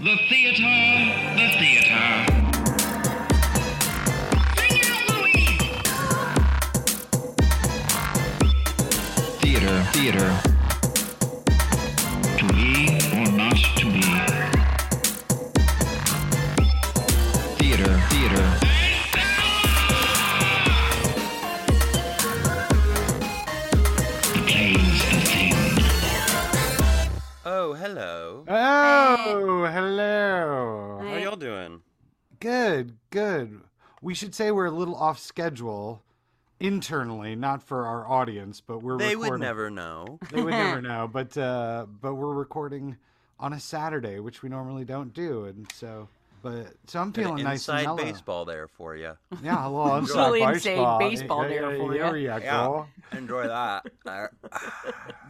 The 0.00 0.16
theater, 0.28 0.74
the 1.36 1.48
theater. 1.60 2.02
Sing 4.56 4.80
out, 4.90 5.04
Louise! 5.08 5.78
Theater, 9.40 9.76
theater. 9.92 10.53
Good, 33.14 33.48
good. 33.50 33.60
We 34.02 34.12
should 34.12 34.34
say 34.34 34.50
we're 34.50 34.66
a 34.66 34.70
little 34.70 34.96
off 34.96 35.18
schedule 35.20 36.02
internally, 36.60 37.36
not 37.36 37.62
for 37.62 37.86
our 37.86 38.06
audience, 38.08 38.60
but 38.60 38.82
we're 38.82 38.98
They 38.98 39.10
recording. 39.14 39.30
would 39.32 39.40
never 39.40 39.70
know. 39.70 40.18
They 40.30 40.42
would 40.42 40.50
never 40.50 40.82
know, 40.90 41.08
but 41.10 41.36
uh, 41.38 41.86
but 42.02 42.14
we're 42.16 42.34
recording 42.34 42.96
on 43.38 43.52
a 43.52 43.60
Saturday, 43.60 44.18
which 44.20 44.42
we 44.42 44.48
normally 44.48 44.84
don't 44.84 45.14
do, 45.14 45.44
and 45.44 45.66
so. 45.72 46.08
But 46.42 46.74
so 46.86 47.00
I'm 47.00 47.10
feeling 47.14 47.38
An 47.38 47.44
nice 47.44 47.66
and 47.68 47.78
inside 47.78 47.84
mellow. 47.96 48.12
basebal 48.12 48.44
there 48.46 48.68
for 48.68 48.94
you. 48.96 49.12
Yeah, 49.42 49.66
a 49.66 49.70
little 49.70 49.96
inside 49.98 50.26
Really 50.32 50.40
baseball. 50.52 50.98
insane 51.00 51.10
baseball 51.10 51.42
Yeah, 51.44 51.48
there 51.48 51.70
yeah, 51.76 51.78
for 51.82 51.92
there 51.94 52.16
ya. 52.18 52.36
you 52.36 52.42
go. 52.42 52.86
Enjoy 53.12 53.46
that. 53.48 53.86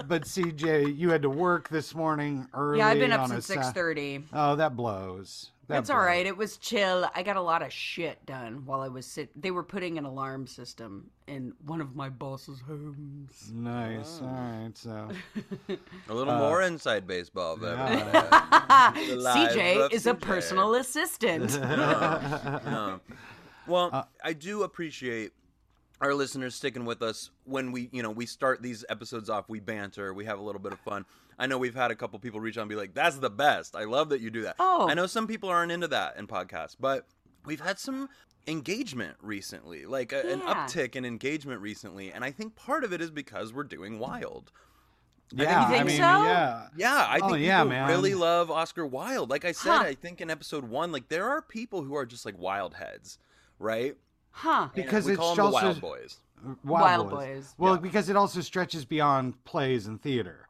But 0.08 0.22
CJ, 0.24 0.96
you 0.98 1.10
had 1.10 1.22
to 1.22 1.30
work 1.30 1.68
this 1.68 1.94
morning 1.94 2.48
early. 2.52 2.78
Yeah, 2.78 2.88
I've 2.88 2.98
been 2.98 3.12
up 3.12 3.20
on 3.20 3.30
a 3.30 3.34
since 3.34 3.46
Sa- 3.46 3.54
six 3.62 3.70
thirty. 3.72 4.24
Oh, 4.32 4.56
that 4.56 4.74
blows. 4.74 5.50
That 5.66 5.74
That's 5.76 5.90
all 5.90 5.96
blows. 5.96 6.06
right. 6.06 6.26
It 6.26 6.36
was 6.36 6.58
chill. 6.58 7.08
I 7.14 7.22
got 7.22 7.36
a 7.36 7.40
lot 7.40 7.62
of 7.62 7.72
shit 7.72 8.24
done 8.26 8.66
while 8.66 8.80
I 8.82 8.88
was 8.88 9.06
sit. 9.06 9.30
They 9.40 9.50
were 9.50 9.62
putting 9.62 9.96
an 9.96 10.04
alarm 10.04 10.46
system 10.46 11.10
in 11.26 11.54
one 11.64 11.80
of 11.80 11.96
my 11.96 12.10
boss's 12.10 12.60
homes. 12.60 13.50
Nice. 13.52 14.20
Oh. 14.22 14.26
All 14.26 14.32
right. 14.34 14.76
So 14.76 15.08
a 16.08 16.14
little 16.14 16.34
more 16.36 16.60
inside 16.62 17.06
baseball, 17.06 17.56
but 17.56 17.76
yeah. 17.78 18.92
The 19.08 19.16
lives 19.16 19.54
CJ 19.56 19.92
is 19.92 20.06
a 20.06 20.14
personal 20.14 20.74
assistant. 20.74 21.58
No. 21.60 23.00
Well, 23.66 23.90
Uh, 23.92 24.02
I 24.22 24.34
do 24.34 24.62
appreciate 24.64 25.32
our 26.00 26.12
listeners 26.12 26.54
sticking 26.54 26.84
with 26.84 27.00
us 27.00 27.30
when 27.44 27.72
we, 27.72 27.88
you 27.92 28.02
know, 28.02 28.10
we 28.10 28.26
start 28.26 28.60
these 28.60 28.84
episodes 28.90 29.30
off. 29.30 29.48
We 29.48 29.60
banter, 29.60 30.12
we 30.12 30.26
have 30.26 30.38
a 30.38 30.42
little 30.42 30.60
bit 30.60 30.72
of 30.72 30.80
fun. 30.80 31.06
I 31.38 31.46
know 31.46 31.58
we've 31.58 31.74
had 31.74 31.90
a 31.90 31.94
couple 31.94 32.18
people 32.18 32.40
reach 32.40 32.56
out 32.58 32.62
and 32.62 32.68
be 32.70 32.76
like, 32.76 32.94
"That's 32.94 33.16
the 33.16 33.30
best. 33.30 33.74
I 33.76 33.84
love 33.84 34.08
that 34.10 34.20
you 34.20 34.30
do 34.30 34.42
that." 34.42 34.56
Oh. 34.58 34.88
I 34.88 34.94
know 34.94 35.06
some 35.06 35.26
people 35.26 35.48
aren't 35.48 35.72
into 35.72 35.88
that 35.88 36.16
in 36.16 36.26
podcasts, 36.26 36.76
but 36.78 37.06
we've 37.44 37.60
had 37.60 37.78
some 37.78 38.08
engagement 38.46 39.16
recently, 39.22 39.86
like 39.86 40.12
a, 40.12 40.20
an 40.30 40.40
uptick 40.42 40.96
in 40.96 41.04
engagement 41.04 41.60
recently, 41.60 42.12
and 42.12 42.22
I 42.24 42.30
think 42.30 42.54
part 42.56 42.84
of 42.84 42.92
it 42.92 43.00
is 43.00 43.10
because 43.10 43.52
we're 43.52 43.64
doing 43.64 43.98
Wilde. 43.98 44.52
yeah, 45.32 45.62
You 45.62 45.68
think 45.70 45.80
I 45.80 45.84
mean, 45.84 45.96
so? 45.96 46.02
yeah. 46.02 46.66
Yeah, 46.76 47.06
I 47.08 47.18
Oh, 47.22 47.30
think 47.30 47.40
yeah, 47.44 47.60
people 47.62 47.70
man. 47.70 47.88
really 47.88 48.14
love 48.14 48.50
Oscar 48.50 48.86
Wilde. 48.86 49.30
Like 49.30 49.44
I 49.46 49.52
said, 49.52 49.70
Huh. 49.78 49.82
I 49.84 49.94
think 49.94 50.20
in 50.20 50.30
episode 50.30 50.64
one, 50.64 50.92
like 50.92 51.08
there 51.08 51.26
are 51.28 51.40
people 51.42 51.82
who 51.82 51.94
are 51.96 52.04
just 52.06 52.24
like 52.26 52.38
wild 52.38 52.74
heads, 52.74 53.18
right? 53.58 53.96
huh? 54.30 54.68
Because 54.74 55.06
we 55.06 55.12
it's 55.12 55.18
call 55.20 55.34
them 55.36 55.46
the 55.46 55.50
Wild 55.52 55.80
Boys. 55.80 56.18
Wild, 56.44 56.58
Wild 56.64 57.10
Boys. 57.10 57.26
Boys. 57.26 57.54
Well, 57.56 57.74
Yeah. 57.74 57.80
because 57.80 58.08
it 58.10 58.16
also 58.16 58.40
stretches 58.42 58.84
beyond 58.84 59.42
plays 59.44 59.86
and 59.86 60.00
theater. 60.02 60.48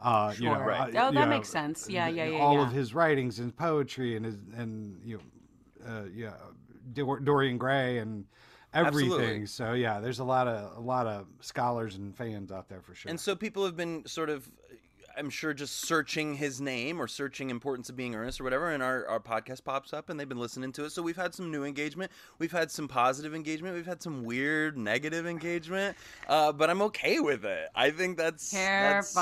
Uh, 0.00 0.32
you 0.38 0.44
know, 0.46 0.54
Sure. 0.56 0.64
Right. 0.64 0.80
uh, 0.80 0.84
Oh, 0.84 1.08
you 1.08 1.14
that 1.14 1.14
know, 1.14 1.26
makes 1.26 1.48
sense. 1.48 1.88
Yeah, 1.88 2.08
yeah, 2.08 2.24
yeah, 2.24 2.38
All 2.38 2.54
yeah. 2.54 2.62
of 2.66 2.72
his 2.72 2.94
writings 2.94 3.38
and 3.38 3.54
poetry 3.54 4.16
and 4.16 4.24
his 4.24 4.36
and 4.56 5.00
you 5.04 5.18
know, 5.18 5.86
uh, 5.88 6.04
yeah, 6.14 6.32
Dor- 6.92 7.20
Dorian 7.20 7.58
Gray 7.58 7.98
and 7.98 8.24
everything. 8.72 9.12
Absolutely. 9.12 9.46
So 9.46 9.72
yeah, 9.74 10.00
there's 10.00 10.18
a 10.20 10.24
lot 10.24 10.48
of 10.48 10.76
a 10.76 10.80
lot 10.80 11.06
of 11.06 11.26
scholars 11.40 11.96
and 11.96 12.16
fans 12.16 12.50
out 12.50 12.68
there 12.68 12.80
for 12.80 12.94
sure. 12.94 13.10
And 13.10 13.20
so 13.20 13.36
people 13.36 13.64
have 13.64 13.76
been 13.76 14.06
sort 14.06 14.30
of, 14.30 14.50
I'm 15.20 15.28
sure, 15.28 15.52
just 15.52 15.82
searching 15.82 16.34
his 16.34 16.62
name 16.62 16.98
or 16.98 17.06
searching 17.06 17.50
importance 17.50 17.90
of 17.90 17.96
being 17.96 18.14
earnest 18.14 18.40
or 18.40 18.44
whatever, 18.44 18.70
and 18.70 18.82
our, 18.82 19.06
our 19.06 19.20
podcast 19.20 19.64
pops 19.64 19.92
up 19.92 20.08
and 20.08 20.18
they've 20.18 20.26
been 20.26 20.40
listening 20.40 20.72
to 20.72 20.86
it. 20.86 20.92
So 20.92 21.02
we've 21.02 21.14
had 21.14 21.34
some 21.34 21.50
new 21.50 21.62
engagement, 21.62 22.10
we've 22.38 22.50
had 22.50 22.70
some 22.70 22.88
positive 22.88 23.34
engagement, 23.34 23.76
we've 23.76 23.84
had 23.84 24.00
some 24.02 24.24
weird 24.24 24.78
negative 24.78 25.26
engagement, 25.26 25.94
uh, 26.26 26.52
but 26.52 26.70
I'm 26.70 26.80
okay 26.82 27.20
with 27.20 27.44
it. 27.44 27.68
I 27.74 27.90
think 27.90 28.16
that's 28.16 28.50
Here 28.50 28.94
that's 28.94 29.14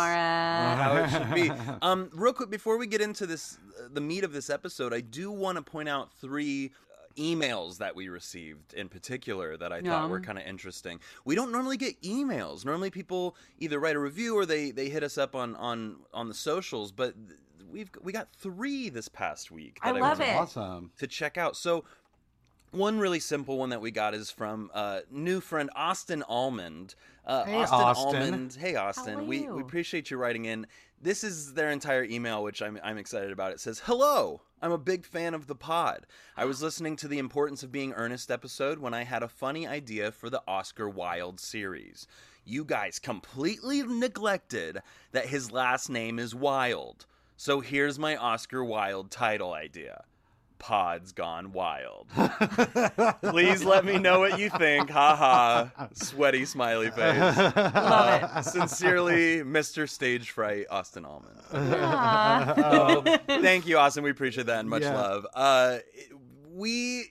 how 0.78 0.96
it 0.96 1.10
should 1.10 1.34
be. 1.34 1.52
Um, 1.82 2.10
real 2.12 2.32
quick 2.32 2.50
before 2.50 2.76
we 2.76 2.86
get 2.86 3.00
into 3.00 3.26
this, 3.26 3.58
uh, 3.78 3.88
the 3.92 4.00
meat 4.00 4.22
of 4.24 4.32
this 4.32 4.50
episode, 4.50 4.94
I 4.94 5.00
do 5.00 5.30
want 5.30 5.56
to 5.56 5.62
point 5.62 5.88
out 5.88 6.10
three 6.20 6.70
emails 7.18 7.78
that 7.78 7.94
we 7.96 8.08
received 8.08 8.72
in 8.74 8.88
particular 8.88 9.56
that 9.56 9.72
I 9.72 9.80
thought 9.82 10.08
were 10.10 10.20
kind 10.20 10.38
of 10.38 10.44
interesting. 10.46 11.00
We 11.24 11.34
don't 11.34 11.52
normally 11.52 11.76
get 11.76 12.00
emails. 12.02 12.64
Normally, 12.64 12.90
people 12.90 13.36
either 13.58 13.78
write 13.78 13.96
a 13.96 13.98
review 14.00 14.36
or 14.36 14.46
they 14.46 14.70
they 14.70 14.88
hit 14.88 15.02
us 15.02 15.18
up 15.18 15.34
on 15.34 15.54
on 15.56 15.96
on 16.14 16.28
the 16.28 16.34
socials. 16.34 16.92
But 16.92 17.14
we've 17.70 17.90
we 18.02 18.12
got 18.12 18.28
three 18.32 18.88
this 18.88 19.08
past 19.08 19.50
week. 19.50 19.78
I 19.82 19.92
that 19.92 20.00
love 20.00 20.18
wanted 20.18 20.32
it. 20.32 20.36
awesome. 20.36 20.92
to 20.98 21.06
check 21.06 21.36
out. 21.36 21.56
So 21.56 21.84
one 22.70 22.98
really 22.98 23.20
simple 23.20 23.58
one 23.58 23.70
that 23.70 23.80
we 23.80 23.90
got 23.90 24.14
is 24.14 24.30
from 24.30 24.70
uh, 24.74 25.00
new 25.10 25.40
friend 25.40 25.70
Austin 25.74 26.22
Almond. 26.28 26.94
Uh, 27.26 27.44
Hey, 27.44 27.56
Austin, 27.62 27.78
Austin. 27.80 28.22
Almond. 28.22 28.56
Hey 28.58 28.74
Austin, 28.74 29.18
are 29.20 29.22
we 29.22 29.48
we 29.48 29.60
appreciate 29.60 30.10
you 30.10 30.16
writing 30.16 30.44
in. 30.46 30.66
This 31.00 31.22
is 31.22 31.54
their 31.54 31.70
entire 31.70 32.02
email, 32.02 32.42
which 32.42 32.60
I'm 32.60 32.78
I'm 32.82 32.98
excited 32.98 33.30
about. 33.30 33.52
It 33.52 33.60
says, 33.60 33.82
"Hello, 33.84 34.42
I'm 34.60 34.72
a 34.72 34.78
big 34.78 35.06
fan 35.06 35.32
of 35.32 35.46
the 35.46 35.54
pod. 35.54 36.06
I 36.36 36.44
was 36.44 36.60
listening 36.60 36.96
to 36.96 37.08
the 37.08 37.18
importance 37.20 37.62
of 37.62 37.70
being 37.70 37.92
earnest 37.92 38.30
episode 38.32 38.80
when 38.80 38.94
I 38.94 39.04
had 39.04 39.22
a 39.22 39.28
funny 39.28 39.66
idea 39.66 40.10
for 40.10 40.28
the 40.28 40.42
Oscar 40.48 40.88
Wilde 40.88 41.38
series. 41.38 42.08
You 42.44 42.64
guys 42.64 42.98
completely 42.98 43.82
neglected 43.82 44.82
that 45.12 45.26
his 45.26 45.52
last 45.52 45.88
name 45.88 46.18
is 46.18 46.34
Wilde. 46.34 47.06
So 47.36 47.60
here's 47.60 47.98
my 47.98 48.16
Oscar 48.16 48.64
Wilde 48.64 49.10
title 49.10 49.52
idea." 49.52 50.04
Pod's 50.58 51.12
Gone 51.12 51.52
Wild. 51.52 52.08
Please 53.22 53.64
let 53.64 53.84
me 53.84 53.98
know 53.98 54.18
what 54.20 54.38
you 54.38 54.50
think. 54.50 54.90
Ha 54.90 55.16
ha. 55.16 55.88
Sweaty 55.94 56.44
smiley 56.44 56.90
face. 56.90 57.18
Love 57.56 58.30
it. 58.36 58.42
Sincerely, 58.44 59.42
Mr. 59.42 59.88
Stage 59.88 60.30
Fright, 60.30 60.66
Austin 60.70 61.04
Almond. 61.04 61.40
Aw. 61.52 62.54
Oh, 62.56 63.16
thank 63.26 63.66
you, 63.66 63.78
Austin. 63.78 64.02
We 64.04 64.10
appreciate 64.10 64.46
that 64.46 64.60
and 64.60 64.68
much 64.70 64.82
Yeah. 64.82 64.94
love. 65.00 65.26
Uh, 65.34 65.78
we, 66.50 67.06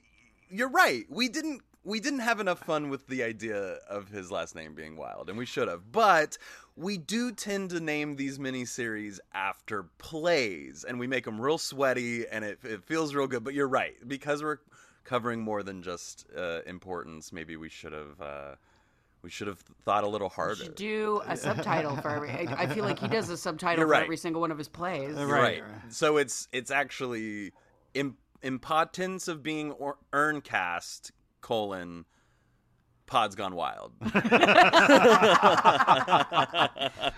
you're 0.50 0.70
right. 0.70 1.04
We 1.10 1.30
didn't. 1.30 1.62
We 1.88 2.02
didn't 2.02 2.20
have 2.20 2.42
enough 2.42 2.60
fun 2.60 2.90
with 2.90 3.08
the 3.08 3.24
idea 3.24 3.78
of 3.90 4.10
his 4.10 4.30
last 4.30 4.56
name 4.56 4.74
being 4.74 4.98
Wilde, 4.98 5.30
and 5.30 5.38
we 5.38 5.46
should 5.46 5.70
have. 5.70 5.90
But 5.90 6.38
we 6.76 6.98
do 6.98 7.32
tend 7.32 7.70
to 7.70 7.80
name 7.80 8.18
these 8.18 8.40
miniseries 8.40 9.20
after 9.34 9.84
plays, 9.98 10.84
and 10.86 11.00
we 11.00 11.08
make 11.08 11.24
them 11.24 11.40
real 11.40 11.58
sweaty, 11.58 12.28
and 12.28 12.44
it, 12.44 12.60
it 12.64 12.84
feels 12.84 13.16
real 13.16 13.26
good. 13.26 13.46
But 13.46 13.54
you're 13.54 13.70
right, 13.70 13.96
because 14.06 14.44
we're 14.44 14.58
covering 15.06 15.40
more 15.40 15.64
than 15.64 15.82
just 15.82 16.26
uh, 16.38 16.60
importance. 16.66 17.32
Maybe 17.32 17.56
we 17.56 17.70
should 17.70 17.94
have. 17.94 18.20
Uh, 18.22 18.56
we 19.22 19.30
should 19.30 19.48
have 19.48 19.60
thought 19.86 20.04
a 20.04 20.10
little 20.10 20.30
harder. 20.30 20.56
should 20.56 20.76
do 20.76 21.22
a 21.26 21.38
subtitle 21.38 21.96
for 21.96 22.10
every. 22.10 22.32
I 22.32 22.64
I 22.64 22.68
feel 22.68 22.84
like 22.84 23.00
he 23.00 23.08
does 23.08 23.30
a 23.30 23.38
subtitle 23.38 23.80
You're 23.80 23.88
for 23.88 23.96
every 23.96 24.18
single 24.18 24.42
one 24.42 24.52
of 24.52 24.58
his 24.58 24.68
plays. 24.68 25.16
Right. 25.16 25.64
Right. 25.64 25.64
So 25.88 26.18
it's 26.18 26.50
it's 26.52 26.70
actually 26.70 27.54
Im- 27.94 28.18
impotence 28.42 29.30
of 29.30 29.42
being 29.42 29.72
or- 29.72 29.98
earn 30.12 30.42
cast 30.42 31.14
colon 31.42 32.06
Pod's 33.08 33.36
gone 33.36 33.56
wild. 33.56 33.94
That 34.02 34.12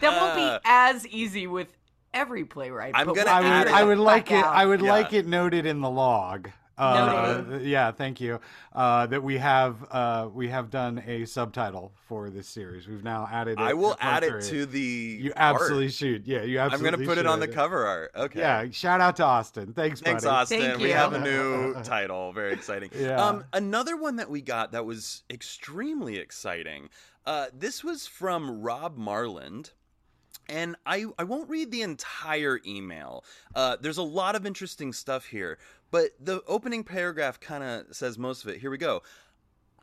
won't 0.03 0.35
be 0.35 0.57
as 0.65 1.07
easy 1.07 1.47
with 1.47 1.75
every 2.13 2.45
playwright. 2.45 2.93
I'm 2.95 3.07
gonna 3.07 3.29
I 3.29 3.41
would, 3.41 3.47
add 3.47 3.63
figure 3.63 3.77
it 3.77 3.81
I 3.81 3.83
would 3.83 3.97
like 3.97 4.31
it. 4.31 4.45
I 4.45 4.65
would 4.65 4.81
Yeah. 4.81 4.91
like 4.91 5.13
it 5.13 5.27
noted 5.27 5.65
in 5.65 5.81
the 5.81 5.89
log. 5.89 6.49
Uh, 6.79 7.59
yeah, 7.61 7.91
thank 7.91 8.21
you. 8.21 8.39
Uh, 8.73 9.05
that 9.07 9.21
we 9.21 9.37
have 9.37 9.85
uh, 9.91 10.29
we 10.33 10.47
have 10.47 10.69
done 10.69 11.03
a 11.05 11.25
subtitle 11.25 11.91
for 12.07 12.29
this 12.29 12.47
series. 12.47 12.87
We've 12.87 13.03
now 13.03 13.27
added. 13.31 13.59
It 13.59 13.59
I 13.59 13.73
will 13.73 13.97
add 13.99 14.23
it 14.23 14.41
to 14.43 14.65
the. 14.65 14.79
You 14.79 15.33
art. 15.35 15.55
absolutely 15.55 15.89
should. 15.89 16.25
Yeah, 16.25 16.43
you 16.43 16.59
absolutely. 16.59 16.87
I'm 16.89 16.95
gonna 16.95 17.05
put 17.07 17.17
it 17.17 17.25
on 17.25 17.39
the 17.39 17.47
cover 17.47 17.85
art. 17.85 18.11
Okay. 18.15 18.39
Yeah, 18.39 18.65
shout 18.71 19.01
out 19.01 19.17
to 19.17 19.23
Austin. 19.25 19.73
Thanks, 19.73 19.99
Thanks, 19.99 20.23
buddy. 20.23 20.35
Austin. 20.35 20.61
Thank 20.61 20.77
We 20.77 20.87
you. 20.87 20.93
have 20.93 21.13
a 21.13 21.19
new 21.19 21.73
title. 21.83 22.31
Very 22.31 22.53
exciting. 22.53 22.89
Yeah. 22.95 23.23
Um, 23.23 23.43
another 23.51 23.97
one 23.97 24.15
that 24.15 24.29
we 24.29 24.41
got 24.41 24.71
that 24.71 24.85
was 24.85 25.23
extremely 25.29 26.17
exciting. 26.17 26.89
Uh, 27.25 27.47
this 27.53 27.83
was 27.83 28.07
from 28.07 28.61
Rob 28.61 28.97
Marland. 28.97 29.71
And 30.47 30.75
I, 30.83 31.05
I 31.19 31.25
won't 31.25 31.47
read 31.47 31.69
the 31.69 31.83
entire 31.83 32.59
email. 32.65 33.23
Uh, 33.53 33.77
there's 33.79 33.99
a 33.99 34.03
lot 34.03 34.35
of 34.35 34.47
interesting 34.47 34.93
stuff 34.93 35.25
here, 35.25 35.59
but 35.91 36.11
the 36.19 36.43
opening 36.47 36.83
paragraph 36.83 37.39
kind 37.39 37.63
of 37.63 37.95
says 37.95 38.17
most 38.17 38.43
of 38.43 38.49
it. 38.49 38.59
Here 38.59 38.71
we 38.71 38.77
go. 38.77 39.01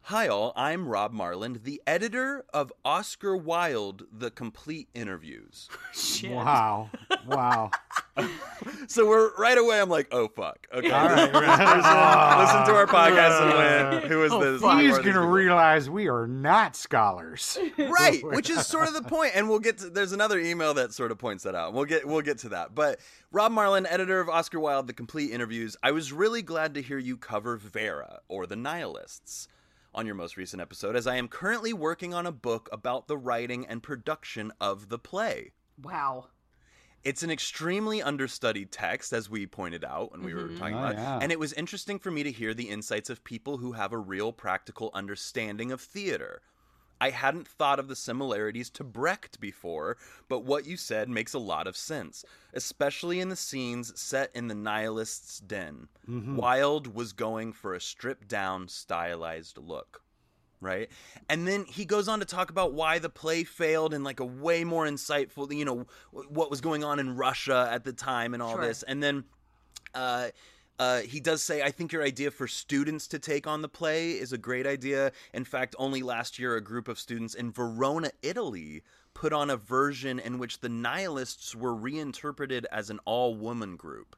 Hi, 0.09 0.29
all. 0.29 0.53
I'm 0.55 0.87
Rob 0.87 1.13
Marland, 1.13 1.65
the 1.65 1.83
editor 1.85 2.45
of 2.55 2.73
Oscar 2.85 3.37
Wilde 3.37 4.05
The 4.13 4.31
Complete 4.31 4.89
Interviews. 4.95 5.69
Wow. 6.25 6.91
Wow. 7.27 7.71
So 8.89 9.07
we're 9.07 9.35
right 9.37 9.59
away, 9.59 9.81
I'm 9.81 9.89
like, 9.91 10.09
oh, 10.13 10.29
fuck. 10.29 10.67
Okay. 10.73 10.91
All 10.91 11.09
right. 11.09 11.33
Listen 11.33 12.67
to 12.67 12.75
our 12.75 12.87
podcast 12.87 13.43
and 13.43 14.01
win. 14.01 14.11
Who 14.11 14.23
is 14.25 14.33
Oh, 14.33 14.41
this? 14.53 14.63
fuck. 14.63 14.79
Who 14.79 14.87
He's 14.87 14.99
going 14.99 15.15
to 15.15 15.21
realize 15.21 15.91
we 15.91 16.09
are 16.09 16.27
not 16.27 16.77
scholars. 16.77 17.59
right 17.77 18.23
which 18.25 18.49
is 18.49 18.65
sort 18.67 18.87
of 18.89 18.95
the 18.95 19.03
point. 19.03 19.11
point 19.11 19.33
and 19.35 19.49
we'll 19.49 19.59
get 19.59 19.79
to 19.79 19.91
there's 19.91 20.13
another 20.13 20.39
email 20.39 20.73
that 20.75 20.93
sort 20.93 21.11
of 21.11 21.19
points 21.19 21.43
that 21.45 21.55
out 21.55 21.73
we'll 21.75 21.85
get 21.85 22.07
we'll 22.07 22.23
get 22.23 22.39
to 22.39 22.49
that 22.51 22.75
but 22.75 22.99
rob 23.33 23.51
marland 23.53 23.87
editor 23.91 24.21
of 24.21 24.29
oscar 24.29 24.59
wilde 24.61 24.87
the 24.87 24.93
complete 24.93 25.31
interviews 25.31 25.77
i 25.83 25.91
was 25.91 26.13
really 26.13 26.43
glad 26.43 26.75
to 26.75 26.83
hear 26.83 26.99
you 26.99 27.17
cover 27.17 27.57
vera 27.57 28.21
or 28.29 28.47
the 28.47 28.57
nihilists 28.57 29.49
on 29.97 30.07
your 30.07 30.15
most 30.15 30.37
recent 30.37 30.63
episode 30.63 30.95
as 30.95 31.07
i 31.07 31.17
am 31.17 31.27
currently 31.27 31.73
working 31.73 32.15
on 32.15 32.27
a 32.27 32.33
book 32.33 32.69
about 32.71 33.09
the 33.09 33.17
writing 33.17 33.67
and 33.67 33.83
production 33.83 34.53
of 34.61 34.89
the 34.89 34.99
play 34.99 35.53
Wow. 35.83 36.29
it's 37.05 37.23
an 37.23 37.31
extremely 37.31 38.03
understudied 38.03 38.71
text, 38.73 39.13
as 39.13 39.29
we 39.31 39.47
pointed 39.47 39.85
out 39.85 40.13
when 40.13 40.23
we 40.23 40.35
were 40.35 40.45
mm-hmm. 40.45 40.59
talking 40.59 40.75
Oh, 40.75 40.79
about 40.79 40.93
it. 40.93 40.99
yeah. 40.99 41.19
And 41.23 41.31
it 41.33 41.39
was 41.39 41.53
interesting 41.53 41.99
for 41.99 42.11
me 42.11 42.23
to 42.23 42.33
hear 42.33 42.53
the 42.55 42.69
insights 42.69 43.11
of 43.11 43.23
people 43.25 43.59
who 43.59 43.73
have 43.73 43.93
a 43.93 43.99
real 43.99 44.33
practical 44.33 44.91
understanding 44.95 45.71
of 45.71 45.81
theater. 45.81 46.43
I 47.01 47.11
hadn't 47.11 47.47
thought 47.47 47.79
of 47.79 47.89
the 47.89 47.97
similarities 47.97 48.71
to 48.71 48.85
Brecht 48.85 49.39
before, 49.41 49.97
but 50.29 50.45
what 50.45 50.67
you 50.67 50.77
said 50.77 51.09
makes 51.09 51.35
a 51.35 51.39
lot 51.39 51.67
of 51.67 51.77
sense, 51.77 52.25
especially 52.55 53.21
in 53.21 53.29
the 53.29 53.37
scenes 53.37 53.99
set 54.01 54.31
in 54.35 54.49
the 54.49 54.55
nihilist's 54.55 55.41
den. 55.41 55.89
Wilde 56.09 56.95
was 56.95 57.13
going 57.13 57.53
for 57.53 57.75
a 57.75 57.81
stripped 57.81 58.29
down, 58.29 58.69
stylized 58.69 59.59
look 59.59 60.03
right? 60.63 60.89
And 61.29 61.47
then 61.47 61.67
he 61.67 61.85
goes 61.85 62.09
on 62.09 62.19
to 62.21 62.25
talk 62.25 62.49
about 62.49 62.73
why 62.73 62.99
the 62.99 63.11
play 63.11 63.45
failed 63.45 63.93
and 63.93 64.03
like 64.03 64.21
a 64.21 64.25
way 64.25 64.65
more 64.65 64.87
insightful, 64.87 65.55
you 65.55 65.67
know, 65.67 65.87
what 66.11 66.51
was 66.51 66.63
going 66.63 66.83
on 66.83 66.99
in 66.99 67.15
Russia 67.15 67.69
at 67.71 67.85
the 67.85 67.93
time 67.93 68.33
and 68.33 68.43
all 68.43 68.55
Sure. 68.55 68.63
this. 68.67 68.83
And 68.83 69.03
then 69.03 69.25
uh 69.95 70.29
uh, 70.79 71.01
he 71.01 71.21
does 71.21 71.43
say, 71.43 71.63
I 71.63 71.71
think 71.71 71.93
your 71.93 72.03
idea 72.03 72.31
for 72.31 72.47
students 72.47 73.07
to 73.09 73.19
take 73.19 73.47
on 73.47 73.63
the 73.63 73.69
play 73.69 74.13
is 74.13 74.33
a 74.33 74.39
great 74.39 74.67
idea. 74.67 75.13
In 75.33 75.45
fact, 75.45 75.75
only 75.79 76.03
last 76.03 76.39
year, 76.39 76.57
a 76.57 76.61
group 76.61 76.89
of 76.89 76.99
students 76.99 77.35
in 77.35 77.51
Verona, 77.53 78.11
Italy, 78.23 78.83
put 79.15 79.33
on 79.33 79.49
a 79.51 79.57
version 79.57 80.19
in 80.19 80.39
which 80.39 80.61
the 80.61 80.69
nihilists 80.69 81.55
were 81.55 81.75
reinterpreted 81.75 82.67
as 82.71 82.91
an 82.91 83.01
all 83.07 83.35
woman 83.35 83.77
group. 83.77 84.17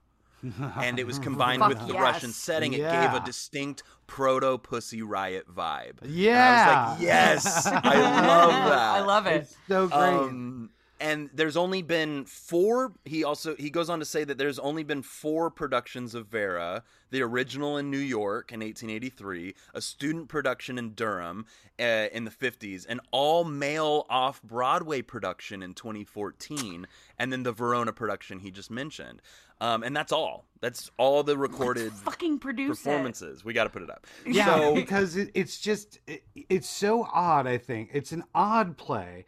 and 0.81 0.99
it 0.99 1.07
was 1.07 1.19
combined 1.29 1.67
with 1.67 1.79
the 1.87 1.93
yes. 1.95 2.03
Russian 2.03 2.31
setting. 2.31 2.73
It 2.73 2.79
gave 2.79 3.13
a 3.13 3.21
distinct 3.25 3.83
proto 4.07 4.59
Pussy 4.59 5.03
Riot 5.03 5.49
vibe. 5.53 6.01
And 6.03 6.11
I 6.11 6.15
Yeah. 6.15 6.91
was 6.91 6.99
like, 6.99 7.03
yes, 7.07 7.67
I 7.67 8.01
love 8.27 8.51
that. 8.71 8.79
I 8.79 9.01
love 9.01 9.27
it. 9.27 9.43
It's 9.43 9.57
so 9.69 9.89
great. 9.89 9.99
Um, 9.99 10.71
and 11.01 11.31
there's 11.33 11.57
only 11.57 11.83
been 11.83 12.25
four. 12.25 12.93
He 13.05 13.25
also 13.25 13.55
he 13.57 13.71
goes 13.71 13.89
on 13.89 13.99
to 13.99 14.05
say 14.05 14.25
that 14.25 14.39
there's 14.39 14.59
only 14.59 14.83
been 14.85 15.03
four 15.03 15.51
productions 15.51 16.15
of 16.15 16.27
Vera: 16.27 16.83
the 17.11 17.23
original 17.23 17.77
in 17.77 17.91
New 17.91 17.99
York 17.99 18.53
in 18.53 18.61
1883, 18.61 19.55
a 19.75 19.81
student 19.81 20.29
production 20.29 20.79
in 20.79 20.95
Durham 20.95 21.47
uh, 21.79 22.09
in 22.13 22.25
the 22.25 22.31
50s, 22.31 22.87
an 22.89 23.01
all-male 23.13 24.07
off-Broadway 24.11 25.03
production 25.03 25.63
in 25.63 25.75
2014, 25.75 26.87
and 27.19 27.33
then 27.33 27.43
the 27.43 27.53
Verona 27.53 27.93
production 27.93 28.41
he 28.41 28.51
just 28.51 28.71
mentioned. 28.71 29.23
Um, 29.61 29.83
and 29.83 29.97
that's 29.97 30.13
all. 30.13 30.45
That's 30.61 30.91
all 30.99 31.23
the 31.25 31.37
recorded 31.37 31.93
Fucking 31.93 32.39
produce 32.39 32.79
it. 32.81 32.85
performances. 32.85 33.45
We 33.45 33.53
got 33.53 33.65
to 33.65 33.71
put 33.71 33.83
it 33.83 33.91
up. 33.91 34.07
Yeah, 34.25 34.47
So, 34.47 34.75
because 34.75 35.17
it, 35.17 35.31
it's 35.35 35.61
just 35.61 35.99
it, 36.07 36.23
it's 36.49 36.69
so 36.69 37.09
odd. 37.13 37.47
I 37.47 37.59
think 37.59 37.91
it's 37.93 38.13
an 38.13 38.25
odd 38.35 38.77
play. 38.77 39.25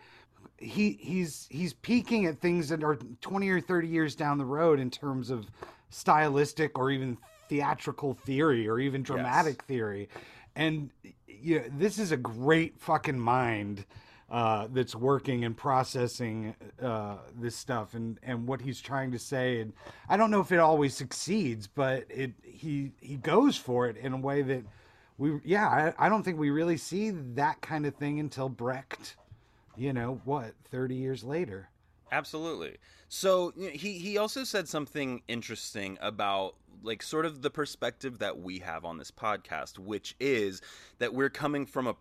He 0.60 0.98
he's 1.00 1.46
he's 1.50 1.72
peaking 1.72 2.26
at 2.26 2.38
things 2.38 2.68
that 2.68 2.84
are 2.84 2.98
twenty 3.20 3.48
or 3.48 3.60
thirty 3.60 3.88
years 3.88 4.14
down 4.14 4.38
the 4.38 4.44
road 4.44 4.78
in 4.78 4.90
terms 4.90 5.30
of 5.30 5.46
stylistic 5.88 6.78
or 6.78 6.90
even 6.90 7.18
theatrical 7.48 8.14
theory 8.14 8.68
or 8.68 8.78
even 8.78 9.02
dramatic 9.02 9.62
theory, 9.62 10.08
and 10.54 10.90
you 11.26 11.60
know, 11.60 11.64
this 11.78 11.98
is 11.98 12.12
a 12.12 12.16
great 12.16 12.78
fucking 12.78 13.18
mind 13.18 13.86
uh, 14.30 14.68
that's 14.72 14.94
working 14.94 15.44
and 15.44 15.56
processing 15.56 16.54
uh, 16.80 17.16
this 17.38 17.56
stuff 17.56 17.94
and, 17.94 18.18
and 18.22 18.46
what 18.46 18.60
he's 18.60 18.80
trying 18.80 19.10
to 19.10 19.18
say. 19.18 19.60
And 19.60 19.72
I 20.08 20.16
don't 20.16 20.30
know 20.30 20.40
if 20.40 20.52
it 20.52 20.60
always 20.60 20.94
succeeds, 20.94 21.66
but 21.66 22.04
it 22.08 22.32
he 22.42 22.92
he 23.00 23.16
goes 23.16 23.56
for 23.56 23.88
it 23.88 23.96
in 23.96 24.12
a 24.12 24.16
way 24.16 24.42
that 24.42 24.62
we 25.18 25.40
yeah 25.44 25.92
I, 25.98 26.06
I 26.06 26.08
don't 26.08 26.22
think 26.22 26.38
we 26.38 26.50
really 26.50 26.76
see 26.76 27.10
that 27.10 27.60
kind 27.60 27.86
of 27.86 27.96
thing 27.96 28.20
until 28.20 28.48
Brecht. 28.48 29.16
You 29.80 29.94
know 29.94 30.20
what? 30.26 30.52
Thirty 30.70 30.94
years 30.94 31.24
later. 31.24 31.70
Absolutely. 32.12 32.76
So 33.08 33.54
you 33.56 33.68
know, 33.68 33.72
he 33.72 33.94
he 33.94 34.18
also 34.18 34.44
said 34.44 34.68
something 34.68 35.22
interesting 35.26 35.96
about 36.02 36.56
like 36.82 37.02
sort 37.02 37.24
of 37.24 37.40
the 37.40 37.48
perspective 37.48 38.18
that 38.18 38.38
we 38.38 38.58
have 38.58 38.84
on 38.84 38.98
this 38.98 39.10
podcast, 39.10 39.78
which 39.78 40.16
is 40.20 40.60
that 40.98 41.14
we're 41.14 41.30
coming 41.30 41.64
from 41.64 41.86
a 41.86 41.96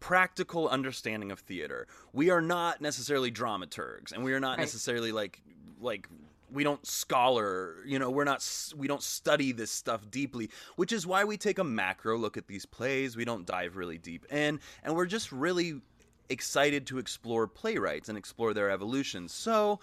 practical 0.00 0.68
understanding 0.68 1.30
of 1.30 1.38
theater. 1.38 1.86
We 2.12 2.30
are 2.30 2.40
not 2.40 2.80
necessarily 2.80 3.30
dramaturgs, 3.30 4.10
and 4.10 4.24
we 4.24 4.32
are 4.32 4.40
not 4.40 4.58
Right. 4.58 4.64
necessarily 4.64 5.12
like 5.12 5.42
like 5.80 6.08
we 6.50 6.64
don't 6.64 6.84
scholar 6.84 7.76
you 7.86 7.98
know 8.00 8.10
we're 8.10 8.24
not 8.24 8.44
we 8.76 8.88
don't 8.88 9.02
study 9.02 9.52
this 9.52 9.70
stuff 9.70 10.10
deeply 10.10 10.50
which 10.76 10.92
is 10.92 11.06
why 11.06 11.24
we 11.24 11.36
take 11.38 11.58
a 11.58 11.64
macro 11.64 12.18
look 12.18 12.36
at 12.36 12.46
these 12.46 12.66
plays 12.66 13.16
we 13.16 13.24
don't 13.24 13.46
dive 13.46 13.76
really 13.78 13.96
deep 13.96 14.26
in 14.30 14.60
and 14.84 14.94
we're 14.94 15.06
just 15.06 15.32
really 15.32 15.80
excited 16.28 16.86
to 16.86 16.98
explore 16.98 17.46
playwrights 17.46 18.08
and 18.08 18.16
explore 18.16 18.54
their 18.54 18.70
evolution 18.70 19.28
so 19.28 19.78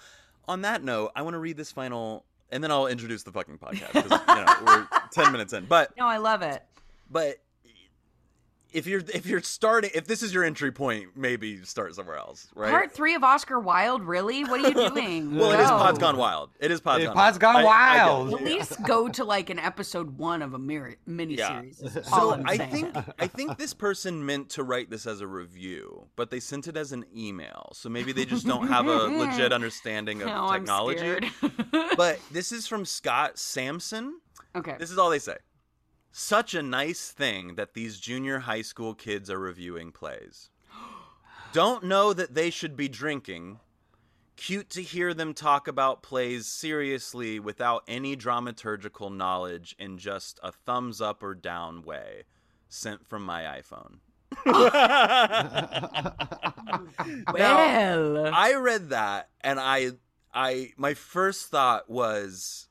on 0.47 0.61
that 0.61 0.83
note 0.83 1.11
i 1.15 1.21
want 1.21 1.33
to 1.33 1.39
read 1.39 1.57
this 1.57 1.71
final 1.71 2.25
and 2.51 2.63
then 2.63 2.71
i'll 2.71 2.87
introduce 2.87 3.23
the 3.23 3.31
fucking 3.31 3.57
podcast 3.57 3.91
'cause, 3.91 4.03
you 4.27 4.35
know, 4.35 4.55
we're 4.65 4.87
10 5.11 5.31
minutes 5.31 5.53
in 5.53 5.65
but 5.65 5.95
No, 5.97 6.07
I 6.07 6.17
love 6.17 6.41
it. 6.41 6.63
but 7.11 7.37
if 8.71 8.85
you're 8.87 9.01
if 9.13 9.25
you're 9.25 9.41
starting 9.41 9.89
if 9.93 10.05
this 10.05 10.21
is 10.21 10.33
your 10.33 10.43
entry 10.43 10.71
point 10.71 11.09
maybe 11.15 11.63
start 11.65 11.95
somewhere 11.95 12.17
else 12.17 12.47
right 12.55 12.69
Part 12.69 12.91
three 12.91 13.15
of 13.15 13.23
Oscar 13.23 13.59
Wilde, 13.59 14.03
really? 14.03 14.43
What 14.43 14.61
are 14.63 14.67
you 14.69 14.89
doing? 14.89 15.35
well 15.37 15.51
it 15.51 15.59
is 15.59 15.69
Pod's 15.69 15.97
gone 15.99 16.17
wild 16.17 16.49
it 16.59 16.69
is 16.71 16.79
pod's 16.81 17.03
It- 17.03 17.07
gone 17.07 17.15
Pod's 17.15 17.39
wild. 17.39 17.41
Gone 17.41 17.55
I- 17.55 17.59
I 17.59 17.95
get 17.95 18.05
it. 18.05 18.09
Wild. 18.09 18.33
At 18.35 18.43
least 18.43 18.83
go 18.83 19.07
to 19.09 19.23
like 19.23 19.49
an 19.49 19.59
episode 19.59 20.17
one 20.17 20.41
of 20.41 20.53
a 20.53 20.59
mir- 20.59 20.97
miniseries. 21.07 21.83
is 21.83 21.97
all 22.11 22.29
So 22.31 22.33
I'm 22.33 22.47
I 22.47 22.57
saying. 22.57 22.69
think 22.71 22.95
I 23.19 23.27
think 23.27 23.57
this 23.57 23.73
person 23.73 24.25
meant 24.25 24.49
to 24.51 24.63
write 24.63 24.89
this 24.89 25.05
as 25.07 25.21
a 25.21 25.27
review, 25.27 26.07
but 26.15 26.29
they 26.29 26.39
sent 26.39 26.67
it 26.67 26.77
as 26.77 26.91
an 26.91 27.05
email. 27.15 27.71
So 27.73 27.89
maybe 27.89 28.11
they 28.11 28.25
just 28.25 28.45
don't 28.45 28.67
have 28.67 28.87
a 28.87 29.07
legit 29.07 29.51
understanding 29.51 30.21
of 30.21 30.27
No, 30.29 30.45
I'm 30.45 30.59
technology. 30.61 31.31
But 31.97 32.19
this 32.31 32.51
is 32.51 32.67
from 32.67 32.85
Scott 32.85 33.37
Sampson. 33.37 34.19
okay. 34.55 34.75
This 34.79 34.89
is 34.91 34.97
all 34.97 35.09
they 35.09 35.19
say. 35.19 35.35
Such 36.11 36.53
a 36.53 36.63
nice 36.63 37.11
thing 37.11 37.55
that 37.55 37.73
these 37.73 37.99
junior 37.99 38.39
high 38.39 38.61
school 38.63 38.93
kids 38.93 39.29
are 39.29 39.39
reviewing 39.39 39.91
plays. 39.91 40.49
Don't 41.53 41.83
know 41.83 42.13
that 42.13 42.33
they 42.35 42.49
should 42.49 42.75
be 42.75 42.87
drinking. 42.87 43.59
Cute 44.35 44.69
to 44.71 44.81
hear 44.81 45.13
them 45.13 45.33
talk 45.33 45.67
about 45.67 46.01
plays 46.01 46.47
seriously 46.47 47.39
without 47.39 47.83
any 47.87 48.15
dramaturgical 48.15 49.13
knowledge 49.15 49.75
in 49.77 49.97
just 49.97 50.39
a 50.41 50.51
thumbs 50.51 51.01
up 51.01 51.21
or 51.21 51.35
down 51.35 51.83
way. 51.83 52.23
Sent 52.69 53.07
from 53.07 53.23
my 53.23 53.43
iPhone. 53.43 53.99
well, 57.33 58.31
I 58.33 58.53
read 58.55 58.89
that 58.89 59.29
and 59.41 59.59
I 59.59 59.91
I 60.33 60.71
my 60.77 60.93
first 60.93 61.47
thought 61.47 61.89
was 61.89 62.67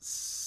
s- 0.00 0.41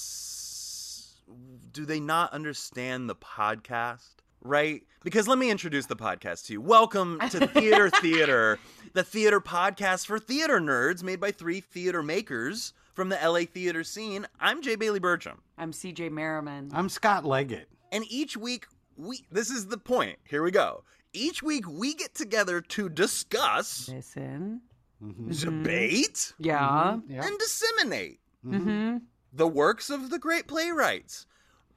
do 1.76 1.84
they 1.84 2.00
not 2.00 2.32
understand 2.32 3.06
the 3.06 3.14
podcast? 3.14 4.14
Right? 4.40 4.82
Because 5.04 5.28
let 5.28 5.36
me 5.36 5.50
introduce 5.50 5.84
the 5.84 5.94
podcast 5.94 6.46
to 6.46 6.54
you. 6.54 6.60
Welcome 6.62 7.20
to 7.30 7.46
Theater 7.48 7.90
Theater, 7.90 8.58
the 8.94 9.04
theater 9.04 9.40
podcast 9.42 10.06
for 10.06 10.18
theater 10.18 10.58
nerds 10.58 11.02
made 11.02 11.20
by 11.20 11.32
three 11.32 11.60
theater 11.60 12.02
makers 12.02 12.72
from 12.94 13.10
the 13.10 13.18
LA 13.22 13.40
theater 13.40 13.84
scene. 13.84 14.26
I'm 14.40 14.62
Jay 14.62 14.76
Bailey 14.76 15.00
Bertram. 15.00 15.42
I'm 15.58 15.70
CJ 15.72 16.10
Merriman. 16.12 16.70
I'm 16.72 16.88
Scott 16.88 17.26
Leggett. 17.26 17.68
And 17.92 18.04
each 18.08 18.38
week 18.38 18.64
we 18.96 19.26
this 19.30 19.50
is 19.50 19.66
the 19.66 19.76
point. 19.76 20.18
Here 20.24 20.42
we 20.42 20.52
go. 20.52 20.82
Each 21.12 21.42
week 21.42 21.68
we 21.68 21.92
get 21.92 22.14
together 22.14 22.62
to 22.62 22.88
discuss, 22.88 23.90
Listen. 23.90 24.62
Mm-hmm. 25.04 25.28
debate, 25.28 26.14
mm-hmm. 26.14 26.42
Yeah. 26.46 26.58
Mm-hmm. 26.58 27.12
Yeah. 27.12 27.26
and 27.26 27.38
disseminate 27.38 28.20
Mm-hmm. 28.46 28.96
the 29.34 29.46
works 29.48 29.90
of 29.90 30.08
the 30.08 30.18
great 30.18 30.46
playwrights 30.46 31.26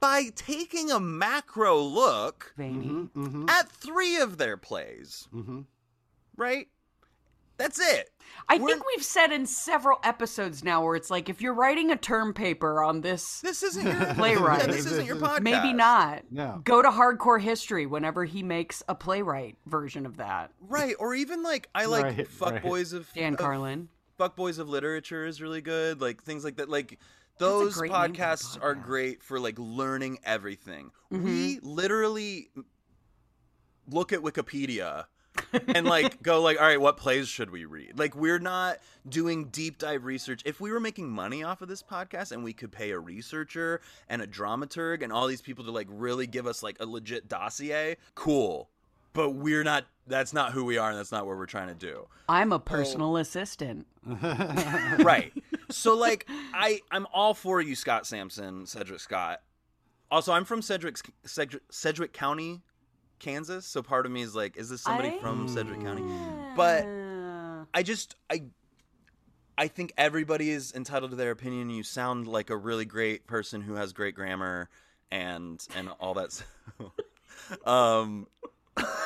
by 0.00 0.24
taking 0.34 0.90
a 0.90 0.98
macro 0.98 1.78
look 1.78 2.54
Veiny. 2.56 2.86
Mm-hmm. 3.14 3.48
at 3.48 3.70
three 3.70 4.16
of 4.16 4.38
their 4.38 4.56
plays, 4.56 5.28
Mm-hmm. 5.34 5.60
right? 6.36 6.68
That's 7.58 7.78
it. 7.78 8.08
I 8.48 8.56
We're- 8.56 8.72
think 8.72 8.86
we've 8.86 9.04
said 9.04 9.32
in 9.32 9.44
several 9.44 9.98
episodes 10.02 10.64
now 10.64 10.82
where 10.82 10.96
it's 10.96 11.10
like 11.10 11.28
if 11.28 11.42
you're 11.42 11.52
writing 11.52 11.90
a 11.90 11.96
term 11.96 12.32
paper 12.32 12.82
on 12.82 13.02
this, 13.02 13.40
This 13.42 13.62
isn't 13.62 13.84
your 13.86 14.14
Playwright. 14.14 14.60
Yeah, 14.60 14.66
this 14.68 14.86
isn't 14.86 15.04
your 15.04 15.16
podcast. 15.20 15.42
maybe 15.42 15.74
not. 15.74 16.22
No. 16.30 16.62
Go 16.64 16.80
to 16.80 16.88
Hardcore 16.88 17.38
History 17.40 17.84
whenever 17.84 18.24
he 18.24 18.42
makes 18.42 18.82
a 18.88 18.94
playwright 18.94 19.58
version 19.66 20.06
of 20.06 20.16
that. 20.16 20.52
Right, 20.60 20.94
or 20.98 21.14
even 21.14 21.42
like 21.42 21.68
I 21.74 21.84
like 21.84 22.04
Right, 22.04 22.26
fuck 22.28 22.52
right. 22.52 22.62
boys 22.62 22.94
of 22.94 23.12
Dan 23.12 23.34
of- 23.34 23.38
Carlin. 23.38 23.90
Fuck 24.16 24.36
Boys 24.36 24.58
of 24.58 24.68
Literature 24.68 25.24
is 25.26 25.40
really 25.42 25.60
good. 25.62 26.00
Like 26.00 26.22
things 26.22 26.44
like 26.44 26.56
that. 26.56 26.68
Like 26.70 26.98
those 27.40 27.76
great 27.76 27.90
name 27.90 28.00
for 28.00 28.08
podcasts 28.08 28.62
are 28.62 28.74
great 28.74 29.22
for 29.22 29.40
like 29.40 29.58
learning 29.58 30.18
everything. 30.24 30.90
Mm-hmm. 31.12 31.24
We 31.24 31.58
literally 31.62 32.50
look 33.88 34.12
at 34.12 34.20
Wikipedia 34.20 35.06
and 35.74 35.86
like 35.86 36.22
go 36.22 36.40
like, 36.40 36.60
all 36.60 36.66
right, 36.66 36.80
what 36.80 36.96
plays 36.96 37.28
should 37.28 37.50
we 37.50 37.64
read? 37.64 37.98
Like 37.98 38.14
we're 38.14 38.38
not 38.38 38.78
doing 39.08 39.46
deep 39.46 39.78
dive 39.78 40.04
research. 40.04 40.42
If 40.44 40.60
we 40.60 40.70
were 40.72 40.80
making 40.80 41.10
money 41.10 41.42
off 41.42 41.62
of 41.62 41.68
this 41.68 41.82
podcast 41.82 42.32
and 42.32 42.44
we 42.44 42.52
could 42.52 42.72
pay 42.72 42.90
a 42.90 42.98
researcher 42.98 43.80
and 44.08 44.22
a 44.22 44.26
dramaturg 44.26 45.02
and 45.02 45.12
all 45.12 45.26
these 45.26 45.42
people 45.42 45.64
to 45.64 45.70
like 45.70 45.88
really 45.90 46.26
give 46.26 46.46
us 46.46 46.62
like 46.62 46.76
a 46.80 46.86
legit 46.86 47.28
dossier, 47.28 47.96
cool. 48.14 48.70
But 49.12 49.30
we're 49.30 49.64
not. 49.64 49.86
That's 50.10 50.32
not 50.32 50.52
who 50.52 50.64
we 50.64 50.76
are, 50.76 50.90
and 50.90 50.98
that's 50.98 51.12
not 51.12 51.26
what 51.26 51.36
we're 51.36 51.46
trying 51.46 51.68
to 51.68 51.74
do 51.74 52.06
I'm 52.28 52.52
a 52.52 52.58
personal 52.58 53.16
assistant. 53.16 53.86
right. 54.04 55.32
So 55.70 55.96
like 55.96 56.28
I 56.52 56.80
I'm 56.90 57.06
all 57.12 57.34
for 57.34 57.60
you, 57.60 57.74
Scott 57.74 58.06
Sampson, 58.06 58.66
Cedric 58.66 59.00
Scott. 59.00 59.40
Also, 60.10 60.32
I'm 60.32 60.44
from 60.44 60.62
Cedric 60.62 60.96
Cedric, 61.24 61.62
Sedgwick 61.70 62.12
County, 62.12 62.62
Kansas. 63.20 63.66
So 63.66 63.82
part 63.82 64.06
of 64.06 64.12
me 64.12 64.22
is 64.22 64.34
like, 64.34 64.56
is 64.56 64.68
this 64.68 64.82
somebody 64.82 65.18
from 65.20 65.48
cedric 65.48 65.80
County? 65.80 66.02
But 66.56 66.86
I 67.72 67.82
just 67.82 68.16
I 68.28 68.44
I 69.56 69.68
think 69.68 69.92
everybody 69.96 70.50
is 70.50 70.72
entitled 70.74 71.10
to 71.10 71.16
their 71.16 71.30
opinion. 71.30 71.70
You 71.70 71.82
sound 71.82 72.26
like 72.26 72.50
a 72.50 72.56
really 72.56 72.84
great 72.84 73.26
person 73.26 73.60
who 73.60 73.74
has 73.74 73.92
great 73.92 74.14
grammar 74.14 74.68
and 75.10 75.64
and 75.76 75.90
all 76.00 76.14
that. 76.14 76.42
um, 77.66 78.26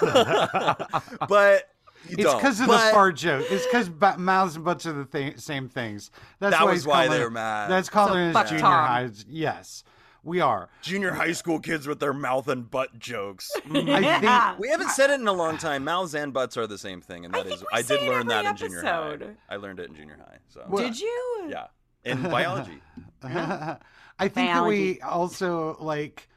but 1.29 1.71
you 2.09 2.17
It's 2.19 2.35
because 2.35 2.61
of 2.61 2.67
the 2.67 2.79
fart 2.93 3.17
joke. 3.17 3.47
It's 3.51 3.65
because 3.67 3.89
ba- 3.89 4.19
mouths 4.19 4.57
and 4.57 4.65
butts 4.65 4.87
are 4.87 4.93
the 4.93 5.05
th- 5.07 5.39
same 5.39 5.69
things. 5.69 6.11
That's 6.39 6.57
That 6.57 6.65
why 6.67 6.73
was 6.73 6.87
why 6.87 6.95
calling 7.07 7.11
they 7.11 7.17
it- 7.21 7.25
were 7.25 7.31
mad. 7.31 7.71
That's 7.71 7.89
calling 7.89 8.33
So 8.33 8.45
junior 8.45 8.61
Tom. 8.61 8.87
highs. 8.87 9.25
Yes, 9.29 9.85
we 10.23 10.41
are. 10.41 10.69
junior 10.83 11.13
high 11.13 11.33
school 11.33 11.61
kids 11.61 11.87
with 11.87 12.01
their 12.01 12.13
mouth 12.13 12.49
and 12.49 12.71
butt 12.71 12.99
jokes. 12.99 13.51
I 13.75 14.19
think 14.21 14.59
we 14.61 14.69
haven't 14.69 14.91
said 14.91 15.11
it 15.11 15.21
in 15.21 15.27
a 15.29 15.33
long 15.33 15.57
time. 15.59 15.85
Mouths 15.85 16.15
and 16.15 16.33
butts 16.33 16.57
are 16.57 16.67
the 16.67 16.79
same 16.79 17.01
thing, 17.01 17.25
and 17.25 17.33
that 17.35 17.47
is 17.47 17.61
think 17.61 17.71
we 17.73 17.79
I 17.79 17.83
did 17.83 18.03
learn 18.09 18.27
that 18.27 18.45
every 18.45 18.51
in 18.51 18.57
junior 18.57 18.83
high. 18.83 19.19
I 19.49 19.57
learned 19.57 19.81
it 19.81 19.89
in 19.89 19.95
junior 19.97 20.19
high. 20.19 20.39
So 20.49 20.65
Well- 20.69 20.85
Did 20.85 21.01
you? 21.01 21.47
yeah, 21.49 21.67
in 22.05 22.23
biology. 22.23 22.81
I 23.23 24.29
think 24.29 24.53
that 24.53 24.65
we 24.65 25.01
also 25.01 25.77
like 25.81 26.29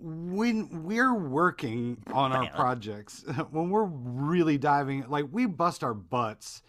when 0.00 0.84
we're 0.84 1.14
working 1.14 1.98
on 2.12 2.32
our 2.32 2.48
projects, 2.50 3.24
when 3.50 3.70
we're 3.70 3.84
really 3.84 4.58
diving, 4.58 5.04
like 5.08 5.26
we 5.30 5.46
bust 5.46 5.84
our 5.84 5.94
butts 5.94 6.62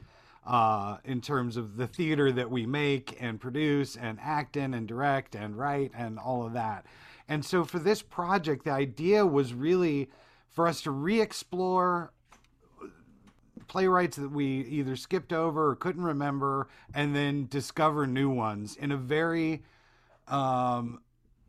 uh, 0.45 0.97
in 1.03 1.21
terms 1.21 1.57
of 1.57 1.77
the 1.77 1.87
theater 1.87 2.31
that 2.31 2.49
we 2.49 2.65
make 2.65 3.17
and 3.21 3.39
produce 3.39 3.95
and 3.95 4.19
act 4.21 4.57
in 4.57 4.73
and 4.73 4.87
direct 4.87 5.35
and 5.35 5.57
write 5.57 5.91
and 5.95 6.19
all 6.19 6.45
of 6.45 6.53
that. 6.53 6.85
And 7.27 7.45
so 7.45 7.63
for 7.63 7.79
this 7.79 8.01
project, 8.01 8.65
the 8.65 8.71
idea 8.71 9.25
was 9.25 9.53
really 9.53 10.09
for 10.49 10.67
us 10.67 10.81
to 10.81 10.91
re-explore 10.91 12.11
playwrights 13.67 14.17
that 14.17 14.31
we 14.31 14.61
either 14.65 14.97
skipped 14.97 15.31
over 15.31 15.69
or 15.69 15.75
couldn't 15.75 16.03
remember 16.03 16.67
and 16.93 17.15
then 17.15 17.47
discover 17.47 18.05
new 18.05 18.29
ones 18.29 18.75
in 18.75 18.91
a 18.91 18.97
very 18.97 19.63
um 20.27 20.99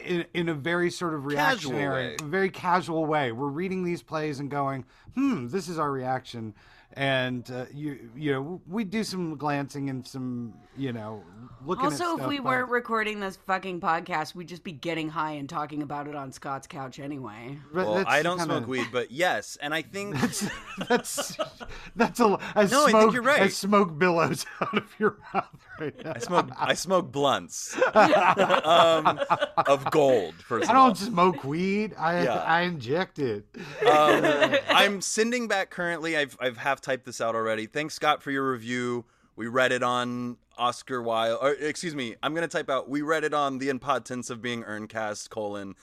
in, 0.05 0.25
in 0.35 0.49
a 0.49 0.55
very 0.55 0.91
sort 0.91 1.15
of 1.15 1.27
reactionary 1.27 2.17
very 2.23 2.51
casual 2.51 3.07
way. 3.07 3.33
We're 3.33 3.49
reading 3.49 3.85
these 3.85 4.03
plays 4.03 4.41
and 4.41 4.51
going 4.51 4.85
hmm 5.15 5.49
this 5.49 5.69
is 5.69 5.79
our 5.79 5.91
reaction 5.91 6.55
and 6.95 7.51
uh, 7.51 7.65
you 7.73 8.11
you 8.17 8.33
know 8.33 8.61
we 8.69 8.85
do 8.85 9.03
some 9.05 9.37
glancing 9.37 9.89
and 9.91 10.07
some 10.07 10.55
you 10.77 10.93
know 10.93 11.23
looking 11.65 11.87
at 11.87 11.93
Also, 11.93 12.19
if 12.19 12.27
we 12.27 12.39
but- 12.39 12.45
weren't 12.47 12.71
recording 12.71 13.21
this 13.21 13.37
fucking 13.47 13.81
podcast, 13.81 14.35
we'd 14.35 14.49
just 14.49 14.65
be 14.65 14.73
getting 14.73 15.09
high 15.09 15.33
and 15.33 15.49
talking 15.49 15.83
about 15.83 16.09
it 16.09 16.15
on 16.17 16.33
Scott's 16.33 16.67
couch 16.67 16.99
anyway. 16.99 17.57
but 17.73 17.85
Well, 17.87 17.95
that's 17.97 18.09
I 18.09 18.23
don't 18.23 18.39
kinda- 18.39 18.57
smoke 18.57 18.69
weed, 18.69 18.87
but 18.93 19.11
yes, 19.11 19.57
and 19.61 19.73
I 19.75 19.83
think 19.83 20.17
that's 20.89 21.37
that's 21.97 22.21
a 22.21 22.39
as 22.57 22.71
No, 22.73 22.85
I 22.87 22.91
smoke, 22.91 23.01
think 23.03 23.13
you're 23.15 23.23
right. 23.23 23.43
as 23.43 23.57
smoke 23.57 23.99
billows 23.99 24.45
out 24.61 24.77
of 24.77 24.85
your 24.99 25.19
mouth 25.33 25.47
right 25.79 26.05
now. 26.05 26.13
I 26.15 26.19
smoke 26.19 26.51
I 26.59 26.75
smoke 26.75 27.13
blunts 27.13 27.77
um, 27.95 29.21
of 29.67 29.91
gold. 29.91 30.35
First, 30.35 30.69
I 30.69 30.73
of 30.73 30.79
all. 30.79 30.87
don't 30.89 30.97
smoke 30.97 31.45
weed. 31.45 31.95
I 31.99 32.25
Yeah. 32.25 32.35
I 32.39 32.63
inject 32.63 33.19
it. 33.19 33.47
um, 33.89 34.57
I'm 34.69 35.01
sending 35.01 35.49
back 35.49 35.71
currently. 35.71 36.17
I've 36.17 36.37
I've 36.41 36.57
half 36.57 36.81
typed 36.83 37.07
this 37.07 37.21
out 37.21 37.35
already. 37.35 37.67
Thanks, 37.67 37.95
Scott, 37.95 38.23
for 38.23 38.31
your 38.31 38.51
review. 38.53 39.05
We 39.37 39.47
read 39.47 39.73
it 39.73 39.83
on 39.83 40.37
Oscar 40.59 41.01
Wilde. 41.01 41.39
Or 41.41 41.53
excuse 41.53 41.95
me, 41.95 42.17
I'm 42.23 42.35
gonna 42.35 42.49
type 42.49 42.69
out. 42.69 42.89
We 42.91 43.01
read 43.03 43.25
it 43.25 43.33
on 43.33 43.59
the 43.59 43.71
impotence 43.71 44.29
of 44.31 44.43
being 44.43 44.63
Earncast 44.65 45.31
colon 45.31 45.75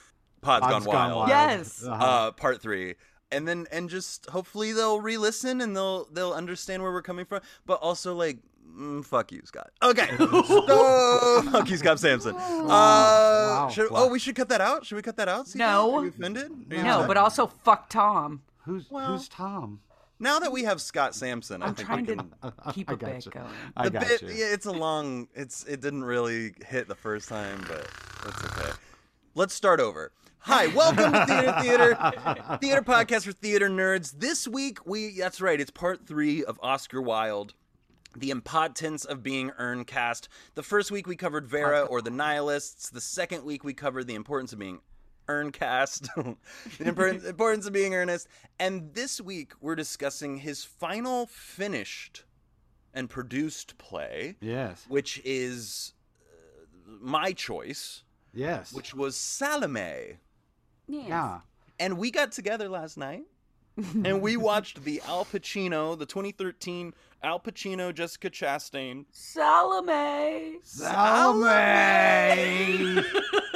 Pod's 0.42 0.66
Pod's 0.68 0.86
gone, 0.86 1.16
wild. 1.16 1.30
Yes. 1.30 1.84
Uh-huh. 1.84 2.06
Uh, 2.06 2.32
part 2.32 2.62
three. 2.62 2.96
And 3.32 3.48
then 3.48 3.68
and 3.72 3.90
just 3.90 4.28
hopefully 4.30 4.72
they'll 4.72 5.02
re-listen 5.02 5.62
and 5.62 5.76
they'll 5.76 6.06
they'll 6.14 6.34
understand 6.34 6.84
where 6.84 6.92
we're 6.92 7.02
coming 7.02 7.26
from. 7.26 7.42
But 7.66 7.80
also 7.82 8.14
like. 8.16 8.38
Mm, 8.78 9.04
fuck 9.04 9.32
you, 9.32 9.42
Scott. 9.46 9.72
Okay. 9.82 10.08
so, 10.18 11.42
fuck 11.52 11.68
you, 11.70 11.76
Scott 11.78 12.00
Sampson. 12.00 12.36
Uh, 12.36 12.66
Wow. 12.68 13.70
should- 13.74 13.88
oh, 13.92 14.08
we 14.10 14.20
should 14.20 14.36
cut 14.36 14.48
that 14.50 14.62
out. 14.62 14.86
Should 14.86 14.96
we 14.96 15.02
cut 15.02 15.18
that 15.18 15.28
out? 15.28 15.48
CJ? 15.48 15.56
No. 15.56 15.96
Are 15.96 16.04
you 16.04 16.10
offended? 16.10 16.52
Are 16.72 16.76
you 16.76 16.84
No, 16.84 16.98
upset? 16.98 17.08
but 17.08 17.18
also 17.18 17.48
fuck 17.48 17.90
Tom. 17.90 18.44
who's 18.66 18.90
well- 18.92 19.08
who's 19.08 19.28
Tom? 19.28 19.80
Now 20.20 20.40
that 20.40 20.52
we 20.52 20.64
have 20.64 20.82
Scott 20.82 21.16
Sampson, 21.16 21.64
I 21.64 21.68
I'm 21.68 21.76
think 21.76 21.88
trying 21.88 22.06
we 22.06 22.16
to 22.16 22.16
can. 22.16 22.54
keep 22.74 22.90
I 22.90 22.94
a 22.94 22.98
bit 22.98 23.14
gotcha. 23.14 23.30
going. 23.30 23.48
I 23.78 23.84
The 23.86 23.90
got 23.92 24.08
bit, 24.08 24.22
you. 24.22 24.30
yeah, 24.30 24.54
it's 24.54 24.66
a 24.66 24.72
long. 24.72 25.28
It's 25.34 25.64
it 25.66 25.80
didn't 25.82 26.04
really 26.04 26.54
hit 26.68 26.88
the 26.90 26.96
first 26.96 27.30
time, 27.30 27.64
but 27.68 27.88
that's 28.26 28.44
okay. 28.46 28.72
Let's 29.36 29.54
start 29.54 29.80
over. 29.80 30.12
Hi, 30.40 30.68
welcome 30.68 31.12
to 31.14 31.26
Theater 31.26 31.56
Theater, 31.62 32.58
theater 32.62 32.82
podcast 32.82 33.26
for 33.26 33.32
theater 33.32 33.70
nerds. 33.70 34.12
This 34.20 34.46
week 34.48 34.86
we 34.86 35.18
that's 35.18 35.40
right, 35.40 35.60
it's 35.60 35.72
part 35.72 36.06
three 36.06 36.44
of 36.44 36.60
Oscar 36.62 37.02
Wilde. 37.02 37.54
The 38.18 38.32
impotence 38.32 39.06
of 39.06 39.22
being 39.24 39.52
Earncast. 39.58 40.28
The 40.56 40.64
first 40.64 40.92
week 40.92 41.08
we 41.08 41.16
covered 41.16 41.46
Vera 41.48 41.82
or 41.84 42.02
the 42.02 42.10
Nihilists. 42.10 42.90
The 42.90 43.00
second 43.02 43.46
week 43.46 43.64
we 43.64 43.74
covered 43.74 44.08
the 44.08 44.16
importance 44.16 44.52
of 44.52 44.60
being 44.60 44.80
Earncast, 45.30 46.10
the 46.80 47.22
importance 47.28 47.66
of 47.68 47.72
being 47.74 47.94
earnest. 47.94 48.28
And 48.60 48.94
this 48.94 49.22
week 49.22 49.54
we're 49.62 49.76
discussing 49.76 50.38
his 50.38 50.64
final 50.64 51.28
finished 51.28 52.24
and 52.94 53.10
produced 53.10 53.78
play, 53.78 54.36
Yes. 54.42 54.86
which 54.90 55.22
is 55.24 55.94
uh, 56.26 56.92
my 57.00 57.32
choice, 57.32 58.04
Yes. 58.34 58.74
which 58.74 58.94
was 58.96 59.16
Salome. 59.16 60.18
Yes. 60.88 61.06
yeah. 61.08 61.40
And 61.80 61.98
we 62.00 62.10
got 62.12 62.32
together 62.32 62.68
last 62.68 62.98
night 62.98 63.24
and 64.04 64.22
we 64.22 64.36
watched 64.50 64.84
the 64.84 65.02
Al 65.08 65.24
Pacino, 65.26 65.98
the 65.98 66.06
2013 66.08 66.94
Al 67.24 67.40
Pacino, 67.40 67.94
Jessica 67.94 68.30
Chastain. 68.30 69.06
Salome. 69.12 70.58
Salome. 70.64 71.44
Salome! 71.46 73.04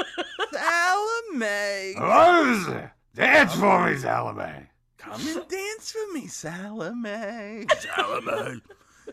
Rose, 1.40 2.68
dance 3.16 3.56
for 3.56 3.86
me, 3.90 3.98
Salome. 3.98 4.68
Come 4.98 5.28
and 5.28 5.48
dance 5.48 5.92
for 5.92 6.14
me, 6.14 6.28
Salome. 6.28 7.66
Salome. 7.80 8.62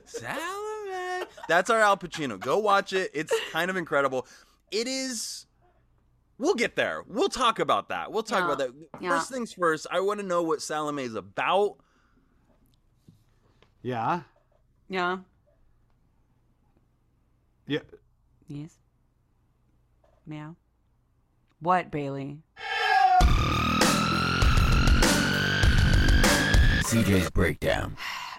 Salome. 0.04 1.26
That's 1.48 1.70
our 1.70 1.80
Al 1.80 1.96
Pacino. 1.96 2.38
Go 2.38 2.58
watch 2.58 2.92
it. 2.92 3.10
It's 3.14 3.32
kind 3.52 3.70
of 3.70 3.76
incredible. 3.76 4.26
It 4.70 4.86
is. 4.86 5.46
We'll 6.38 6.54
get 6.54 6.76
there. 6.76 7.02
We'll 7.06 7.28
talk 7.28 7.58
about 7.58 7.88
that. 7.90 8.12
We'll 8.12 8.22
talk 8.22 8.40
Yeah. 8.40 8.44
about 8.46 8.58
that. 8.58 8.70
Yeah. 9.00 9.18
First 9.18 9.30
things 9.30 9.52
first, 9.52 9.86
I 9.90 10.00
want 10.00 10.20
to 10.20 10.26
know 10.26 10.42
what 10.42 10.62
Salome 10.62 11.02
is 11.02 11.14
about. 11.14 11.76
Yeah. 13.82 14.22
Yeah. 14.88 15.18
Yeah. 17.66 17.80
Yes. 18.48 18.78
Meow. 20.26 20.56
What, 21.60 21.90
Bailey? 21.90 22.38
CJ's 26.84 27.30
breakdown. 27.30 27.96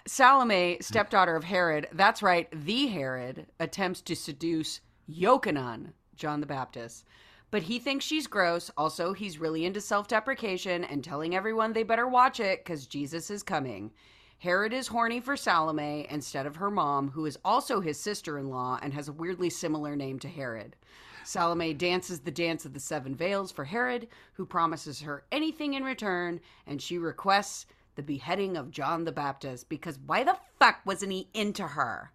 Salome, 0.08 0.80
stepdaughter 0.82 1.36
of 1.36 1.44
Herod, 1.44 1.88
that's 1.94 2.24
right, 2.24 2.50
the 2.52 2.88
Herod, 2.88 3.46
attempts 3.60 4.02
to 4.02 4.16
seduce 4.16 4.82
Yochanan, 5.08 5.94
John 6.16 6.42
the 6.42 6.48
Baptist. 6.48 7.06
But 7.52 7.62
he 7.62 7.78
thinks 7.78 8.06
she's 8.06 8.26
gross. 8.26 8.72
Also, 8.76 9.14
he's 9.14 9.38
really 9.38 9.66
into 9.66 9.82
self 9.82 10.08
deprecation 10.08 10.84
and 10.84 11.04
telling 11.04 11.36
everyone 11.36 11.74
they 11.74 11.84
better 11.84 12.08
watch 12.08 12.40
it 12.40 12.66
because 12.66 12.88
Jesus 12.88 13.30
is 13.30 13.44
coming. 13.44 13.92
Herod 14.40 14.74
is 14.74 14.88
horny 14.88 15.20
for 15.20 15.38
Salome 15.38 16.08
instead 16.10 16.48
of 16.48 16.56
her 16.56 16.72
mom, 16.72 17.10
who 17.12 17.28
is 17.28 17.38
also 17.46 17.82
his 17.82 18.00
sister 18.00 18.40
in 18.40 18.50
law 18.50 18.80
and 18.82 18.94
has 18.96 19.08
a 19.08 19.14
weirdly 19.14 19.52
similar 19.52 19.96
name 19.96 20.18
to 20.18 20.28
Herod. 20.28 20.76
Salome 21.24 21.74
dances 21.74 22.20
the 22.22 22.32
dance 22.32 22.66
of 22.66 22.74
the 22.74 22.80
seven 22.80 23.16
veils 23.16 23.52
for 23.52 23.66
Herod, 23.66 24.08
who 24.34 24.46
promises 24.46 25.02
her 25.02 25.24
anything 25.32 25.74
in 25.74 25.84
return, 25.84 26.40
and 26.68 26.82
she 26.82 26.98
requests 26.98 27.66
the 27.96 28.04
beheading 28.04 28.58
of 28.58 28.72
John 28.72 29.04
the 29.06 29.12
Baptist 29.12 29.70
because 29.70 30.00
why 30.06 30.24
the 30.24 30.38
fuck 30.60 30.78
wasn't 30.86 31.12
he 31.12 31.28
into 31.34 31.64
her? 31.68 32.12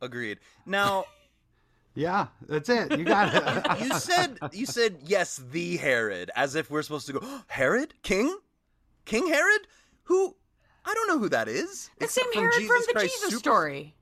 Agreed. 0.00 0.38
Now, 0.66 1.04
Yeah, 1.94 2.26
that's 2.46 2.68
it. 2.68 2.98
You 2.98 3.04
got 3.06 3.34
it. 3.34 3.80
you 3.82 3.98
said 3.98 4.38
you 4.52 4.66
said 4.66 4.98
yes, 5.06 5.40
the 5.50 5.78
Herod, 5.78 6.30
as 6.36 6.54
if 6.54 6.70
we're 6.70 6.82
supposed 6.82 7.06
to 7.06 7.14
go 7.14 7.20
"Oh, 7.22 7.42
Herod, 7.46 7.94
King, 8.02 8.36
King 9.06 9.26
Herod. 9.28 9.62
Who? 10.04 10.36
I 10.84 10.92
don't 10.92 11.08
know 11.08 11.18
who 11.18 11.30
that 11.30 11.48
is. 11.48 11.88
The 11.98 12.04
Except 12.04 12.34
same 12.34 12.42
Herod 12.42 12.54
from 12.66 12.82
the 12.86 12.92
Christ 12.92 13.14
Jesus 13.14 13.30
Super- 13.30 13.38
story. 13.38 13.94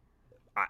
I- 0.56 0.66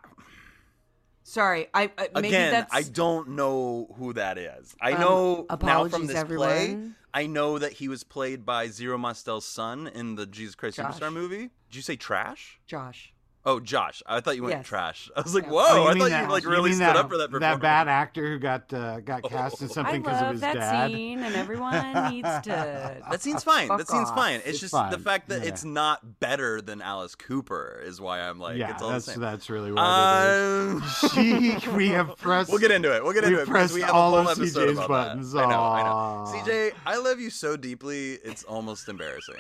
Sorry, 1.26 1.68
I 1.72 1.90
uh, 1.96 2.04
maybe 2.16 2.28
Again, 2.28 2.52
that's 2.52 2.74
I 2.74 2.82
don't 2.82 3.30
know 3.30 3.88
who 3.96 4.12
that 4.12 4.36
is. 4.36 4.76
I 4.80 4.92
Um, 4.92 5.00
know 5.00 5.46
now 5.62 5.88
from 5.88 6.06
this 6.06 6.22
play. 6.22 6.78
I 7.14 7.26
know 7.26 7.58
that 7.58 7.72
he 7.72 7.88
was 7.88 8.04
played 8.04 8.44
by 8.44 8.68
Zero 8.68 8.98
Mostel's 8.98 9.46
son 9.46 9.86
in 9.86 10.16
the 10.16 10.26
Jesus 10.26 10.54
Christ 10.54 10.76
Josh. 10.76 10.96
Superstar 10.96 11.12
movie. 11.12 11.50
Did 11.70 11.76
you 11.76 11.82
say 11.82 11.96
Trash? 11.96 12.60
Josh. 12.66 13.13
Oh, 13.46 13.60
Josh. 13.60 14.02
I 14.06 14.20
thought 14.20 14.36
you 14.36 14.42
went 14.42 14.54
Yes. 14.56 14.66
trash. 14.66 15.10
I 15.16 15.20
was 15.20 15.34
like, 15.34 15.44
Yeah. 15.44 15.50
whoa! 15.50 15.60
Oh, 15.68 15.86
I 15.88 15.98
thought 15.98 16.08
that- 16.08 16.24
you 16.24 16.32
like 16.32 16.46
really 16.46 16.70
mean 16.70 16.76
stood 16.76 16.86
that, 16.86 16.96
up 16.96 17.10
for 17.10 17.18
that. 17.18 17.30
That 17.30 17.60
bad 17.60 17.88
actor 17.88 18.26
who 18.26 18.38
got 18.38 18.72
uh, 18.72 19.00
got 19.00 19.22
cast 19.22 19.60
in 19.60 19.68
something 19.68 20.00
because 20.00 20.16
of 20.16 20.22
love 20.22 20.32
his 20.32 20.40
that 20.40 20.54
dad. 20.54 20.90
scene, 20.90 21.22
and 21.22 21.34
everyone 21.44 22.10
needs 22.10 22.28
to. 22.44 23.02
That 23.10 23.20
scene's 23.20 23.44
fine. 23.44 23.68
Fuck 23.68 23.78
that 23.78 23.88
scene's 23.88 24.08
off. 24.08 24.14
fine. 24.16 24.36
It's, 24.36 24.48
It's 24.48 24.60
just 24.60 24.72
the 24.72 24.98
fact 24.98 25.28
that 25.28 25.42
Yeah. 25.42 25.48
it's 25.48 25.62
not 25.62 26.20
better 26.20 26.62
than 26.62 26.80
Alice 26.80 27.14
Cooper 27.14 27.82
is 27.84 28.00
why 28.00 28.20
I'm 28.20 28.38
like, 28.38 28.56
yeah, 28.56 28.70
it's 28.72 28.82
all 28.82 28.90
that's 28.90 29.04
the 29.04 29.12
same. 29.12 29.20
that's 29.20 29.50
really 29.50 29.72
what 29.72 29.80
Um, 29.82 30.82
is. 30.82 31.66
We 31.74 31.88
have 31.90 32.16
pressed. 32.16 32.48
we'll 32.50 32.60
get 32.60 32.70
into 32.70 32.94
it. 32.96 33.04
We'll 33.04 33.12
get 33.12 33.24
into 33.24 33.36
it 33.42 33.46
because 33.46 33.50
pressed 33.50 33.74
we 33.74 33.82
have 33.82 33.90
all 33.90 34.14
a 34.16 34.22
whole 34.22 34.30
of 34.32 34.38
episode 34.38 34.68
CJ's 34.70 34.78
about 34.78 34.88
buttons. 34.88 35.32
that. 35.32 35.44
I 35.44 35.50
know. 35.50 35.60
I 35.60 35.82
know. 35.82 36.32
CJ, 36.44 36.72
I 36.86 36.96
love 36.96 37.20
you 37.20 37.28
so 37.28 37.56
deeply. 37.58 38.12
It's 38.24 38.42
almost 38.44 38.88
embarrassing. 38.88 39.34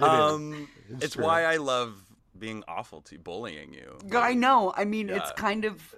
um, 0.00 0.68
It's 0.90 1.04
it's 1.04 1.16
why 1.16 1.44
I 1.44 1.56
love 1.58 1.94
being 2.40 2.64
awful 2.66 3.00
to 3.02 3.14
you, 3.14 3.20
bullying 3.20 3.72
you. 3.72 3.98
I 4.18 4.34
know. 4.34 4.72
I 4.76 4.84
mean, 4.84 5.08
it's 5.10 5.30
kind 5.32 5.64
of 5.64 5.94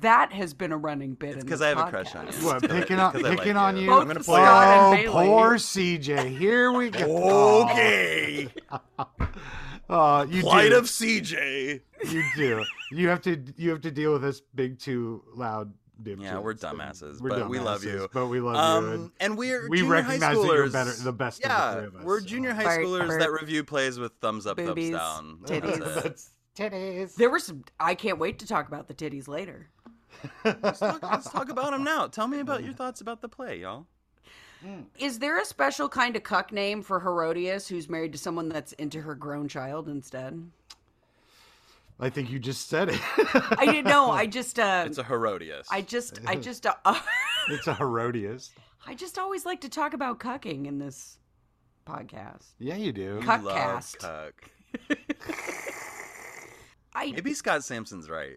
that 0.00 0.32
has 0.32 0.54
been 0.54 0.72
a 0.72 0.76
running 0.78 1.14
bit. 1.14 1.34
It's 1.34 1.44
in 1.44 1.48
'cause 1.48 1.60
I 1.60 1.68
have 1.68 1.78
a 1.78 1.90
crush 1.90 2.14
on 2.14 2.26
you. 2.26 2.32
What 2.46 2.62
picking 2.70 2.98
on 2.98 3.12
'Cause 3.12 3.22
I 3.24 3.28
like 3.28 3.38
picking 3.38 3.52
you. 3.54 3.58
on 3.58 3.76
you? 3.76 3.86
Both 3.88 4.00
I'm 4.00 4.06
gonna 4.06 4.18
the 4.20 4.24
pull 4.24 4.38
you 4.38 4.44
Scott 4.44 4.66
oh, 4.80 4.92
and 4.94 5.08
poor 5.10 5.54
CJ. 5.58 6.38
Here 6.38 6.72
we 6.72 6.90
go. 6.90 7.62
Okay. 7.64 8.48
Uh, 9.86 10.26
you 10.30 10.40
Plight 10.40 10.70
do. 10.70 10.78
of 10.78 10.86
CJ. 10.86 11.78
you 12.10 12.24
do. 12.34 12.64
You 12.90 13.08
have 13.08 13.20
to. 13.22 13.38
You 13.58 13.68
have 13.68 13.82
to 13.82 13.90
deal 13.90 14.14
with 14.14 14.22
this 14.22 14.40
big 14.54 14.78
too 14.78 15.22
loud. 15.34 15.74
Dipshits. 16.02 16.22
Yeah, 16.22 16.38
we're 16.38 16.54
dumbasses, 16.54 17.20
We're 17.20 17.30
but 17.30 17.48
we 17.48 17.60
love 17.60 17.84
you. 17.84 18.08
But 18.12 18.26
we 18.26 18.40
love 18.40 18.54
you. 18.84 18.90
and- 18.90 19.00
Um, 19.04 19.12
and 19.20 19.38
we're 19.38 19.68
we 19.68 19.78
junior 19.78 19.92
recognize 19.92 20.20
high 20.22 20.34
that 20.34 20.42
you're 20.44 20.70
better- 20.70 20.92
the 20.92 21.12
best 21.12 21.38
of 21.38 21.42
the 21.44 21.48
Yeah, 21.48 21.74
three 21.74 21.84
of 21.86 21.96
us, 21.96 22.04
we're 22.04 22.20
so. 22.20 22.26
junior 22.26 22.52
high 22.52 22.64
Bart, 22.64 22.80
schoolers 22.80 23.06
Bart. 23.06 23.20
that 23.20 23.30
review 23.32 23.62
plays 23.64 23.98
with 23.98 24.12
thumbs 24.20 24.46
up, 24.46 24.56
Boobies, 24.56 24.90
thumbs 24.96 25.48
down. 25.48 25.60
titties. 25.62 26.02
That's 26.02 26.30
titties. 26.56 27.14
There 27.14 27.30
were 27.30 27.38
some. 27.38 27.64
I 27.78 27.94
can't 27.94 28.18
wait 28.18 28.40
to 28.40 28.46
talk 28.46 28.66
about 28.66 28.88
the 28.88 28.94
titties 28.94 29.28
later. 29.28 29.68
Let's 30.44 30.80
talk, 30.80 31.02
let's 31.02 31.30
talk 31.30 31.48
about 31.48 31.70
them 31.72 31.84
now. 31.84 32.06
Tell 32.08 32.26
me 32.26 32.40
about 32.40 32.64
your 32.64 32.72
thoughts 32.72 33.00
about 33.00 33.20
the 33.20 33.28
play, 33.28 33.60
y'all. 33.60 33.86
Is 34.98 35.18
there 35.18 35.38
a 35.38 35.44
special 35.44 35.88
kind 35.90 36.16
of 36.16 36.22
cuck 36.22 36.50
name 36.50 36.82
for 36.82 36.98
Herodias 36.98 37.68
who's 37.68 37.88
married 37.90 38.12
to 38.12 38.18
someone 38.18 38.48
that's 38.48 38.72
into 38.74 39.02
her 39.02 39.14
grown 39.14 39.46
child 39.46 39.88
instead? 39.88 40.50
I 42.00 42.10
think 42.10 42.30
you 42.30 42.38
just 42.38 42.68
said 42.68 42.88
it. 42.88 43.00
I 43.58 43.66
didn't 43.66 43.84
know. 43.86 44.10
I 44.10 44.26
just. 44.26 44.58
Uh, 44.58 44.84
It's 44.86 44.98
a 44.98 45.04
Herodias. 45.04 45.68
I 45.70 45.80
just. 45.82 46.18
I 46.26 46.34
just. 46.48 46.66
Uh, 46.66 46.72
it's 47.48 47.66
a 47.66 47.74
Herodias. 47.74 48.50
I 48.86 48.94
just 48.94 49.18
always 49.18 49.46
like 49.46 49.60
to 49.62 49.68
talk 49.68 49.94
about 49.94 50.18
cucking 50.18 50.66
in 50.66 50.78
this 50.78 51.18
podcast. 51.86 52.52
Yeah, 52.58 52.76
you 52.76 52.92
do. 52.92 53.20
Cuck 53.22 53.42
love 53.42 53.56
cast. 53.56 53.98
cuck. 53.98 54.50
I 56.94 57.12
Maybe 57.12 57.34
Scott 57.34 57.64
Sampson's 57.64 58.08
right. 58.10 58.36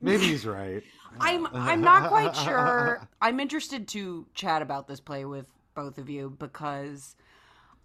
Maybe 0.00 0.26
he's 0.26 0.46
right. 0.46 0.82
I'm 1.20 1.46
I'm 1.52 1.80
not 1.80 2.08
quite 2.08 2.36
sure. 2.36 3.08
I'm 3.20 3.40
interested 3.40 3.88
to 3.88 4.26
chat 4.34 4.62
about 4.62 4.86
this 4.86 5.00
play 5.00 5.24
with 5.24 5.46
both 5.74 5.98
of 5.98 6.08
you 6.08 6.34
because 6.38 7.16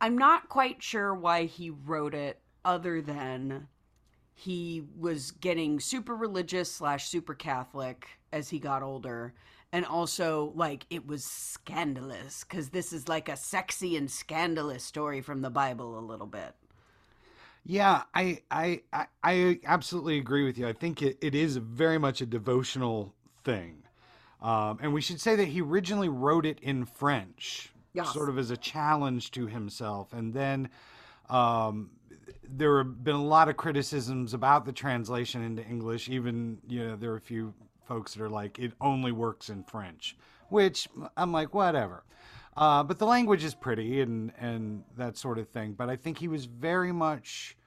I'm 0.02 0.17
not 0.17 0.49
quite 0.49 0.84
sure 0.84 1.13
why 1.13 1.45
he 1.45 1.69
wrote 1.69 2.13
it 2.13 2.39
other 2.65 3.02
than 3.02 3.67
he 4.34 4.84
was 4.98 5.32
getting 5.32 5.80
super 5.80 6.15
religious 6.15 6.72
slash 6.72 7.08
super 7.08 7.34
Catholic 7.34 8.08
as 8.32 8.50
he 8.50 8.60
got 8.60 8.82
older. 8.84 9.34
And 9.72 9.86
also, 9.86 10.52
like, 10.56 10.86
it 10.91 11.08
was 11.08 11.24
scandalous 11.24 12.43
because 12.43 12.69
this 12.69 12.93
is 12.93 13.08
like 13.08 13.28
a 13.28 13.36
sexy 13.36 13.98
and 13.98 14.10
scandalous 14.10 14.84
story 14.84 15.22
from 15.22 15.41
the 15.41 15.50
Bible, 15.50 15.98
a 15.98 16.02
little 16.02 16.28
bit. 16.28 16.54
Yeah, 17.65 18.04
I, 18.13 18.41
I, 18.52 18.82
I, 18.91 19.06
I 19.24 19.60
absolutely 19.65 20.17
agree 20.17 20.43
with 20.43 20.58
you. 20.58 20.67
I 20.67 20.74
think 20.74 21.02
it, 21.02 21.17
it 21.22 21.34
is 21.34 21.58
very 21.58 21.98
much 21.98 22.22
a 22.22 22.26
devotional 22.26 23.13
thing. 23.43 23.84
Um, 24.41 24.80
and 24.82 24.93
we 24.93 25.00
should 25.02 25.22
say 25.22 25.36
that 25.38 25.48
he 25.48 25.62
originally 25.62 26.10
wrote 26.10 26.46
it 26.46 26.60
in 26.60 26.86
French, 26.86 27.72
Yes. 27.93 28.12
sort 28.12 28.28
of 28.30 28.38
as 28.38 28.52
a 28.52 28.58
challenge 28.58 29.32
to 29.32 29.48
himself. 29.48 30.12
And 30.13 30.34
then 30.34 30.69
um, 31.30 31.91
there 32.47 32.77
have 32.79 33.03
been 33.03 33.15
a 33.15 33.23
lot 33.23 33.49
of 33.49 33.57
criticisms 33.57 34.33
about 34.33 34.65
the 34.65 34.71
translation 34.71 35.43
into 35.43 35.63
English. 35.63 36.09
Even, 36.09 36.59
you 36.67 36.88
know, 36.88 36.95
there 36.95 37.12
are 37.12 37.17
a 37.17 37.21
few 37.21 37.53
folks 37.86 38.13
that 38.13 38.23
are 38.23 38.29
like, 38.29 38.59
it 38.59 38.73
only 38.79 39.12
works 39.12 39.49
in 39.49 39.63
French, 39.63 40.15
which 40.49 40.88
I'm 41.17 41.31
like, 41.31 41.53
whatever. 41.53 42.03
Uh, 42.55 42.83
but 42.83 42.99
the 42.99 43.05
language 43.05 43.43
is 43.43 43.55
pretty 43.55 44.01
and, 44.01 44.31
and 44.39 44.83
that 44.97 45.17
sort 45.17 45.39
of 45.39 45.49
thing. 45.49 45.73
But 45.73 45.89
I 45.89 45.95
think 45.95 46.17
he 46.17 46.27
was 46.27 46.45
very 46.45 46.91
much 46.91 47.57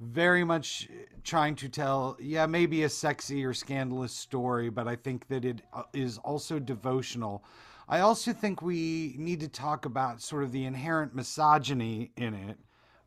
very 0.00 0.44
much 0.44 0.88
trying 1.24 1.56
to 1.56 1.68
tell, 1.68 2.16
yeah, 2.20 2.46
maybe 2.46 2.84
a 2.84 2.88
sexy 2.88 3.44
or 3.44 3.52
scandalous 3.52 4.12
story, 4.12 4.70
but 4.70 4.86
I 4.86 4.96
think 4.96 5.26
that 5.28 5.44
it 5.44 5.62
uh, 5.72 5.82
also 6.22 6.58
devotional. 6.58 7.44
I 7.88 8.00
also 8.00 8.32
think 8.32 8.62
we 8.62 9.16
need 9.18 9.40
to 9.40 9.48
talk 9.48 9.86
about 9.86 10.22
sort 10.22 10.44
of 10.44 10.52
the 10.52 10.64
inherent 10.64 11.14
misogyny 11.14 12.12
in 12.16 12.34
it, 12.34 12.58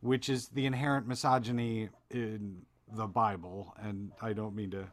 which 0.02 0.28
is 0.28 0.48
the 0.48 0.66
inherent 0.66 1.08
misogyny 1.08 1.88
in 2.10 2.62
the 2.94 3.06
Bible. 3.06 3.74
And 3.82 4.12
I 4.20 4.34
don't 4.34 4.54
mean 4.54 4.70
to 4.72 4.84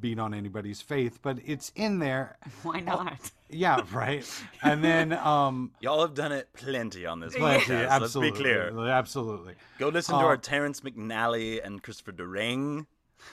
beat 0.00 0.18
on 0.18 0.34
anybody's 0.34 0.80
faith, 0.80 1.18
but 1.22 1.38
it's 1.44 1.70
in 1.76 1.98
there. 1.98 2.36
Why 2.62 2.80
not? 2.80 3.30
Yeah, 3.48 3.80
right. 3.92 4.28
And 4.62 4.82
then, 4.82 5.12
um, 5.32 5.70
Y'all 5.80 6.00
have 6.00 6.14
done 6.14 6.32
it 6.32 6.48
plenty 6.54 7.06
on 7.06 7.20
this 7.20 7.34
plenty, 7.36 7.64
podcast. 7.64 7.88
absolutely, 7.88 8.30
Let's 8.30 8.38
be 8.38 8.42
clear. 8.74 8.88
absolutely. 8.90 9.54
Go 9.78 9.88
listen 9.88 10.16
to 10.18 10.20
Uh, 10.24 10.26
our 10.26 10.36
Terrence 10.36 10.80
McNally 10.80 11.64
and 11.64 11.82
Christopher 11.82 12.12
Durang 12.12 12.86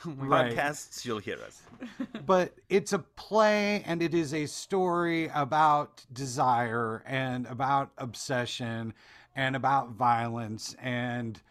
Right. 0.06 0.56
podcasts. 0.56 1.04
You'll 1.06 1.20
hear 1.20 1.38
us. 1.46 1.62
but 2.26 2.54
it's 2.70 2.94
a 2.94 3.00
play 3.00 3.84
and 3.86 4.02
it 4.02 4.14
is 4.14 4.34
a 4.34 4.46
story 4.46 5.30
about 5.34 6.06
desire 6.14 7.04
and 7.06 7.46
about 7.48 7.92
obsession 7.98 8.94
and 9.36 9.56
about 9.56 9.92
violence 9.92 10.76
and 10.82 11.42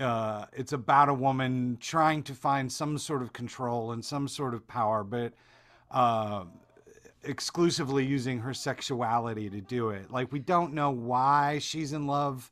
uh, 0.00 0.46
it's 0.52 0.72
about 0.72 1.08
a 1.08 1.14
woman 1.14 1.78
trying 1.80 2.22
to 2.22 2.34
find 2.34 2.70
some 2.70 2.98
sort 2.98 3.22
of 3.22 3.32
control 3.32 3.92
and 3.92 4.04
some 4.04 4.26
sort 4.26 4.54
of 4.54 4.66
power 4.66 5.04
but 5.04 5.32
uh, 5.90 6.44
exclusively 7.22 8.04
using 8.04 8.38
her 8.38 8.52
sexuality 8.54 9.48
to 9.48 9.60
do 9.60 9.90
it 9.90 10.10
like 10.10 10.32
we 10.32 10.38
don't 10.38 10.72
know 10.72 10.90
why 10.90 11.58
she's 11.58 11.92
in 11.92 12.06
love 12.06 12.50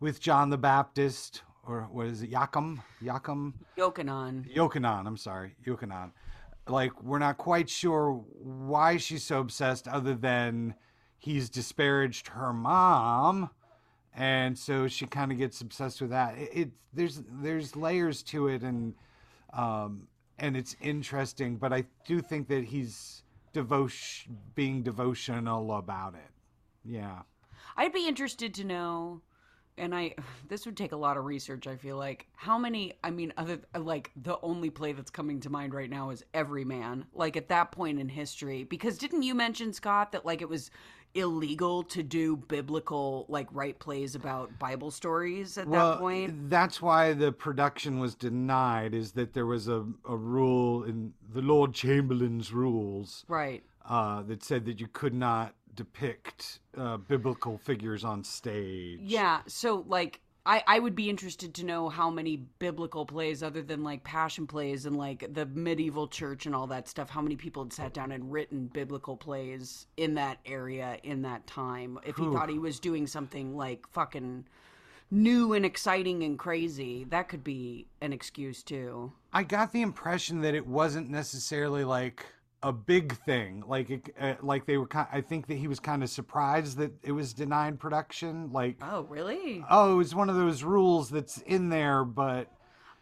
with 0.00 0.20
john 0.20 0.50
the 0.50 0.58
baptist 0.58 1.42
or 1.66 1.88
what 1.90 2.06
is 2.06 2.22
it 2.22 2.30
yakum 2.30 2.78
yakum 3.02 3.52
Yochanan. 3.76 4.52
Yochanan, 4.54 5.06
I'm 5.06 5.16
sorry, 5.16 5.56
Yochanan. 5.66 6.12
Like, 6.68 7.02
we're 7.02 7.18
not 7.18 7.36
quite 7.36 7.68
sure 7.68 8.12
why 8.12 8.96
she's 8.96 9.24
so 9.24 9.40
obsessed, 9.40 9.86
other 9.88 10.14
than 10.14 10.74
he's 11.18 11.50
disparaged 11.50 12.28
her 12.28 12.52
mom, 12.52 13.50
and 14.14 14.56
so 14.56 14.86
she 14.86 15.06
kind 15.06 15.32
of 15.32 15.38
gets 15.38 15.60
obsessed 15.60 16.00
with 16.00 16.10
that. 16.10 16.38
It, 16.38 16.50
it 16.52 16.70
there's 16.92 17.22
there's 17.28 17.76
layers 17.76 18.22
to 18.24 18.48
it, 18.48 18.62
and 18.62 18.94
um, 19.52 20.08
and 20.38 20.56
it's 20.56 20.76
interesting, 20.80 21.56
but 21.56 21.72
I 21.72 21.84
do 22.06 22.20
think 22.20 22.48
that 22.48 22.64
he's 22.64 23.22
devotion 23.52 24.36
being 24.54 24.82
devotional 24.82 25.76
about 25.76 26.14
it. 26.14 26.30
Yeah. 26.84 27.20
I'd 27.76 27.92
be 27.92 28.06
interested 28.06 28.54
to 28.54 28.64
know, 28.64 29.22
and 29.78 29.94
I 29.94 30.14
this 30.48 30.66
would 30.66 30.76
take 30.76 30.92
a 30.92 30.96
lot 30.96 31.16
of 31.16 31.24
research. 31.24 31.66
I 31.66 31.76
feel 31.76 31.96
like 31.96 32.26
how 32.34 32.58
many. 32.58 32.92
I 33.02 33.10
mean, 33.10 33.32
other 33.36 33.60
like 33.76 34.10
the 34.16 34.38
only 34.42 34.70
play 34.70 34.92
that's 34.92 35.10
coming 35.10 35.40
to 35.40 35.50
mind 35.50 35.74
right 35.74 35.90
now 35.90 36.10
is 36.10 36.24
Everyman. 36.34 37.06
Like 37.14 37.36
at 37.36 37.48
that 37.48 37.72
point 37.72 37.98
in 37.98 38.08
history, 38.08 38.64
because 38.64 38.98
didn't 38.98 39.22
you 39.22 39.34
mention 39.34 39.72
Scott 39.72 40.12
that 40.12 40.26
like 40.26 40.42
it 40.42 40.48
was 40.48 40.70
illegal 41.14 41.82
to 41.84 42.02
do 42.02 42.36
biblical 42.36 43.24
like 43.28 43.46
write 43.52 43.78
plays 43.78 44.14
about 44.14 44.58
Bible 44.58 44.90
stories 44.90 45.56
at 45.58 45.66
well, 45.68 45.90
that 45.92 45.98
point. 46.00 46.50
that's 46.50 46.82
why 46.82 47.12
the 47.12 47.32
production 47.32 47.98
was 47.98 48.14
denied. 48.14 48.94
Is 48.94 49.12
that 49.12 49.32
there 49.32 49.46
was 49.46 49.68
a, 49.68 49.84
a 50.08 50.16
rule 50.16 50.84
in 50.84 51.12
the 51.32 51.40
Lord 51.42 51.72
Chamberlain's 51.72 52.52
rules 52.52 53.24
Right. 53.28 53.62
uh, 53.88 54.22
that 54.22 54.42
said 54.42 54.64
that 54.66 54.80
you 54.80 54.88
could 54.92 55.14
not 55.14 55.54
depict 55.74 56.60
uh, 56.76 56.96
biblical 56.98 57.58
figures 57.58 58.04
on 58.04 58.22
stage. 58.24 59.00
Yeah, 59.02 59.40
so 59.46 59.84
like 59.88 60.20
I, 60.46 60.62
I 60.66 60.78
would 60.78 60.94
be 60.94 61.08
interested 61.08 61.54
to 61.54 61.64
know 61.64 61.88
how 61.88 62.10
many 62.10 62.36
biblical 62.58 63.06
plays 63.06 63.42
other 63.42 63.62
than 63.62 63.82
like 63.82 64.04
passion 64.04 64.46
plays 64.46 64.84
and 64.84 64.96
like 64.96 65.32
the 65.32 65.46
medieval 65.46 66.06
church 66.06 66.44
and 66.44 66.54
all 66.54 66.66
that 66.66 66.88
stuff 66.88 67.08
how 67.08 67.22
many 67.22 67.36
people 67.36 67.64
had 67.64 67.72
sat 67.72 67.94
down 67.94 68.12
and 68.12 68.30
written 68.30 68.66
biblical 68.66 69.16
plays 69.16 69.86
in 69.96 70.14
that 70.14 70.38
area 70.44 70.98
in 71.02 71.22
that 71.22 71.46
time 71.46 71.98
if 72.04 72.16
he 72.16 72.22
Whew. 72.22 72.32
thought 72.34 72.50
he 72.50 72.58
was 72.58 72.78
doing 72.78 73.06
something 73.06 73.56
like 73.56 73.86
fucking 73.92 74.44
new 75.10 75.54
and 75.54 75.64
exciting 75.64 76.22
and 76.24 76.38
crazy 76.38 77.04
that 77.04 77.28
could 77.28 77.44
be 77.44 77.86
an 78.02 78.12
excuse 78.12 78.62
too 78.62 79.12
I 79.32 79.44
got 79.44 79.72
the 79.72 79.82
impression 79.82 80.42
that 80.42 80.54
it 80.54 80.66
wasn't 80.66 81.08
necessarily 81.08 81.84
like 81.84 82.26
a 82.64 82.72
big 82.72 83.16
thing. 83.24 83.62
Like 83.66 83.90
it, 83.90 84.14
uh, 84.18 84.34
like 84.42 84.66
they 84.66 84.78
were. 84.78 84.86
ki 84.86 85.00
I 85.12 85.20
think 85.20 85.46
that 85.48 85.56
he 85.56 85.68
was 85.68 85.78
kind 85.78 86.02
of 86.02 86.08
surprised 86.08 86.78
that 86.78 86.92
it 87.02 87.12
was 87.12 87.32
denied 87.34 87.78
production. 87.78 88.50
Like, 88.52 88.76
oh 88.82 89.02
really 89.02 89.64
oh, 89.70 89.92
it 89.92 89.96
was 89.96 90.14
one 90.14 90.30
of 90.30 90.36
those 90.36 90.64
rules 90.64 91.10
that's 91.10 91.38
in 91.42 91.68
there, 91.68 92.04
but 92.04 92.50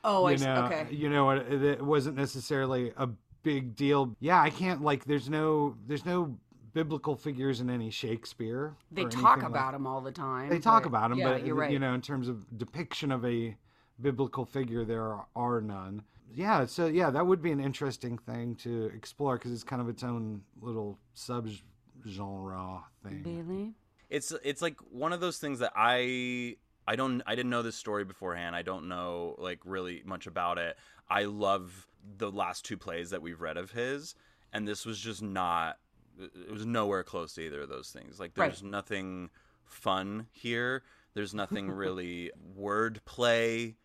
oh 0.05 0.25
i 0.25 0.33
you 0.33 0.39
see 0.39 0.45
know, 0.45 0.65
okay 0.65 0.87
you 0.91 1.09
know, 1.09 1.31
it, 1.31 1.63
it 1.63 1.83
wasn't 1.83 2.17
necessarily 2.17 2.93
a 2.97 3.09
big 3.43 3.77
deal. 3.77 4.17
Yeah, 4.21 4.41
I 4.43 4.51
can't 4.51 4.83
like. 4.83 5.05
There's 5.05 5.31
no. 5.31 5.77
There's 5.87 6.05
no 6.05 6.37
biblical 6.75 7.15
figures 7.15 7.61
in 7.61 7.69
any 7.69 7.91
Shakespeare. 7.91 8.75
they 8.91 9.03
talk 9.03 9.13
anything 9.13 9.25
like- 9.25 9.43
about 9.43 9.75
him 9.75 9.87
all 9.87 10.01
the 10.01 10.11
time 10.11 10.49
They 10.49 10.59
talk 10.59 10.87
about 10.87 11.11
them, 11.11 11.19
yeah, 11.19 11.33
but 11.33 11.47
you're 11.47 11.55
right 11.55 11.71
you 11.71 11.79
know, 11.79 11.93
in 11.93 12.01
terms 12.01 12.29
of 12.29 12.47
depiction 12.59 13.13
of 13.13 13.25
a 13.27 13.55
biblical 14.01 14.45
figure, 14.47 14.85
there 14.85 15.03
are, 15.03 15.27
are 15.37 15.61
none. 15.61 16.03
Yeah, 16.35 16.67
so 16.67 16.87
yeah, 16.87 17.11
that 17.11 17.27
would 17.27 17.43
be 17.43 17.53
an 17.53 17.61
interesting 17.61 18.19
thing 18.19 18.55
to 18.57 18.87
explore 18.95 19.37
because 19.37 19.53
it's 19.53 19.65
kind 19.65 19.83
of 19.83 19.89
its 19.89 20.03
own 20.03 20.43
little 20.61 20.99
sub-genre 21.15 22.85
thing. 23.03 23.23
Bailey? 23.23 23.75
it's 24.11 24.33
it's 24.45 24.61
like 24.61 24.77
one 24.91 25.13
of 25.13 25.21
those 25.21 25.39
things 25.39 25.59
that 25.61 25.73
I 25.75 26.57
I 26.87 26.97
don't 26.97 27.23
I 27.27 27.35
didn't 27.35 27.51
know 27.51 27.63
this 27.63 27.77
story 27.77 28.05
beforehand. 28.05 28.55
I 28.55 28.63
don't 28.63 28.89
know 28.89 29.37
like 29.39 29.61
really 29.65 30.03
much 30.05 30.27
about 30.27 30.59
it. 30.59 30.77
I 31.09 31.25
love 31.25 31.87
the 32.19 32.31
last 32.31 32.65
two 32.65 32.77
plays 32.77 33.11
that 33.11 33.23
we've 33.23 33.41
read 33.41 33.57
of 33.57 33.71
his, 33.71 34.15
and 34.53 34.67
this 34.67 34.85
was 34.85 34.99
just 34.99 35.23
not. 35.23 35.79
It 36.19 36.53
was 36.53 36.67
nowhere 36.67 37.03
close 37.03 37.35
to 37.35 37.43
either 37.43 37.63
of 37.63 37.69
those 37.71 37.91
things. 37.91 38.21
Like 38.21 38.33
Right. 38.37 38.49
there's 38.49 38.63
nothing 38.63 39.31
fun 39.65 40.27
here. 40.31 40.83
There's 41.15 41.33
nothing 41.35 41.71
really 41.71 42.31
word 42.55 43.01
play 43.07 43.77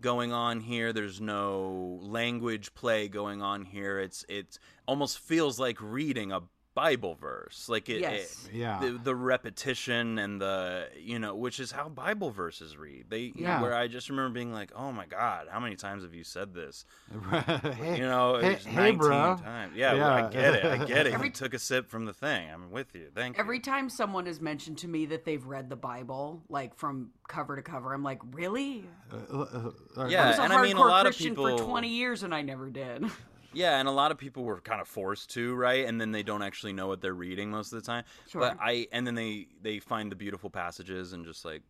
going 0.00 0.32
on 0.32 0.60
here. 0.60 0.92
There's 0.92 1.20
no 1.20 1.98
language 2.02 2.74
play 2.74 3.08
going 3.08 3.42
on 3.42 3.64
here. 3.64 3.98
It's 3.98 4.24
it's 4.28 4.58
almost 4.86 5.18
feels 5.18 5.58
like 5.58 5.80
reading 5.80 6.32
a 6.32 6.42
Bible 6.74 7.14
verse. 7.16 7.68
Like 7.68 7.88
it, 7.88 8.00
Yes. 8.00 8.48
it- 8.48 8.54
Yeah. 8.54 8.78
the, 8.80 8.92
the 8.92 9.14
repetition 9.14 10.18
and 10.18 10.40
the 10.40 10.88
you 10.98 11.18
know 11.18 11.34
which 11.34 11.58
is 11.60 11.72
how 11.72 11.88
bible 11.88 12.30
verses 12.30 12.76
read 12.76 13.06
they 13.08 13.32
Yeah. 13.34 13.60
where 13.60 13.74
i 13.74 13.86
just 13.88 14.08
remember 14.08 14.32
being 14.34 14.52
like 14.52 14.70
oh 14.74 14.92
my 14.92 15.06
god 15.06 15.48
how 15.50 15.58
many 15.60 15.76
times 15.76 16.02
have 16.04 16.14
you 16.14 16.24
said 16.24 16.54
this 16.54 16.84
hey, 17.30 17.96
you 17.98 18.02
know 18.02 18.38
hey, 18.38 18.52
it's 18.54 18.64
hey, 18.64 18.74
19 18.76 18.98
bro. 18.98 19.36
times 19.42 19.76
yeah, 19.76 19.94
Yeah. 19.94 20.14
i 20.26 20.28
get 20.30 20.54
it 20.54 20.64
i 20.64 20.76
get 20.84 21.06
it 21.06 21.14
Every- 21.14 21.28
you 21.28 21.32
took 21.32 21.54
a 21.54 21.58
sip 21.58 21.88
from 21.90 22.04
the 22.04 22.12
thing 22.12 22.48
i'm 22.52 22.70
with 22.70 22.94
you 22.94 23.08
thank 23.14 23.36
you. 23.36 23.40
Every 23.40 23.58
you 23.58 23.62
time 23.62 23.88
someone 23.88 24.26
has 24.26 24.40
mentioned 24.40 24.78
to 24.78 24.88
me 24.88 25.06
that 25.06 25.24
they've 25.24 25.44
read 25.44 25.68
the 25.70 25.76
Bible, 25.76 26.42
like 26.48 26.74
from 26.76 27.10
cover 27.28 27.56
to 27.56 27.62
cover, 27.62 27.92
I'm 27.94 28.02
like, 28.02 28.20
really? 28.32 28.84
Uh, 29.12 29.16
uh, 29.32 29.70
uh, 29.96 30.06
Yeah, 30.06 30.24
I 30.24 30.28
was 30.28 30.38
a 30.38 30.42
and 30.42 30.52
hardcore 30.52 30.58
I 30.58 30.62
mean, 30.62 30.76
a 30.76 30.80
lot 30.80 31.06
of 31.06 31.12
Christian 31.12 31.30
people- 31.34 31.58
for 31.58 31.64
20 31.64 31.88
years 31.88 32.22
and 32.22 32.34
I 32.34 32.42
never 32.42 32.70
did. 32.70 33.04
yeah 33.52 33.78
and 33.78 33.88
a 33.88 33.92
lot 33.92 34.10
of 34.10 34.18
people 34.18 34.44
were 34.44 34.60
kind 34.60 34.80
of 34.80 34.88
forced 34.88 35.30
to 35.30 35.54
right? 35.54 35.86
And 35.86 36.00
then 36.00 36.12
they 36.12 36.22
don't 36.22 36.42
actually 36.42 36.72
know 36.72 36.88
what 36.88 37.00
they're 37.00 37.14
reading 37.14 37.50
most 37.50 37.72
of 37.72 37.82
the 37.82 37.86
time. 37.86 38.04
Sure. 38.28 38.40
but 38.40 38.56
i 38.60 38.86
and 38.92 39.06
then 39.06 39.14
they 39.14 39.48
they 39.62 39.78
find 39.78 40.10
the 40.10 40.16
beautiful 40.16 40.50
passages 40.50 41.12
and 41.12 41.24
just 41.24 41.44
like 41.44 41.62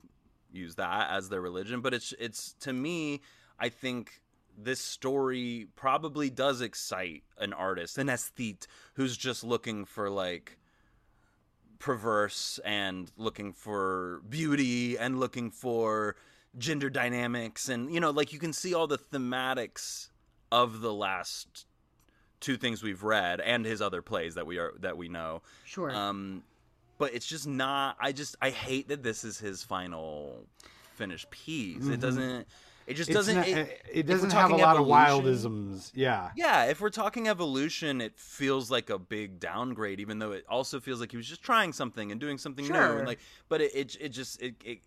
use 0.53 0.75
that 0.77 1.11
as 1.11 1.29
their 1.29 1.41
religion. 1.41 1.81
But 1.81 1.95
it's 1.95 2.15
it's 2.19 2.55
to 2.61 2.73
me 2.73 3.21
i 3.59 3.69
think 3.69 4.23
this 4.59 4.81
story 4.81 5.69
probably 5.77 6.29
does 6.29 6.61
excite 6.61 7.23
an 7.39 7.53
artist 7.53 7.99
an 7.99 8.09
aesthete 8.09 8.67
who's 8.95 9.17
just 9.17 9.45
looking 9.45 9.85
for 9.85 10.11
like 10.11 10.59
perverse 11.81 12.61
and 12.65 13.11
looking 13.17 13.53
for 13.53 14.23
beauty 14.29 14.97
and 14.97 15.19
looking 15.19 15.51
for 15.51 16.15
gender 16.57 16.91
dynamics. 16.91 17.69
And 17.69 17.93
you 17.93 17.99
know 17.99 18.11
like 18.11 18.33
you 18.33 18.39
can 18.39 18.53
see 18.53 18.75
all 18.75 18.87
the 18.87 18.99
thematics 18.99 20.11
of 20.53 20.81
the 20.81 20.93
last 20.93 21.67
two 22.41 22.57
things 22.57 22.83
we've 22.83 23.03
read 23.03 23.41
and 23.41 23.65
his 23.65 23.81
other 23.83 24.03
plays 24.03 24.35
that 24.35 24.47
we 24.47 24.59
are 24.59 24.73
that 24.81 24.97
we 24.97 25.09
know 25.09 25.43
Sure. 25.65 25.91
um 25.95 26.43
but 26.99 27.15
it's 27.15 27.27
just 27.27 27.47
not 27.47 27.97
i 28.01 28.13
just 28.13 28.37
i 28.41 28.51
hate 28.51 28.89
that 28.89 29.03
this 29.03 29.25
is 29.25 29.39
his 29.39 29.63
final 29.63 30.45
finished 30.95 31.31
piece 31.31 31.87
it 31.87 32.01
doesn't 32.01 32.47
it 32.87 32.95
just 32.95 33.11
Mm-hmm. 33.11 33.19
It's 33.19 33.27
doesn't 33.27 33.37
not- 33.37 33.49
it, 33.49 33.57
it, 33.57 33.81
if 33.93 33.95
we're 34.07 34.15
doesn't 34.15 34.33
have 34.33 34.47
a 34.51 34.59
talking 34.59 34.65
lot 34.65 34.77
of 34.77 34.87
wildisms. 34.87 35.93
Yeah. 35.95 36.31
yeah, 36.35 36.65
if 36.65 36.81
we're 36.81 36.91
talking 36.91 37.29
evolution, 37.29 38.01
it 38.01 38.19
feels 38.19 38.69
like 38.69 38.91
a 38.91 38.99
big 38.99 39.39
downgrade, 39.39 40.01
even 40.01 40.19
though 40.19 40.33
it 40.33 40.45
also 40.49 40.81
feels 40.81 40.99
like 40.99 41.13
he 41.13 41.17
was 41.17 41.29
just 41.29 41.43
trying 41.43 41.73
something 41.73 42.11
and 42.11 42.21
doing 42.21 42.37
something 42.37 42.65
new. 42.67 42.75
Sure. 42.75 42.99
And 42.99 43.07
like, 43.07 43.21
but 43.49 43.61
it 43.61 43.73
it, 43.77 43.97
it 44.01 44.09
just 44.09 44.43
it, 44.43 44.55
it 44.65 44.79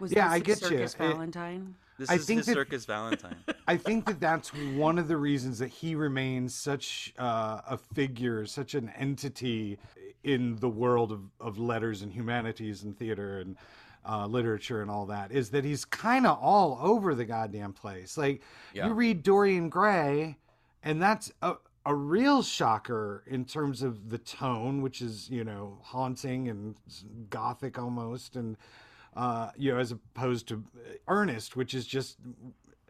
Was 0.00 0.10
yeah, 0.12 0.24
this 0.24 0.32
I 0.32 0.36
a 0.36 0.40
get 0.40 0.60
you. 0.62 0.66
Circus 0.68 0.94
It- 0.94 0.98
Valentine? 0.98 1.74
This 1.98 2.10
I 2.10 2.14
is 2.14 2.26
think 2.26 2.38
his 2.38 2.46
that- 2.46 2.54
circus 2.54 2.84
Valentine. 2.84 3.36
I 3.68 3.76
think 3.76 4.04
that 4.06 4.20
that's 4.20 4.50
one 4.74 4.98
of 4.98 5.08
the 5.08 5.16
reasons 5.16 5.58
that 5.58 5.68
he 5.68 5.94
remains 5.94 6.54
such 6.54 7.12
uh, 7.18 7.60
a 7.68 7.76
figure, 7.76 8.46
such 8.46 8.74
an 8.74 8.90
entity 8.96 9.78
in 10.24 10.56
the 10.56 10.68
world 10.68 11.12
of, 11.12 11.20
of 11.40 11.58
letters 11.58 12.02
and 12.02 12.12
humanities 12.12 12.82
and 12.82 12.96
theater 12.98 13.40
and 13.40 13.56
uh, 14.08 14.26
literature 14.26 14.82
and 14.82 14.90
all 14.90 15.06
that, 15.06 15.32
is 15.32 15.50
that 15.50 15.64
he's 15.64 15.84
kind 15.84 16.26
of 16.26 16.38
all 16.40 16.78
over 16.80 17.14
the 17.14 17.24
goddamn 17.24 17.72
place. 17.72 18.16
Like, 18.16 18.42
Yeah. 18.72 18.86
you 18.88 18.92
read 18.94 19.22
Dorian 19.22 19.68
Gray, 19.68 20.36
and 20.84 21.02
that's 21.02 21.32
a, 21.42 21.54
a 21.84 21.94
real 21.94 22.42
shocker 22.42 23.24
in 23.26 23.44
terms 23.44 23.82
of 23.82 24.10
the 24.10 24.18
tone, 24.18 24.80
which 24.82 25.02
is, 25.02 25.28
you 25.28 25.42
know, 25.44 25.78
haunting 25.82 26.48
and 26.48 26.76
gothic 27.30 27.78
almost. 27.78 28.36
And, 28.36 28.56
uh, 29.16 29.50
you 29.56 29.72
know, 29.72 29.78
as 29.78 29.90
opposed 29.92 30.46
to 30.48 30.62
Ernest, 31.08 31.56
which 31.56 31.74
is 31.74 31.86
just 31.86 32.18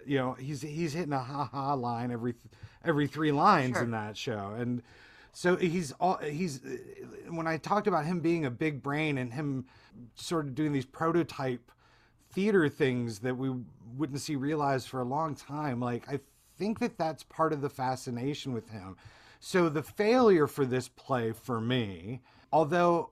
you 0.04 0.18
know 0.18 0.34
he's 0.34 0.62
he's 0.62 0.92
hitting 0.92 1.12
a 1.12 1.18
ha 1.18 1.44
ha 1.46 1.74
line 1.74 2.10
every 2.10 2.34
every 2.84 3.06
three 3.06 3.32
lines 3.32 3.74
Sure. 3.74 3.82
in 3.82 3.90
that 3.90 4.16
show 4.16 4.54
and 4.56 4.80
so 5.32 5.56
he's 5.56 5.90
all 5.98 6.16
he's 6.18 6.60
when 7.28 7.48
i 7.48 7.56
talked 7.56 7.88
about 7.88 8.04
him 8.04 8.20
being 8.20 8.44
a 8.44 8.50
big 8.50 8.80
brain 8.84 9.18
and 9.18 9.32
him 9.32 9.64
sort 10.14 10.46
of 10.46 10.54
doing 10.54 10.72
these 10.72 10.86
prototype 10.86 11.72
theater 12.32 12.68
things 12.68 13.18
that 13.18 13.36
we 13.36 13.52
wouldn't 13.96 14.20
see 14.20 14.36
realized 14.36 14.88
for 14.88 15.00
a 15.00 15.04
long 15.04 15.34
time 15.34 15.80
like 15.80 16.08
i 16.08 16.20
think 16.56 16.78
that 16.78 16.96
that's 16.96 17.24
part 17.24 17.52
of 17.52 17.60
the 17.60 17.68
fascination 17.68 18.52
with 18.52 18.68
him 18.70 18.96
so 19.40 19.68
the 19.68 19.82
failure 19.82 20.46
for 20.46 20.64
this 20.64 20.86
play 20.86 21.32
for 21.32 21.60
me 21.60 22.20
although 22.52 23.10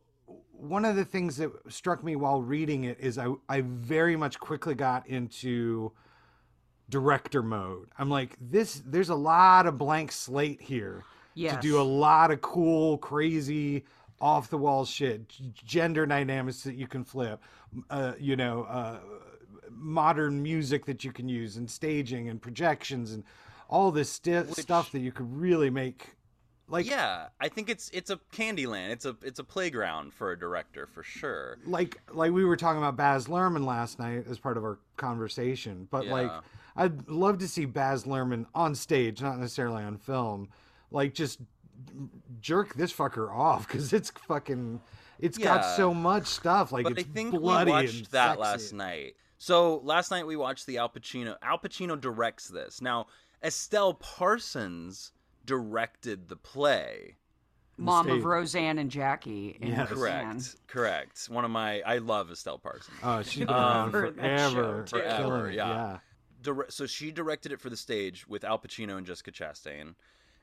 one 0.57 0.85
of 0.85 0.97
the 0.97 1.05
things 1.05 1.37
that 1.39 1.51
struck 1.69 2.03
me 2.03 2.17
while 2.17 2.41
reading 2.43 2.85
it 2.85 2.99
is 3.01 3.19
I, 3.19 3.29
I 3.49 3.61
very 3.63 4.17
much 4.17 4.39
quickly 4.39 4.75
got 4.75 5.07
into 5.09 5.93
director 6.89 7.43
mode. 7.43 7.89
I'm 7.99 8.11
like, 8.11 8.37
this 8.41 8.83
there's 8.87 9.09
a 9.09 9.15
lot 9.15 9.67
of 9.67 9.79
blank 9.79 10.13
slate 10.13 10.61
here 10.61 11.03
Yes. 11.37 11.57
to 11.57 11.61
do 11.61 11.81
a 11.81 11.83
lot 11.83 12.31
of 12.31 12.41
cool, 12.43 12.99
crazy, 12.99 13.85
off 14.21 14.49
the 14.51 14.57
wall 14.59 14.85
shit, 14.85 15.23
gender 15.65 16.07
dynamics 16.07 16.63
that 16.63 16.77
you 16.77 16.87
can 16.87 17.03
flip, 17.05 17.43
uh, 17.91 18.13
you 18.21 18.37
know, 18.37 18.63
uh, 18.65 19.01
modern 19.71 20.41
music 20.43 20.87
that 20.87 21.03
you 21.03 21.11
can 21.13 21.29
use, 21.29 21.57
and 21.57 21.69
staging 21.69 22.29
and 22.29 22.41
projections 22.41 23.13
and 23.13 23.25
all 23.69 23.91
this 23.91 24.11
sti- 24.11 24.43
Which- 24.43 24.59
stuff 24.61 24.93
that 24.93 25.01
you 25.01 25.11
could 25.11 25.35
really 25.37 25.71
make. 25.71 26.15
Like 26.69 26.87
yeah, 26.89 27.29
I 27.41 27.49
think 27.49 27.69
it's 27.69 27.91
it's 27.93 28.11
a 28.11 28.19
Candyland. 28.33 28.91
It's 28.91 29.05
a 29.05 29.17
it's 29.23 29.39
a 29.39 29.45
playground 29.45 30.15
for 30.15 30.33
a 30.33 30.39
director 30.39 30.87
for 30.87 31.03
sure. 31.03 31.59
like 31.67 32.01
like 32.13 32.33
we 32.33 32.45
were 32.45 32.57
talking 32.57 32.79
about 32.79 32.97
Baz 32.97 33.27
Luhrmann 33.27 33.67
last 33.67 33.99
night 33.99 34.25
as 34.29 34.39
part 34.39 34.57
of 34.57 34.65
our 34.65 34.79
conversation, 34.97 35.89
but 35.91 36.07
like 36.07 36.31
I'd 36.77 37.09
love 37.09 37.39
to 37.39 37.49
see 37.49 37.67
Baz 37.67 38.05
Luhrmann 38.05 38.47
on 38.55 38.75
stage, 38.75 39.21
not 39.21 39.39
necessarily 39.39 39.85
on 39.85 39.99
film, 39.99 40.49
like 40.91 41.13
just 41.15 41.41
jerk 42.41 42.75
this 42.75 42.93
fucker 42.93 43.31
off 43.31 43.67
because 43.67 43.93
it's 43.93 44.11
fucking 44.11 44.81
it's 45.19 45.39
got 45.39 45.77
so 45.77 45.93
much 45.93 46.27
stuff 46.27 46.73
like 46.73 46.85
but 46.85 46.93
it's 46.99 47.09
I 47.09 47.13
think 47.13 47.33
bloody 47.33 47.71
we 47.71 47.73
watched 47.73 48.11
that 48.13 48.39
sexy. 48.39 48.41
last 48.41 48.73
night. 48.73 49.17
So 49.37 49.81
last 49.85 50.11
night 50.11 50.27
we 50.27 50.37
watched 50.37 50.67
the 50.67 50.79
Al 50.79 50.89
Pacino. 50.89 51.37
Al 51.43 51.59
Pacino 51.59 52.01
directs 52.01 52.49
this. 52.49 52.81
Now 52.81 53.07
Estelle 53.43 53.95
Parsons 53.95 55.13
directed 55.45 56.29
the 56.29 56.37
play. 56.37 57.17
mom 57.77 58.07
stage. 58.07 58.19
of 58.19 58.25
Roseanne 58.25 58.79
and 58.79 58.91
Jackie. 58.91 59.57
In 59.61 59.69
Yes. 59.69 59.89
Correct. 59.89 60.57
Correct. 60.69 61.25
One 61.29 61.45
of 61.45 61.51
my 61.51 61.81
I 61.83 61.99
love 61.99 62.31
Estelle 62.31 62.59
Parsons. 62.59 62.97
Oh, 63.03 63.23
she's 63.23 63.41
been 63.41 63.49
Um, 63.51 63.57
around 63.57 63.91
For 63.93 64.11
that 64.13 64.41
show, 64.41 64.55
forever. 64.55 64.87
Forever, 64.87 65.17
Killing 65.23 65.53
it, 65.53 65.57
yeah. 65.57 65.99
Dire- 66.43 66.67
so 66.71 66.87
she 66.87 67.11
directed 67.11 67.53
it 67.53 67.61
for 67.61 67.71
the 67.71 67.77
stage 67.77 68.27
with 68.29 68.45
Al 68.45 68.59
Pacino 68.59 68.97
and 68.99 69.07
Jessica 69.07 69.33
Chastain, 69.33 69.95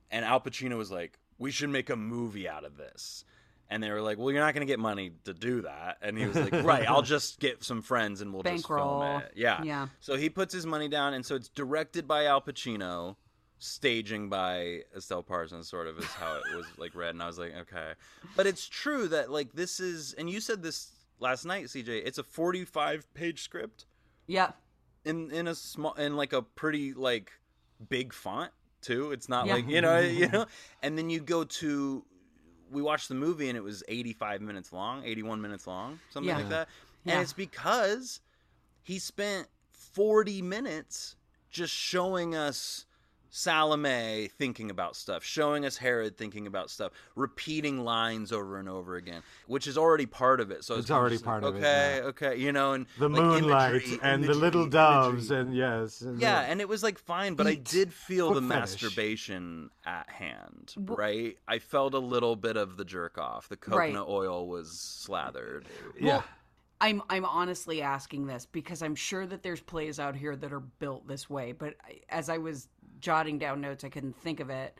and 0.09 0.25
Al 0.25 0.41
Pacino 0.41 0.75
was 0.77 0.91
like, 0.91 1.19
"We 1.37 1.51
should 1.51 1.69
make 1.69 1.89
a 1.89 1.95
movie 1.95 2.49
out 2.49 2.63
of 2.65 2.75
this." 2.75 3.23
And 3.69 3.81
they 3.81 3.89
were 3.91 4.01
like, 4.01 4.17
"Well, 4.17 4.31
you're 4.31 4.41
not 4.43 4.53
going 4.53 4.67
to 4.67 4.71
get 4.71 4.79
money 4.79 5.13
to 5.25 5.33
do 5.33 5.61
that." 5.61 5.99
And 6.01 6.17
he 6.17 6.25
was 6.25 6.35
like, 6.35 6.51
"Right, 6.65 6.85
I'll 6.89 7.03
just 7.03 7.39
get 7.39 7.63
some 7.63 7.81
friends 7.81 8.19
and 8.19 8.33
we'll 8.33 8.41
Bankroll. 8.43 9.01
just 9.01 9.09
film 9.11 9.21
it." 9.21 9.31
Yeah. 9.37 9.63
Yeah. 9.63 9.87
So 10.01 10.17
he 10.17 10.29
puts 10.29 10.53
his 10.53 10.65
money 10.65 10.89
down, 10.89 11.13
and 11.13 11.25
so 11.25 11.35
it's 11.35 11.47
directed 11.49 12.07
by 12.07 12.25
Al 12.25 12.41
Pacino, 12.41 13.15
staging 13.61 14.27
by 14.27 14.81
Estelle 14.97 15.21
Parsons, 15.21 15.69
sort 15.69 15.87
of 15.87 15.97
is 15.99 16.05
how 16.05 16.35
it 16.51 16.55
was 16.55 16.65
like 16.77 16.95
read. 16.95 17.11
And 17.11 17.21
I 17.21 17.27
was 17.27 17.37
like, 17.37 17.53
okay, 17.55 17.93
but 18.35 18.47
it's 18.47 18.67
true 18.67 19.07
that 19.09 19.29
like 19.31 19.53
this 19.53 19.79
is, 19.79 20.13
and 20.13 20.27
you 20.29 20.41
said 20.41 20.63
this 20.63 20.91
last 21.19 21.45
night, 21.45 21.65
CJ. 21.65 22.01
It's 22.05 22.17
a 22.17 22.23
45 22.23 23.13
page 23.13 23.43
script 23.43 23.85
yeah 24.27 24.51
in 25.03 25.31
in 25.31 25.47
a 25.47 25.55
small 25.55 25.93
in 25.93 26.15
like 26.15 26.31
a 26.31 26.41
pretty 26.41 26.93
like 26.93 27.31
big 27.89 28.13
font 28.13 28.51
too. 28.81 29.11
It's 29.11 29.29
not 29.29 29.45
Yeah. 29.45 29.55
like 29.55 29.67
you 29.69 29.81
know 29.81 29.99
you 29.99 30.27
know. 30.27 30.45
And 30.81 30.97
then 30.97 31.09
you 31.09 31.19
go 31.19 31.43
to 31.43 32.03
we 32.71 32.81
watched 32.81 33.09
the 33.09 33.15
movie 33.15 33.49
and 33.49 33.57
it 33.57 33.63
was 33.63 33.83
85 33.87 34.41
minutes 34.41 34.71
long, 34.73 35.03
81 35.03 35.41
minutes 35.41 35.67
long, 35.67 35.99
something 36.09 36.29
Yeah. 36.29 36.37
like 36.37 36.49
that. 36.49 36.67
Yeah. 37.03 37.13
And 37.13 37.21
it's 37.21 37.33
because 37.33 38.21
he 38.81 38.97
spent 38.97 39.47
40 39.71 40.41
minutes 40.41 41.15
just 41.49 41.73
showing 41.73 42.33
us 42.35 42.85
Salome 43.33 44.29
thinking 44.37 44.69
about 44.69 44.95
stuff, 44.95 45.23
showing 45.23 45.65
us 45.65 45.77
Herod 45.77 46.17
thinking 46.17 46.47
about 46.47 46.69
stuff, 46.69 46.91
repeating 47.15 47.83
lines 47.83 48.33
over 48.33 48.59
and 48.59 48.67
over 48.67 48.97
again, 48.97 49.23
which 49.47 49.67
is 49.67 49.77
already 49.77 50.05
part 50.05 50.41
of 50.41 50.51
it. 50.51 50.65
So 50.65 50.75
It's 50.75 50.91
already 50.91 51.15
just 51.15 51.23
part 51.25 51.41
like, 51.41 51.55
of 51.55 51.55
it, 51.55 51.65
okay, 51.65 51.95
yeah. 51.97 52.03
okay, 52.09 52.35
you 52.37 52.51
know, 52.51 52.73
and 52.73 52.85
The 52.99 53.07
like, 53.07 53.21
moonlight 53.23 53.71
imagery, 53.71 53.99
and 54.03 54.23
the 54.25 54.33
little 54.33 54.67
doves 54.67 55.31
imagery. 55.31 55.39
and 55.39 55.55
yes. 55.55 56.01
and 56.01 56.19
Yeah, 56.19 56.41
the- 56.41 56.49
and 56.49 56.59
it 56.61 56.67
was 56.67 56.83
like 56.83 56.99
fine, 56.99 57.35
but 57.35 57.47
I 57.47 57.55
did 57.55 57.93
feel 57.93 58.33
Foot 58.33 58.41
the 58.41 58.47
fetish. 58.49 58.59
masturbation 58.83 59.69
at 59.85 60.09
hand, 60.09 60.75
Wh- 60.77 60.97
right? 60.97 61.37
I 61.47 61.59
felt 61.59 61.93
a 61.93 61.99
little 61.99 62.35
bit 62.35 62.57
of 62.57 62.75
the 62.75 62.83
jerk 62.85 63.17
off. 63.17 63.47
The 63.47 63.55
Right. 63.67 63.93
coconut 63.93 64.09
oil 64.09 64.45
was 64.47 64.71
slathered. 64.77 65.65
yeah. 65.97 66.05
Well, 66.17 66.23
I'm 66.83 67.03
I'm 67.11 67.25
honestly 67.25 67.81
asking 67.83 68.25
this 68.25 68.47
because 68.47 68.81
I'm 68.81 68.95
sure 68.95 69.27
that 69.27 69.43
there's 69.43 69.61
plays 69.61 69.99
out 69.99 70.15
here 70.15 70.35
that 70.35 70.51
are 70.51 70.59
built 70.59 71.07
this 71.07 71.29
way, 71.29 71.51
but 71.51 71.75
I- 71.85 72.01
as 72.09 72.27
I 72.27 72.39
was 72.39 72.67
jotting 73.01 73.37
down 73.37 73.61
notes, 73.61 73.83
I 73.83 73.89
couldn't 73.89 74.15
think 74.21 74.39
of 74.39 74.49
it. 74.49 74.77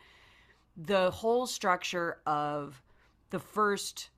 The 0.76 1.10
whole 1.10 1.46
structure 1.46 2.18
of 2.24 2.82
the 3.30 3.38
first 3.38 4.10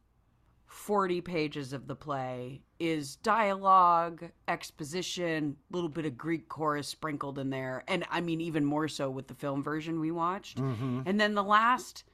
40 0.67 1.21
pages 1.21 1.73
of 1.73 1.87
the 1.87 1.95
play 1.95 2.63
is 2.81 3.17
dialogue, 3.17 4.31
exposition, 4.49 5.57
a 5.73 5.75
little 5.77 5.89
bit 5.89 6.05
of 6.05 6.19
Greek 6.19 6.49
chorus 6.49 6.89
sprinkled 6.89 7.39
in 7.39 7.51
there, 7.51 7.85
and 7.87 8.05
I 8.11 8.21
mean 8.21 8.41
even 8.41 8.65
more 8.65 8.89
so 8.89 9.09
with 9.09 9.29
the 9.29 9.35
film 9.35 9.63
version 9.63 10.01
we 10.01 10.11
watched. 10.11 10.59
Mm-hmm. 10.59 11.03
And 11.07 11.21
then 11.21 11.35
the 11.35 11.45
last 11.45 12.05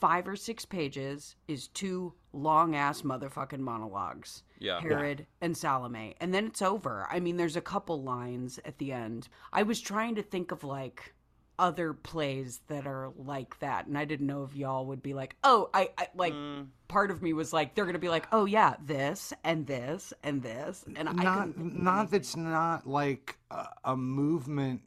5 0.00 0.28
or 0.28 0.36
6 0.36 0.64
pages 0.66 1.36
is 1.48 1.68
two 1.68 2.12
long 2.32 2.74
ass 2.74 3.02
motherfucking 3.02 3.58
monologues. 3.58 4.42
Yeah. 4.58 4.80
Herod 4.80 5.26
and 5.40 5.56
Salome. 5.56 6.14
And 6.20 6.32
then 6.34 6.46
it's 6.46 6.62
over. 6.62 7.06
I 7.10 7.20
mean, 7.20 7.36
there's 7.38 7.56
a 7.56 7.62
couple 7.62 8.02
lines 8.02 8.60
at 8.64 8.78
the 8.78 8.92
end. 8.92 9.28
I 9.52 9.62
was 9.62 9.80
trying 9.80 10.14
to 10.16 10.22
think 10.22 10.52
of 10.52 10.62
like 10.62 11.14
other 11.60 11.92
plays 11.92 12.60
that 12.68 12.86
are 12.86 13.12
like 13.16 13.60
that. 13.60 13.86
And 13.86 13.96
I 13.98 14.06
didn't 14.06 14.26
know 14.26 14.42
if 14.44 14.56
y'all 14.56 14.86
would 14.86 15.02
be 15.02 15.14
like, 15.14 15.36
oh, 15.44 15.70
I, 15.74 15.90
I 15.98 16.08
like 16.16 16.32
Mm. 16.32 16.68
part 16.88 17.10
of 17.10 17.22
me 17.22 17.32
was 17.34 17.52
like, 17.52 17.74
they're 17.74 17.84
going 17.84 17.92
to 17.94 18.00
be 18.00 18.08
like, 18.08 18.26
oh, 18.32 18.46
yeah, 18.46 18.76
this 18.84 19.32
and 19.44 19.66
this 19.66 20.12
and 20.24 20.42
this. 20.42 20.84
And 20.96 21.08
I 21.08 21.12
not 21.12 21.38
couldn't 21.38 21.54
think 21.54 21.72
of 21.74 21.78
not 21.78 22.10
that's 22.10 22.36
not 22.36 22.86
like 22.88 23.38
a, 23.50 23.68
a 23.84 23.96
movement 23.96 24.82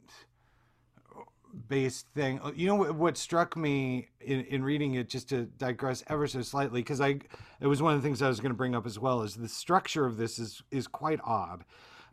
based 1.68 2.08
thing 2.14 2.40
Uh, 2.40 2.50
you 2.56 2.66
know 2.66 2.74
what, 2.74 2.96
what 2.96 3.16
struck 3.16 3.56
me 3.56 4.08
in, 4.20 4.40
in 4.46 4.64
reading 4.64 4.94
it 4.94 5.08
just 5.08 5.28
to 5.28 5.44
digress 5.44 6.02
ever 6.08 6.26
so 6.26 6.42
slightly 6.42 6.80
because 6.80 7.00
i 7.00 7.10
it 7.60 7.66
was 7.68 7.80
one 7.80 7.94
of 7.94 8.02
the 8.02 8.06
things 8.06 8.20
i 8.20 8.26
was 8.28 8.40
going 8.40 8.50
to 8.50 8.56
bring 8.56 8.74
up 8.74 8.84
as 8.84 8.98
well 8.98 9.22
is 9.22 9.36
the 9.36 9.48
structure 9.48 10.04
of 10.04 10.16
this 10.16 10.40
is 10.40 10.62
is 10.72 10.88
quite 10.88 11.20
odd 11.24 11.64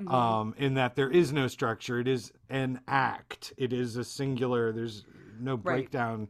Mm-hmm. 0.06 0.14
um 0.14 0.56
in 0.58 0.76
that 0.76 0.96
there 0.96 1.10
is 1.10 1.32
no 1.32 1.48
structure. 1.48 2.00
It 2.00 2.08
is 2.08 2.32
an 2.50 2.82
act. 2.88 3.54
It 3.58 3.74
is 3.74 3.96
a 3.98 4.04
singular 4.04 4.72
there's 4.72 5.06
no 5.40 5.58
breakdown 5.58 6.28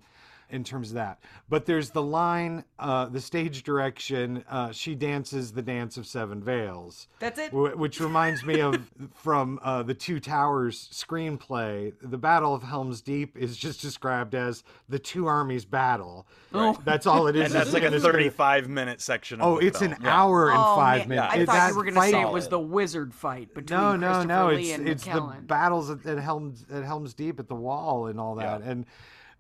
in 0.52 0.64
terms 0.64 0.90
of 0.90 0.96
that 0.96 1.20
but 1.50 1.66
there's 1.66 1.90
the 1.92 2.02
line 2.02 2.64
uh 2.80 3.06
the 3.06 3.20
stage 3.22 3.64
direction 3.64 4.44
uh 4.50 4.72
she 4.72 4.94
dances 4.96 5.52
the 5.54 5.62
dance 5.62 5.98
of 5.98 6.06
seven 6.06 6.44
veils 6.44 7.08
That's 7.20 7.40
it. 7.40 7.52
Wh- 7.52 7.78
which 7.78 8.00
reminds 8.00 8.44
me 8.46 8.60
of 8.62 8.90
from 9.16 9.60
uh, 9.64 9.84
the 9.84 9.94
Two 9.94 10.20
Towers 10.20 10.90
screenplay. 10.92 11.94
The 12.02 12.18
Battle 12.18 12.54
of 12.54 12.64
Helm's 12.64 13.02
Deep 13.02 13.38
is 13.38 13.56
just 13.58 13.82
described 13.82 14.36
as 14.36 14.64
the 14.90 15.00
two 15.00 15.28
armies 15.28 15.66
battle. 15.66 16.28
Oh. 16.54 16.78
That's 16.84 17.06
all 17.06 17.28
it 17.28 17.36
is. 17.36 17.42
And 17.46 17.54
that's 17.54 17.70
It's- 17.70 17.74
like 17.74 17.84
a 17.84 17.88
and 17.88 17.96
it's 17.96 18.04
gonna- 18.04 18.14
35 18.14 18.70
minute 18.70 19.02
section 19.02 19.40
of 19.42 19.48
Oh, 19.48 19.60
the 19.60 19.68
it's 19.68 19.80
film. 19.80 19.94
an 19.94 20.00
Yeah. 20.04 20.18
hour 20.22 20.50
and 20.50 20.58
Oh, 20.60 20.76
five 20.76 21.08
man. 21.08 21.10
minutes. 21.10 21.34
I 21.34 21.38
It- 21.38 21.46
thought 21.48 21.70
you 21.70 21.76
were 21.76 21.84
going 21.84 21.96
to 21.96 22.02
say 22.02 22.22
it 22.22 22.32
was 22.32 22.48
the 22.48 22.60
wizard 22.60 23.14
fight 23.14 23.54
between 23.54 23.80
no, 23.80 23.96
no, 23.96 24.08
Christopher 24.08 24.28
no. 24.28 24.48
Lee 24.50 24.62
It's 24.72 24.80
and 24.80 24.90
it's 24.90 25.06
the 25.06 25.36
battles 25.44 25.90
at, 25.90 26.06
at 26.06 26.20
Helm's 26.20 26.66
at 26.72 26.84
Helm's 26.84 27.14
Deep 27.14 27.40
at 27.40 27.48
the 27.48 27.56
wall 27.56 28.08
and 28.08 28.20
all 28.20 28.36
that, 28.36 28.62
Yeah. 28.62 28.70
and 28.72 28.86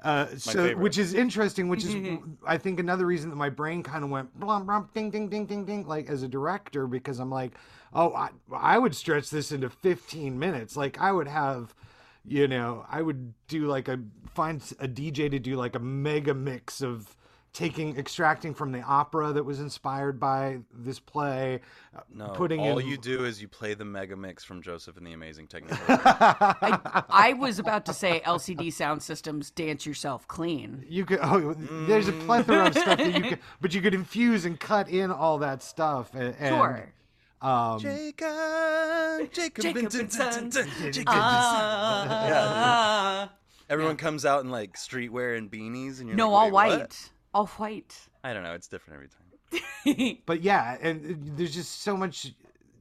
uh, 0.02 0.28
so 0.38 0.52
favorite. 0.54 0.80
which 0.80 0.98
is 0.98 1.14
interesting. 1.14 1.68
Which 1.68 1.86
is 1.86 2.20
I 2.46 2.58
think 2.58 2.80
another 2.80 3.06
reason 3.06 3.30
that 3.30 3.36
my 3.36 3.50
brain 3.50 3.84
kind 3.84 4.04
of 4.04 4.10
went 4.10 4.38
blum 4.40 4.66
blum 4.66 4.90
ding 4.94 5.12
ding 5.12 5.30
ding 5.30 5.46
ding 5.46 5.66
ding 5.66 5.88
like 5.88 6.10
as 6.10 6.24
a 6.24 6.28
director 6.28 6.88
because 6.88 7.20
I'm 7.20 7.30
like, 7.30 7.54
oh, 7.94 8.14
I 8.14 8.30
I 8.52 8.78
would 8.78 8.96
stretch 8.96 9.30
this 9.30 9.52
into 9.52 9.70
15 9.70 10.38
minutes. 10.38 10.76
Like 10.76 11.00
I 11.00 11.12
would 11.12 11.28
have. 11.28 11.76
You 12.24 12.48
know, 12.48 12.86
I 12.88 13.02
would 13.02 13.34
do 13.48 13.66
like 13.66 13.88
a 13.88 14.00
find 14.36 14.62
a 14.80 14.88
DJ 14.88 15.32
to 15.32 15.40
do 15.40 15.56
like 15.56 15.76
a 15.76 15.80
mega 15.80 16.36
mix 16.36 16.82
of 16.84 17.16
taking 17.54 17.98
extracting 17.98 18.54
from 18.54 18.72
the 18.72 18.82
opera 18.82 19.34
that 19.34 19.44
was 19.44 19.60
inspired 19.60 20.20
by 20.20 20.60
this 20.74 21.00
play, 21.00 21.60
uh, 21.96 22.02
No, 22.14 22.28
putting 22.28 22.62
all 22.62 22.80
in 22.80 22.88
you 22.88 22.98
do 22.98 23.26
is 23.26 23.42
you 23.42 23.48
play 23.48 23.74
the 23.74 23.86
mega 23.86 24.16
mix 24.16 24.44
from 24.44 24.62
Joseph 24.62 24.98
and 24.98 25.06
the 25.06 25.12
Amazing 25.12 25.48
Technicolor. 25.48 25.80
I, 26.06 27.04
I 27.10 27.34
was 27.34 27.60
about 27.60 27.86
to 27.88 27.94
say 27.94 28.22
LCD 28.26 28.68
Soundsystem's 28.68 29.52
dance 29.52 29.86
yourself 29.86 30.28
clean. 30.28 30.86
You 30.88 31.06
could. 31.06 31.20
Oh, 31.22 31.54
there's 31.88 32.08
a 32.08 32.14
plethora 32.14 32.68
of 32.68 32.74
stuff 32.74 32.98
that 32.98 33.14
you 33.14 33.22
could, 33.22 33.40
but 33.62 33.74
you 33.74 33.82
could 33.82 33.94
infuse 33.94 34.46
and 34.46 34.60
cut 34.60 34.90
in 34.90 35.12
all 35.12 35.40
that 35.40 35.62
stuff. 35.62 36.14
And, 36.14 36.36
and, 36.40 36.56
Sure. 36.56 36.94
Um, 37.42 37.80
Jacob, 37.80 39.34
Jacob, 39.34 39.64
Jacob 39.64 39.82
Benton, 39.82 40.00
and 40.02 40.14
Sons. 40.14 40.56
Jacob 40.92 41.06
Ah. 41.08 43.32
Everyone 43.68 43.98
comes 43.98 44.26
out 44.26 44.44
in 44.44 44.52
like 44.52 44.74
streetwear 44.74 45.38
and 45.38 45.50
beanies, 45.50 46.00
and 46.00 46.08
you're 46.08 46.18
no, 46.18 46.30
like, 46.30 46.44
all 46.44 46.52
white. 46.52 46.80
what?" 46.80 47.10
All 47.34 47.48
white. 47.48 47.98
I 48.24 48.34
don't 48.34 48.44
know. 48.44 48.54
It's 48.54 48.68
different 48.68 48.96
every 48.96 49.10
time. 49.10 50.18
but 50.26 50.42
yeah, 50.42 50.78
and 50.82 51.38
there's 51.38 51.54
just 51.54 51.82
so 51.82 51.96
much 51.98 52.34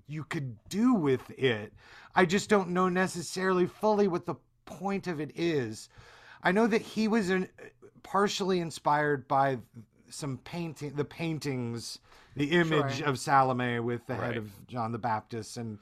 you 0.08 0.24
could 0.24 0.56
do 0.68 0.94
with 0.94 1.30
it. 1.38 1.72
I 2.14 2.24
just 2.24 2.48
don't 2.48 2.70
know 2.70 2.88
necessarily 2.88 3.66
fully 3.66 4.08
what 4.08 4.26
the 4.26 4.34
point 4.64 5.06
of 5.06 5.20
it 5.20 5.32
is. 5.36 5.88
I 6.42 6.52
know 6.52 6.66
that 6.66 6.82
he 6.82 7.06
was 7.08 7.30
an, 7.30 7.48
partially 8.02 8.60
inspired 8.60 9.28
by 9.28 9.58
some 10.08 10.38
painting, 10.38 10.94
the 10.94 11.04
paintings, 11.04 11.98
the 12.36 12.50
image 12.52 12.96
Sure. 12.98 13.06
of 13.06 13.18
Salome 13.18 13.80
with 13.80 14.06
the 14.06 14.14
head 14.16 14.36
of 14.36 14.50
John 14.66 14.92
the 14.92 14.98
Baptist, 14.98 15.56
and 15.56 15.78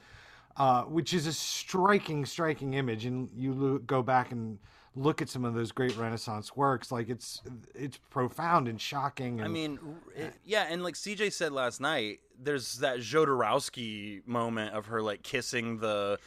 uh, 0.57 0.83
which 0.83 1.13
is 1.13 1.25
a 1.25 1.33
striking, 1.33 2.25
striking 2.25 2.73
image. 2.75 3.05
And 3.05 3.29
you 3.35 3.81
go 3.85 4.03
back 4.03 4.31
and 4.31 4.59
look 4.95 5.21
at 5.21 5.29
some 5.29 5.45
of 5.45 5.53
those 5.53 5.71
great 5.71 5.95
Renaissance 5.95 6.55
works, 6.55 6.91
like 6.91 7.09
it's 7.09 7.41
it's 7.75 7.97
profound 8.09 8.67
and 8.67 8.79
shocking. 8.79 9.39
And, 9.39 9.45
I 9.45 9.47
mean, 9.47 9.79
uh, 10.17 10.21
it, 10.23 10.33
yeah, 10.43 10.67
and 10.69 10.83
like 10.83 10.95
CJ 10.95 11.31
said 11.33 11.51
last 11.51 11.79
night, 11.79 12.19
there's 12.41 12.79
that 12.79 12.99
Jodorowsky 12.99 14.25
moment 14.27 14.73
of 14.73 14.87
her 14.87 15.01
like 15.01 15.23
kissing 15.23 15.79
the 15.79 16.19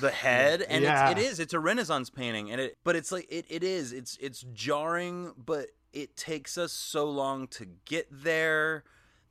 the 0.00 0.10
head, 0.10 0.62
and 0.68 0.82
Yeah. 0.84 1.10
it's, 1.10 1.20
it 1.20 1.24
is 1.24 1.40
it's 1.40 1.54
a 1.54 1.60
Renaissance 1.60 2.10
painting, 2.10 2.50
and 2.50 2.60
it 2.60 2.76
but 2.84 2.96
it's 2.96 3.10
like 3.12 3.26
it, 3.30 3.46
it 3.48 3.64
is 3.64 3.92
it's 3.92 4.16
it's 4.20 4.44
jarring, 4.52 5.32
but 5.36 5.68
it 5.92 6.16
takes 6.16 6.58
us 6.58 6.72
so 6.72 7.08
long 7.08 7.46
to 7.46 7.66
get 7.84 8.06
there 8.10 8.84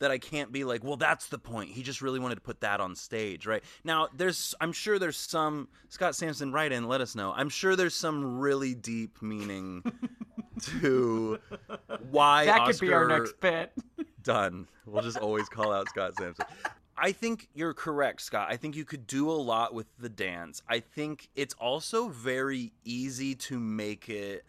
that 0.03 0.11
I 0.11 0.17
can't 0.17 0.51
be 0.51 0.65
like, 0.65 0.83
well, 0.83 0.97
that's 0.97 1.27
the 1.27 1.39
point. 1.39 1.71
He 1.71 1.81
just 1.81 2.01
really 2.01 2.19
wanted 2.19 2.35
to 2.35 2.41
put 2.41 2.59
that 2.59 2.81
on 2.81 2.93
stage, 2.93 3.45
right? 3.45 3.63
Now, 3.85 4.09
there's, 4.15 4.53
I'm 4.59 4.73
sure 4.73 4.99
there's 4.99 5.15
some 5.15 5.69
Scott 5.87 6.13
Sampson, 6.13 6.51
write 6.51 6.73
in, 6.73 6.89
let 6.89 6.99
us 6.99 7.15
know. 7.15 7.33
I'm 7.33 7.47
sure 7.47 7.77
there's 7.77 7.95
some 7.95 8.39
really 8.39 8.75
deep 8.75 9.21
meaning 9.21 9.81
to 10.81 11.39
why 12.11 12.45
That 12.45 12.61
Oscar 12.61 12.73
could 12.73 12.81
be 12.81 12.93
our 12.93 13.07
next 13.07 13.39
bit. 13.39 13.71
done. 14.23 14.67
We'll 14.85 15.03
just 15.03 15.17
always 15.17 15.47
call 15.47 15.71
out 15.71 15.87
Scott 15.87 16.15
Sampson. 16.17 16.45
I 16.97 17.11
think 17.11 17.47
you're 17.53 17.73
correct, 17.73 18.21
Scott. 18.21 18.47
I 18.49 18.57
think 18.57 18.75
you 18.75 18.85
could 18.85 19.07
do 19.07 19.29
a 19.29 19.33
lot 19.33 19.73
with 19.73 19.87
the 19.97 20.09
dance. 20.09 20.61
I 20.67 20.79
think 20.79 21.29
it's 21.35 21.53
also 21.55 22.09
very 22.09 22.73
easy 22.83 23.35
to 23.35 23.59
make 23.59 24.09
it 24.09 24.43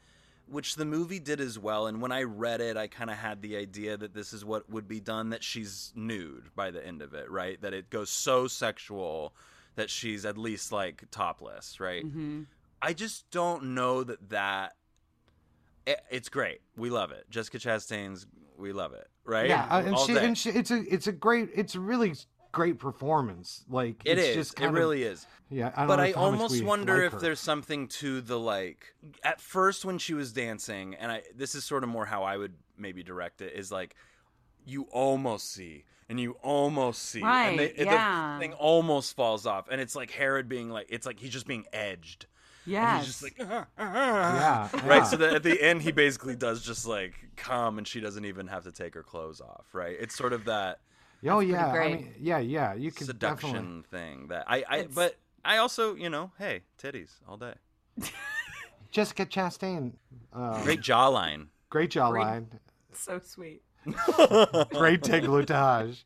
which 0.49 0.77
the 0.77 0.85
movie 0.85 1.19
did 1.19 1.41
as 1.41 1.59
well. 1.59 1.87
And 1.87 2.01
when 2.01 2.13
I 2.13 2.23
read 2.23 2.61
it, 2.61 2.77
I 2.77 2.87
kind 2.87 3.11
of 3.11 3.17
had 3.17 3.43
the 3.43 3.57
idea 3.57 3.97
that 3.97 4.15
this 4.15 4.33
is 4.33 4.45
what 4.45 4.69
would 4.71 4.87
be 4.87 5.01
done 5.01 5.31
that 5.31 5.43
she's 5.43 5.93
nude 5.95 6.55
by 6.55 6.71
the 6.71 6.85
end 6.85 7.03
of 7.03 7.15
it, 7.15 7.31
right? 7.31 7.61
That 7.61 7.75
it 7.75 7.91
goes 7.91 8.11
so 8.11 8.47
sexual 8.47 9.35
that 9.77 9.91
she's 9.91 10.25
at 10.25 10.39
least 10.39 10.73
like 10.73 11.05
topless, 11.11 11.81
right? 11.81 12.05
Mm-hmm. 12.05 12.43
I 12.81 12.93
just 12.93 13.31
don't 13.31 13.75
know 13.75 14.05
that 14.05 14.29
that. 14.31 14.75
It, 15.87 16.01
it's 16.11 16.29
great. 16.29 16.61
We 16.77 16.91
love 16.91 17.11
it. 17.11 17.25
Jessica 17.31 17.59
Chastain's. 17.59 18.27
We 18.57 18.73
love 18.73 18.93
it, 18.93 19.09
right? 19.25 19.49
Yeah, 19.49 19.67
uh, 19.69 19.83
and 19.85 19.99
she, 19.99 20.17
and 20.17 20.39
she, 20.39 20.51
it's 20.51 20.71
a 20.71 20.85
it's 20.93 21.07
a 21.09 21.13
great 21.13 21.51
it's 21.55 21.75
a 21.75 21.81
really 21.81 22.15
great 22.55 22.79
performance. 22.79 23.65
Like 23.69 24.03
It 24.05 24.19
it's 24.19 24.29
is. 24.29 24.35
Just 24.37 24.61
It 24.61 24.67
of- 24.67 24.75
really 24.75 25.03
is. 25.03 25.27
Yeah, 25.51 25.73
I 25.77 25.81
don't 25.81 25.89
but 25.89 25.97
know 25.97 26.03
I 26.03 26.07
if- 26.09 26.17
almost 26.17 26.53
we 26.53 26.63
wonder 26.63 26.97
like 26.97 27.07
if 27.07 27.13
her. 27.13 27.19
there's 27.21 27.41
something 27.41 27.89
to 27.89 28.21
the 28.21 28.39
like. 28.39 28.95
At 29.23 29.41
first, 29.41 29.85
when 29.85 29.99
she 29.99 30.15
was 30.15 30.33
dancing, 30.33 30.95
and 30.95 31.13
I 31.13 31.23
this 31.35 31.55
is 31.55 31.65
sort 31.65 31.83
of 31.85 31.91
more 31.91 32.07
how 32.07 32.23
I 32.23 32.37
would 32.37 32.55
maybe 32.79 33.03
direct 33.03 33.41
it 33.43 33.53
is 33.55 33.71
like, 33.71 33.95
you 34.65 34.83
almost 34.91 35.53
see 35.53 35.85
and 36.09 36.19
you 36.21 36.33
almost 36.43 37.03
see, 37.03 37.23
and 37.23 37.59
they, 37.59 37.73
Right, 37.79 38.35
the 38.39 38.41
thing 38.41 38.53
almost 38.55 39.17
falls 39.17 39.47
off, 39.47 39.69
and 39.71 39.81
it's 39.81 39.97
like 39.97 40.11
Herod 40.11 40.49
being 40.49 40.69
like, 40.71 40.87
it's 40.91 41.07
like 41.07 41.19
he's 41.19 41.31
just 41.31 41.47
being 41.47 41.65
edged. 41.73 42.27
And 42.67 42.73
Yes. 42.73 42.99
he's 42.99 43.07
just 43.07 43.23
like, 43.23 43.41
uh-huh, 43.41 43.65
uh-huh. 43.79 43.93
yeah, 43.95 44.69
right. 44.87 44.97
yeah. 44.99 45.03
So 45.05 45.17
that 45.19 45.35
at 45.35 45.43
the 45.43 45.63
end, 45.63 45.83
he 45.83 45.93
basically 45.93 46.35
does 46.35 46.63
just 46.65 46.87
like 46.87 47.13
come, 47.37 47.77
and 47.79 47.87
she 47.87 48.01
doesn't 48.01 48.25
even 48.25 48.47
have 48.49 48.65
to 48.65 48.73
take 48.73 48.95
her 48.95 49.03
clothes 49.03 49.41
off. 49.43 49.67
Right. 49.75 49.97
It's 50.01 50.15
sort 50.15 50.33
of 50.33 50.45
that 50.47 50.81
oh 51.27 51.41
yeah, 51.41 51.67
I 51.69 51.89
mean, 51.89 52.15
yeah, 52.21 52.39
yeah. 52.39 52.75
You 52.75 52.91
could 52.93 53.07
seduction 53.07 53.83
definitely. 53.83 53.83
thing 53.91 54.29
that 54.29 54.45
I, 54.49 54.65
I 54.69 54.77
It's- 54.79 54.95
but 54.95 55.17
I 55.45 55.59
also, 55.59 55.95
you 55.95 56.09
know, 56.11 56.33
hey, 56.39 56.63
titties 56.79 57.11
all 57.29 57.37
day. 57.37 57.55
Jessica 58.91 59.27
Chastain, 59.27 59.93
uh, 60.33 60.63
Great 60.63 60.81
jawline. 60.81 61.49
great 61.69 61.91
jawline, 61.91 62.47
so 62.93 63.19
sweet. 63.19 63.63
great 63.85 65.03
décolletage. 65.03 66.05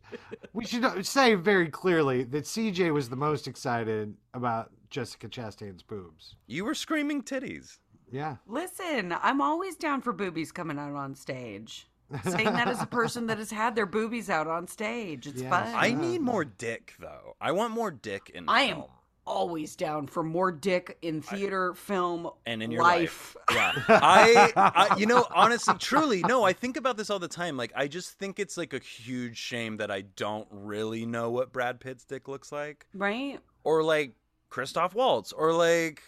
We 0.53 0.65
should 0.65 1.07
say 1.07 1.35
very 1.35 1.69
clearly 1.69 2.25
that 2.25 2.45
CJ 2.45 2.93
was 2.93 3.09
the 3.09 3.17
most 3.17 3.47
excited 3.47 4.15
about 4.35 4.73
Jessica 4.91 5.29
Chastain's 5.29 5.83
boobs. 5.83 6.35
You 6.47 6.65
were 6.65 6.75
screaming 6.75 7.23
titties. 7.23 7.79
Yeah, 8.11 8.37
Listen, 8.47 9.15
I'm 9.23 9.43
always 9.43 9.77
down 9.77 10.01
for 10.01 10.15
boobies 10.15 10.51
coming 10.51 10.79
out 10.79 10.95
on 10.95 11.15
stage. 11.15 11.87
Saying 12.25 12.45
that 12.53 12.69
as 12.69 12.81
a 12.83 12.87
person 13.01 13.27
that 13.27 13.39
has 13.39 13.51
had 13.51 13.75
their 13.75 13.87
boobies 13.87 14.31
out 14.31 14.47
on 14.47 14.67
stage. 14.67 15.27
It's 15.27 15.43
Yes. 15.43 15.51
fun. 15.51 15.75
I 15.77 15.93
need 15.93 16.21
more 16.21 16.45
dick 16.45 16.95
though. 16.99 17.37
I 17.41 17.53
want 17.53 17.73
more 17.75 17.91
dick 17.91 18.31
in 18.35 18.49
I 18.49 18.63
am 18.63 18.85
always 19.27 19.77
down 19.77 20.07
for 20.07 20.23
more 20.23 20.51
dick 20.51 20.97
in 21.03 21.21
theater, 21.21 21.75
film, 21.75 22.31
and 22.47 22.63
in 22.63 22.71
your 22.71 22.83
life. 22.83 23.37
life. 23.51 23.57
Yeah. 23.57 23.83
I, 24.01 24.53
I 24.57 24.97
you 24.97 25.05
know, 25.05 25.27
honestly, 25.35 25.75
truly, 25.79 26.23
no, 26.23 26.45
I 26.45 26.55
think 26.55 26.79
about 26.79 26.97
this 26.97 27.11
all 27.11 27.19
the 27.19 27.29
time. 27.29 27.59
Like 27.59 27.73
I 27.77 27.89
just 27.89 28.13
think 28.19 28.39
it's 28.39 28.57
like 28.57 28.73
a 28.73 28.79
huge 28.79 29.37
shame 29.37 29.77
that 29.77 29.91
I 29.91 30.01
don't 30.17 30.49
really 30.51 31.05
know 31.05 31.31
what 31.31 31.53
Brad 31.53 31.79
Pitt's 31.79 32.05
dick 32.05 32.27
looks 32.27 32.51
like. 32.51 32.87
Right? 32.95 33.39
Or 33.65 33.83
like 33.83 34.15
Christoph 34.49 34.95
Waltz 34.95 35.33
or 35.33 35.53
like 35.53 36.03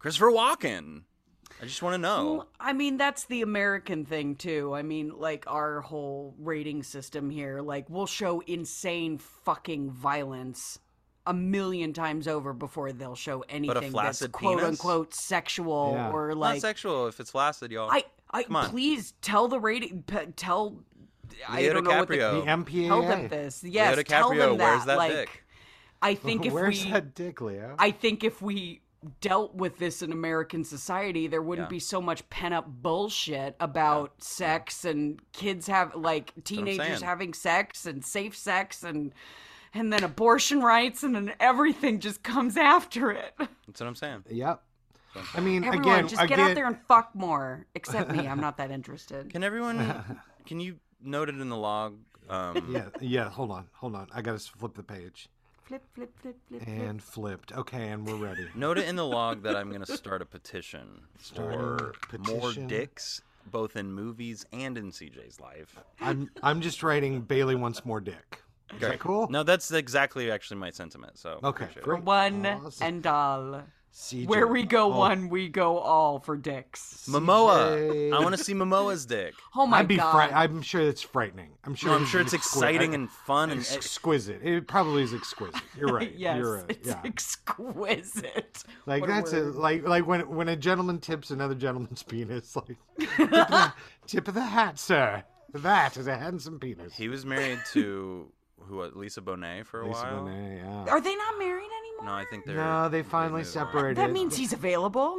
Christopher 0.00 0.32
Walken. 0.32 1.02
I 1.60 1.64
just 1.66 1.82
want 1.82 1.94
to 1.94 1.98
know. 1.98 2.32
Well, 2.34 2.48
I 2.58 2.72
mean, 2.72 2.96
that's 2.96 3.24
the 3.24 3.42
American 3.42 4.04
thing, 4.04 4.34
too. 4.36 4.74
I 4.74 4.82
mean, 4.82 5.12
like, 5.16 5.44
our 5.46 5.80
whole 5.80 6.34
rating 6.38 6.82
system 6.82 7.30
here, 7.30 7.60
like, 7.60 7.88
we'll 7.88 8.06
show 8.06 8.40
insane 8.40 9.18
fucking 9.18 9.90
violence 9.90 10.78
a 11.26 11.32
million 11.34 11.92
times 11.92 12.26
over 12.26 12.52
before 12.52 12.90
they'll 12.92 13.14
show 13.14 13.44
anything 13.48 13.74
that's 13.74 13.90
flaccid 13.92 14.32
quote 14.32 14.58
penis? 14.58 14.70
unquote 14.70 15.14
sexual 15.14 15.92
Yeah. 15.94 16.10
or 16.10 16.28
Not 16.30 16.36
like. 16.38 16.60
sexual 16.60 17.06
if 17.06 17.20
it's 17.20 17.30
flaccid, 17.30 17.70
y'all. 17.70 17.88
I, 17.92 18.04
I, 18.32 18.42
Come 18.42 18.56
on. 18.56 18.70
please 18.70 19.14
tell 19.22 19.46
the 19.46 19.60
rating, 19.60 20.02
p- 20.02 20.26
tell. 20.34 20.78
I 21.48 21.60
Leo 21.62 21.74
don't 21.74 21.84
know 21.84 21.90
what 21.98 22.08
the, 22.08 22.16
DiCaprio. 22.16 22.44
the 22.66 22.72
MPAA. 22.72 22.86
tell 22.88 23.02
them 23.02 23.28
this. 23.28 23.62
Yes, 23.64 23.94
Leo 23.96 24.02
tell 24.02 24.30
DiCaprio, 24.32 24.38
them 24.38 24.58
that. 24.58 24.64
where's 24.72 24.84
that 24.86 24.98
like, 24.98 25.12
dick? 25.12 25.44
I 26.02 26.14
think 26.16 26.44
if 26.46 26.52
Where's 26.52 26.84
we, 26.84 26.90
that 26.90 27.14
dick, 27.14 27.40
Leo? 27.40 27.76
I 27.78 27.92
think 27.92 28.24
if 28.24 28.42
we 28.42 28.80
dealt 29.20 29.54
with 29.54 29.78
this 29.78 30.02
in 30.02 30.12
American 30.12 30.64
society, 30.64 31.26
there 31.26 31.42
wouldn't 31.42 31.66
Yeah. 31.66 31.70
be 31.70 31.78
so 31.78 32.00
much 32.00 32.28
pent 32.30 32.54
up 32.54 32.66
bullshit 32.68 33.56
about 33.60 34.22
sex 34.22 34.84
and 34.84 35.20
kids 35.32 35.66
have 35.66 35.94
like 35.94 36.32
teenagers 36.44 37.02
having 37.02 37.34
sex 37.34 37.86
and 37.86 38.04
safe 38.04 38.36
sex 38.36 38.82
and 38.82 39.12
and 39.74 39.90
then 39.92 40.04
abortion 40.04 40.60
rights 40.60 41.02
and 41.02 41.14
then 41.14 41.32
everything 41.40 41.98
just 41.98 42.22
comes 42.22 42.56
after 42.56 43.10
it. 43.10 43.34
That's 43.38 43.80
what 43.80 43.86
I'm 43.86 43.94
saying. 43.94 44.24
Yep. 44.28 44.62
I 45.34 45.40
mean, 45.40 45.64
Everyone, 45.64 45.88
again, 45.88 46.08
just 46.08 46.22
again, 46.22 46.38
get 46.38 46.48
out 46.50 46.54
there 46.54 46.66
and 46.66 46.78
fuck 46.88 47.14
more. 47.14 47.66
Except 47.74 48.10
me, 48.10 48.26
I'm 48.26 48.40
not 48.40 48.56
that 48.58 48.70
interested. 48.70 49.30
Can 49.30 49.42
everyone? 49.42 50.20
can 50.46 50.60
you 50.60 50.78
note 51.02 51.28
it 51.28 51.40
in 51.40 51.48
the 51.48 51.56
log? 51.56 51.98
Um, 52.28 52.68
yeah, 52.72 52.88
yeah. 53.00 53.28
Hold 53.30 53.50
on, 53.50 53.66
hold 53.72 53.94
on. 53.94 54.08
I 54.14 54.22
gotta 54.22 54.38
flip 54.38 54.74
the 54.74 54.82
page 54.82 55.28
Flip, 55.64 55.82
flip, 55.94 56.10
flip, 56.20 56.36
flip, 56.48 56.62
flip. 56.62 56.76
and 56.76 57.02
flipped. 57.02 57.52
Okay, 57.52 57.88
and 57.88 58.06
we're 58.06 58.16
ready. 58.16 58.46
Note 58.54 58.78
it 58.78 58.88
in 58.88 58.96
the 58.96 59.06
log 59.06 59.42
that 59.44 59.56
I'm 59.56 59.68
going 59.70 59.84
to 59.84 59.96
start 59.96 60.20
a 60.20 60.26
petition 60.26 61.02
Starting 61.20 61.58
for 61.58 61.94
more 62.18 62.40
petition. 62.40 62.66
dicks, 62.66 63.22
both 63.50 63.76
in 63.76 63.92
movies 63.92 64.44
and 64.52 64.76
in 64.76 64.90
CJ's 64.90 65.40
life. 65.40 65.76
I'm 66.00 66.30
I'm 66.42 66.60
just 66.60 66.82
writing 66.82 67.20
Bailey 67.22 67.54
wants 67.54 67.84
more 67.84 68.00
dick. 68.00 68.42
Is 68.74 68.80
that 68.80 68.98
cool? 68.98 69.28
No, 69.30 69.42
that's 69.42 69.70
exactly 69.70 70.30
actually 70.30 70.56
my 70.58 70.70
sentiment. 70.70 71.18
So 71.18 71.38
Okay, 71.44 71.64
appreciate 71.64 71.76
it. 71.78 71.84
great. 71.84 72.02
One 72.04 72.46
Awesome. 72.46 72.86
and 72.86 73.06
all. 73.06 73.62
CJ. 73.94 74.26
Where 74.26 74.46
we 74.46 74.62
go 74.64 74.92
Oh, 74.92 74.98
one, 74.98 75.28
we 75.28 75.48
go 75.48 75.78
all 75.78 76.18
for 76.18 76.36
dicks. 76.36 77.06
Momoa. 77.10 77.78
CJ. 77.78 78.12
I 78.14 78.20
want 78.20 78.34
to 78.36 78.42
see 78.42 78.54
Momoa's 78.54 79.04
dick. 79.06 79.34
Oh 79.54 79.66
my 79.66 79.80
I'd 79.80 79.88
be 79.88 79.96
god. 79.96 80.12
fri- 80.28 80.34
I'm 80.34 80.62
sure 80.62 80.80
it's 80.80 81.02
frightening. 81.02 81.50
I'm 81.64 81.74
sure. 81.74 81.90
No, 81.90 81.96
I'm 81.96 82.02
it's 82.02 82.10
sure 82.10 82.20
it's 82.22 82.32
exqui- 82.32 82.36
exciting 82.56 82.92
I- 82.92 82.94
and 82.94 83.10
fun 83.10 83.50
and 83.50 83.60
exquisite. 83.60 84.40
It 84.42 84.66
probably 84.66 85.02
is 85.02 85.12
exquisite. 85.12 85.60
You're 85.76 85.92
right. 85.92 86.14
yes, 86.16 86.38
You're 86.38 86.56
right. 86.56 86.64
it's 86.70 86.88
Yeah. 86.88 87.00
exquisite. 87.04 88.64
Like 88.86 89.02
What 89.02 89.10
that's 89.10 89.32
it. 89.32 89.44
word. 89.44 89.54
Like 89.56 89.86
like 89.86 90.06
when 90.06 90.28
when 90.28 90.48
a 90.48 90.56
gentleman 90.56 90.98
tips 90.98 91.30
another 91.30 91.54
gentleman's 91.54 92.02
penis, 92.02 92.56
like 92.56 92.76
tip, 92.98 93.20
of 93.20 93.30
the, 93.30 93.72
tip 94.06 94.28
of 94.28 94.34
the 94.34 94.40
hat, 94.42 94.78
sir. 94.78 95.22
That 95.54 95.96
is 95.98 96.06
a 96.08 96.16
handsome 96.16 96.58
penis. 96.58 96.94
he 96.94 97.08
was 97.08 97.24
married 97.26 97.60
to 97.72 98.32
who? 98.68 98.82
uh, 98.82 98.90
Lisa 98.94 99.20
Bonet 99.20 99.66
for 99.66 99.82
a 99.82 99.86
Lisa 99.86 100.00
while. 100.00 100.24
Bonet, 100.24 100.58
yeah. 100.58 100.92
Are 100.92 101.00
they 101.00 101.14
not 101.16 101.38
married 101.38 101.64
anymore? 101.64 102.06
No, 102.06 102.12
I 102.12 102.24
think 102.30 102.44
they're. 102.44 102.56
No, 102.56 102.88
they 102.88 103.02
finally 103.02 103.40
moved 103.42 103.52
separated. 103.52 103.96
that 103.98 104.10
means 104.12 104.36
he's 104.36 104.52
available. 104.52 105.16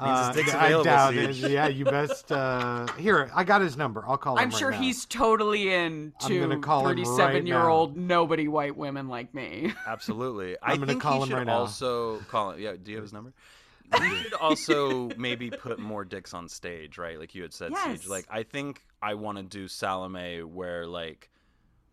Means 0.00 0.34
his 0.36 0.54
I 0.54 0.66
available, 0.66 0.84
doubt 0.84 1.14
it. 1.14 1.36
Yeah, 1.36 1.68
you 1.68 1.84
best. 1.84 2.32
Uh, 2.32 2.86
here, 2.98 3.30
I 3.34 3.44
got 3.44 3.60
his 3.60 3.76
number. 3.76 4.04
I'll 4.06 4.16
call 4.16 4.34
him. 4.36 4.42
I'm 4.42 4.48
right 4.50 4.58
sure 4.58 4.70
now. 4.72 4.80
he's 4.80 5.04
totally 5.04 5.72
in 5.72 6.12
I'm 6.22 6.40
gonna 6.40 6.58
call 6.58 6.80
him 6.88 6.96
right 6.96 7.06
37 7.06 7.46
year 7.46 7.68
old 7.68 7.96
nobody 7.96 8.48
white 8.48 8.76
women 8.76 9.08
like 9.08 9.32
me. 9.34 9.72
Absolutely. 9.86 10.56
I'm 10.62 10.80
gonna 10.80 10.96
call 10.96 11.22
he 11.24 11.30
him 11.30 11.36
right 11.38 11.46
now. 11.46 11.58
also 11.58 12.18
call 12.30 12.52
him. 12.52 12.60
Yeah, 12.60 12.74
do 12.82 12.90
you 12.90 12.96
have 12.96 13.04
his 13.04 13.12
number? 13.12 13.32
We 14.00 14.08
should 14.22 14.32
also 14.34 15.10
maybe 15.18 15.50
put 15.50 15.78
more 15.78 16.04
dicks 16.04 16.32
on 16.34 16.48
stage, 16.48 16.96
right? 16.98 17.18
Like 17.20 17.34
you 17.34 17.42
had 17.42 17.52
said, 17.52 17.70
Yes. 17.72 18.04
CJ. 18.04 18.08
Like 18.08 18.26
I 18.30 18.42
think 18.42 18.82
I 19.02 19.14
want 19.14 19.36
to 19.38 19.44
do 19.44 19.68
Salome 19.68 20.42
where 20.42 20.86
like 20.86 21.30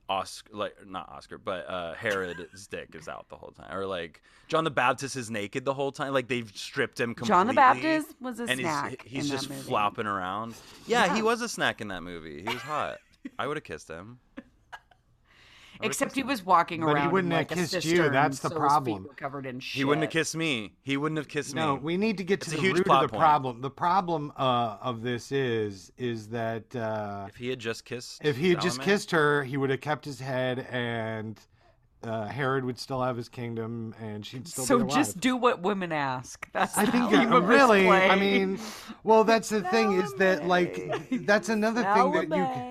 Oscar, 0.09 0.49
like 0.55 0.75
not 0.87 1.07
Oscar, 1.09 1.37
but 1.37 1.69
uh, 1.69 1.93
Herod's 1.93 2.67
dick 2.67 2.95
is 2.95 3.07
out 3.07 3.29
the 3.29 3.35
whole 3.35 3.51
time, 3.51 3.71
or 3.71 3.85
like 3.85 4.21
John 4.47 4.63
the 4.63 4.71
Baptist 4.71 5.15
is 5.15 5.29
naked 5.29 5.63
the 5.65 5.73
whole 5.73 5.91
time. 5.91 6.13
Like 6.13 6.27
they've 6.27 6.51
stripped 6.55 6.99
him 6.99 7.13
completely. 7.13 7.27
John 7.29 7.47
the 7.47 7.53
Baptist 7.53 8.15
was 8.19 8.39
a 8.39 8.43
and 8.45 8.59
snack. 8.59 9.03
he's, 9.03 9.29
he's 9.29 9.29
just 9.29 9.47
flopping 9.65 10.07
around. 10.07 10.55
Yeah, 10.87 11.05
Yeah. 11.05 11.15
he 11.15 11.21
was 11.21 11.41
a 11.41 11.47
snack 11.49 11.79
in 11.79 11.89
that 11.89 12.01
movie. 12.01 12.41
He 12.41 12.47
was 12.53 12.61
hot. 12.61 12.97
I 13.37 13.45
would 13.47 13.57
have 13.57 13.63
kissed 13.63 13.87
him. 13.87 14.19
I 15.81 15.85
would've 15.85 15.91
Except 15.91 16.15
he 16.15 16.23
was 16.23 16.45
walking 16.45 16.83
around. 16.83 16.95
But 16.95 17.01
he 17.03 17.07
wouldn't 17.07 17.31
in 17.31 17.37
have 17.39 17.49
like 17.49 17.51
a 17.51 17.55
kissed 17.55 17.85
you, 17.85 18.09
that's 18.09 18.39
the 18.39 18.49
so 18.49 18.55
His 18.55 18.59
problem. 18.59 19.03
feet 19.03 19.07
were 19.09 19.15
covered 19.15 19.45
in 19.45 19.61
shit. 19.61 19.77
He 19.77 19.85
wouldn't 19.85 20.03
have 20.03 20.11
kissed 20.11 20.35
me. 20.35 20.73
He 20.81 20.97
wouldn't 20.97 21.17
have 21.17 21.29
kissed 21.29 21.55
No, 21.55 21.61
me. 21.61 21.73
No, 21.75 21.81
we 21.85 21.95
need 21.95 22.17
to 22.17 22.23
get 22.25 22.39
It's 22.41 22.49
to 22.49 22.55
the 22.55 22.61
huge 22.61 22.77
root 22.79 22.89
of 22.89 23.01
the 23.03 23.07
point. 23.07 23.19
problem. 23.21 23.61
The 23.61 23.69
problem 23.69 24.33
uh, 24.35 24.75
of 24.81 25.01
this 25.03 25.31
is 25.31 25.91
is 25.97 26.27
that 26.29 26.75
uh, 26.75 27.27
If 27.29 27.37
he 27.37 27.47
had 27.47 27.59
just 27.59 27.85
kissed, 27.85 28.25
if 28.25 28.35
he 28.35 28.49
had 28.49 28.59
just 28.59 28.75
Salome- 28.75 28.91
kissed 28.91 29.11
her, 29.11 29.43
he 29.45 29.55
would 29.55 29.69
have 29.69 29.79
kept 29.79 30.03
his 30.03 30.19
head, 30.19 30.67
and 30.69 31.39
uh, 32.03 32.25
Herod 32.27 32.65
would 32.65 32.77
still 32.79 33.01
have 33.01 33.15
his 33.15 33.29
kingdom, 33.29 33.93
and 34.01 34.25
she'd 34.25 34.47
still 34.49 34.65
So 34.65 34.77
be 34.77 34.83
alive. 34.83 34.91
So 34.93 34.97
just 34.99 35.19
do 35.21 35.37
what 35.37 35.61
women 35.61 35.91
ask. 35.93 36.45
That's 36.51 36.77
I 36.77 36.85
think 36.85 37.11
uh, 37.13 37.41
really. 37.41 37.85
play. 37.85 38.09
I 38.09 38.15
mean, 38.17 38.59
well, 39.05 39.23
that's 39.23 39.47
the 39.49 39.61
thing 39.63 39.93
is 39.93 40.13
that 40.15 40.45
like 40.45 41.25
that's 41.25 41.47
another 41.49 41.83
thing 41.83 42.11
that 42.11 42.27
you. 42.29 42.68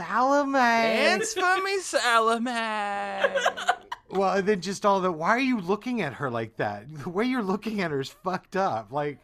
Can- 0.00 0.06
Salome. 0.06 0.52
Salome. 0.52 0.96
Dance 0.96 1.34
for 1.34 1.62
me, 1.62 1.78
Salome. 1.80 2.50
Well, 4.12 4.38
and 4.38 4.48
then 4.48 4.60
just 4.60 4.84
all 4.84 5.00
the. 5.00 5.12
Why 5.12 5.28
are 5.28 5.38
you 5.38 5.60
looking 5.60 6.02
at 6.02 6.14
her 6.14 6.28
like 6.30 6.56
that? 6.56 6.84
The 7.04 7.08
way 7.08 7.26
you're 7.26 7.44
looking 7.44 7.80
at 7.80 7.92
her 7.92 8.00
is 8.00 8.08
fucked 8.10 8.56
up. 8.56 8.90
Like 8.90 9.18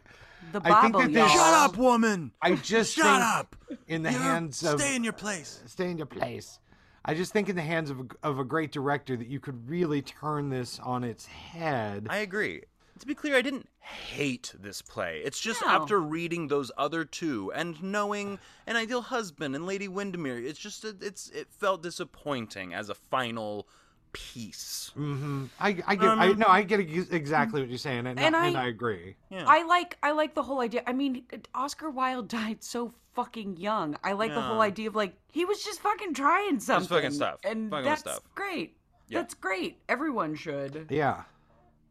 The 0.53 0.61
I 0.63 0.81
think 0.81 0.93
Bible, 0.93 0.99
that 1.01 1.11
there's- 1.13 1.33
y'all. 1.33 1.43
Shut 1.43 1.53
up, 1.71 1.77
woman. 1.77 2.31
I 2.41 2.55
just 2.55 2.95
Shut 2.95 3.03
think 3.03 3.21
up. 3.21 3.55
in 3.89 4.03
the 4.03 4.11
You're- 4.11 4.23
hands 4.23 4.63
of 4.63 4.79
Stay 4.79 4.95
in 4.95 5.03
your 5.03 5.11
place. 5.11 5.61
stay 5.65 5.91
in 5.91 5.97
your 5.97 6.07
place. 6.07 6.59
I 7.03 7.15
just 7.15 7.33
think 7.33 7.49
in 7.49 7.57
the 7.57 7.61
hands 7.61 7.89
of 7.89 7.99
a, 7.99 8.05
of 8.23 8.39
a 8.39 8.45
great 8.45 8.71
director 8.71 9.17
that 9.17 9.27
you 9.27 9.41
could 9.41 9.69
really 9.69 10.01
turn 10.01 10.49
this 10.49 10.79
on 10.79 11.03
its 11.03 11.25
head. 11.25 12.07
I 12.09 12.17
agree. 12.19 12.63
To 12.99 13.07
be 13.07 13.15
clear, 13.15 13.35
I 13.35 13.41
didn't 13.41 13.67
hate 13.79 14.53
this 14.59 14.81
play. 14.81 15.21
It's 15.23 15.39
just 15.39 15.61
No. 15.61 15.69
after 15.69 15.99
reading 15.99 16.47
those 16.47 16.71
other 16.77 17.05
two 17.05 17.51
and 17.53 17.81
knowing 17.83 18.39
an 18.65 18.75
ideal 18.75 19.01
husband 19.01 19.55
and 19.55 19.65
Lady 19.65 19.87
Windermere, 19.87 20.39
it's 20.39 20.59
just 20.59 20.83
a, 20.83 20.95
it's 21.01 21.29
it 21.29 21.47
felt 21.51 21.83
disappointing 21.83 22.73
as 22.73 22.89
a 22.89 22.95
final 22.95 23.67
piece. 24.13 24.91
Mm-hmm. 24.97 25.45
I, 25.59 25.67
I 25.85 25.95
get, 25.95 26.09
I 26.09 26.27
Um, 26.29 26.39
no, 26.39 26.47
I 26.47 26.63
get 26.63 26.79
exactly 26.79 27.61
what 27.61 27.69
you're 27.69 27.77
saying, 27.77 28.07
and, 28.07 28.19
And 28.19 28.35
and, 28.35 28.57
I- 28.57 28.63
I, 28.63 28.67
agree. 28.67 29.15
Yeah. 29.29 29.43
I 29.47 29.63
like 29.65 29.97
I 30.01 30.11
like 30.11 30.33
the 30.33 30.43
whole 30.43 30.59
idea. 30.61 30.83
I 30.87 30.93
mean, 30.93 31.23
Oscar 31.53 31.89
Wilde 31.89 32.27
died 32.41 32.63
so 32.63 32.93
fucking 33.13 33.57
young. 33.57 33.97
I 34.03 34.13
like 34.13 34.33
the 34.33 34.41
whole 34.41 34.61
idea 34.61 34.87
of 34.87 34.95
like 34.95 35.15
he 35.31 35.45
was 35.45 35.63
just 35.63 35.81
fucking 35.81 36.13
trying 36.13 36.59
something. 36.59 36.87
fucking 36.89 37.11
stuff. 37.11 37.39
and 37.43 37.69
Fucking 37.69 37.85
that's 37.85 38.01
stuff. 38.01 38.21
great. 38.35 38.75
Yeah. 39.09 39.19
That's 39.19 39.33
great. 39.35 39.77
Everyone 39.87 40.35
should. 40.35 40.87
Yeah, 40.89 41.23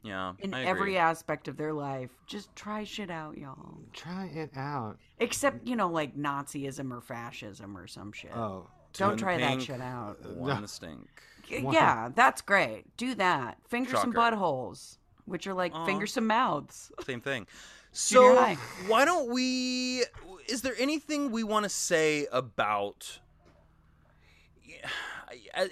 yeah, 0.06 0.32
In 0.38 0.54
I 0.54 0.60
agree. 0.60 0.70
every 0.70 0.98
aspect 0.98 1.48
of 1.48 1.56
their 1.56 1.72
life, 1.72 2.10
just 2.26 2.54
try 2.54 2.84
shit 2.84 3.10
out, 3.10 3.36
y'all. 3.36 3.78
try 3.92 4.26
it 4.26 4.50
out. 4.56 4.96
Except, 5.18 5.66
you 5.66 5.76
know, 5.76 5.88
like 5.88 6.16
Nazism 6.16 6.92
or 6.92 7.00
fascism 7.00 7.76
or 7.76 7.86
some 7.86 8.12
shit. 8.12 8.30
Oh, 8.34 8.68
Don't 8.94 9.10
Twin 9.10 9.18
try 9.18 9.36
that 9.38 9.62
shit 9.62 9.80
out. 9.80 10.18
Uh, 10.24 10.28
One 10.34 10.62
the 10.62 10.68
stink. 10.68 11.08
Yeah, 11.48 12.10
that's 12.14 12.40
great. 12.42 12.84
Do 12.96 13.14
that. 13.16 13.58
Finger 13.68 13.90
some 13.96 14.12
Shocker. 14.12 14.36
buttholes, 14.36 14.98
which 15.26 15.46
are 15.46 15.54
like 15.54 15.72
Aw. 15.74 15.86
finger 15.86 16.06
some 16.06 16.26
mouths. 16.26 16.90
Same 17.04 17.20
thing. 17.20 17.46
So 17.98 18.54
why 18.88 19.06
don't 19.06 19.30
we? 19.30 20.04
Is 20.50 20.60
there 20.60 20.74
anything 20.78 21.30
we 21.30 21.42
want 21.44 21.62
to 21.64 21.70
say 21.70 22.26
about 22.30 23.08
yeah, 23.08 23.25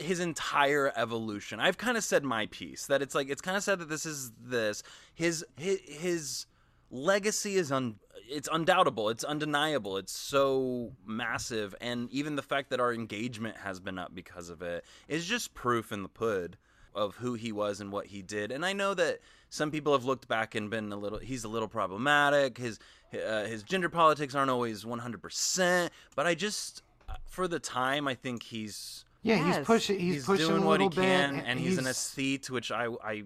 his 0.00 0.20
entire 0.20 0.92
evolution? 0.96 1.60
I've 1.60 1.78
kind 1.78 1.96
of 1.96 2.04
said 2.04 2.24
my 2.24 2.46
piece 2.46 2.86
that 2.86 3.02
it's 3.02 3.14
like 3.14 3.28
it's 3.28 3.42
kind 3.42 3.56
of 3.56 3.62
said 3.62 3.78
that 3.80 3.88
this 3.88 4.06
is 4.06 4.32
this 4.40 4.82
his 5.14 5.44
his, 5.56 5.80
his 5.86 6.46
legacy 6.90 7.56
is 7.56 7.72
un 7.72 7.96
it's 8.28 8.48
undoubtable 8.52 9.08
it's 9.08 9.24
undeniable 9.24 9.96
it's 9.96 10.12
so 10.12 10.92
massive 11.04 11.74
and 11.80 12.08
even 12.10 12.36
the 12.36 12.42
fact 12.42 12.70
that 12.70 12.80
our 12.80 12.92
engagement 12.92 13.56
has 13.56 13.80
been 13.80 13.98
up 13.98 14.14
because 14.14 14.48
of 14.48 14.62
it 14.62 14.84
is 15.08 15.26
just 15.26 15.54
proof 15.54 15.90
in 15.92 16.02
the 16.02 16.08
pud 16.08 16.56
of 16.94 17.16
who 17.16 17.34
he 17.34 17.50
was 17.50 17.80
and 17.80 17.90
what 17.90 18.06
he 18.06 18.22
did 18.22 18.52
and 18.52 18.64
i 18.64 18.72
know 18.72 18.94
that 18.94 19.18
some 19.50 19.70
people 19.70 19.92
have 19.92 20.04
looked 20.04 20.28
back 20.28 20.54
and 20.54 20.70
been 20.70 20.92
a 20.92 20.96
little 20.96 21.18
he's 21.18 21.42
a 21.42 21.48
little 21.48 21.68
problematic 21.68 22.58
his 22.58 22.78
uh, 23.12 23.44
his 23.44 23.62
gender 23.62 23.88
politics 23.88 24.34
aren't 24.34 24.50
always 24.50 24.84
100% 24.84 25.90
but 26.14 26.26
i 26.26 26.34
just 26.34 26.82
for 27.26 27.48
the 27.48 27.58
time 27.58 28.06
i 28.08 28.14
think 28.14 28.42
he's 28.42 29.04
yeah, 29.24 29.36
Yes. 29.36 29.56
he's 29.56 29.66
pushing. 29.66 29.98
He's, 29.98 30.14
he's, 30.16 30.26
pushing 30.26 30.48
doing 30.48 30.62
a 30.62 30.66
what 30.66 30.80
he 30.80 30.86
little 30.86 31.02
bit, 31.02 31.08
can, 31.08 31.40
and 31.46 31.58
he's, 31.58 31.78
an 31.78 31.86
aesthete, 31.86 32.50
which 32.50 32.70
I, 32.70 32.88
I, 33.02 33.22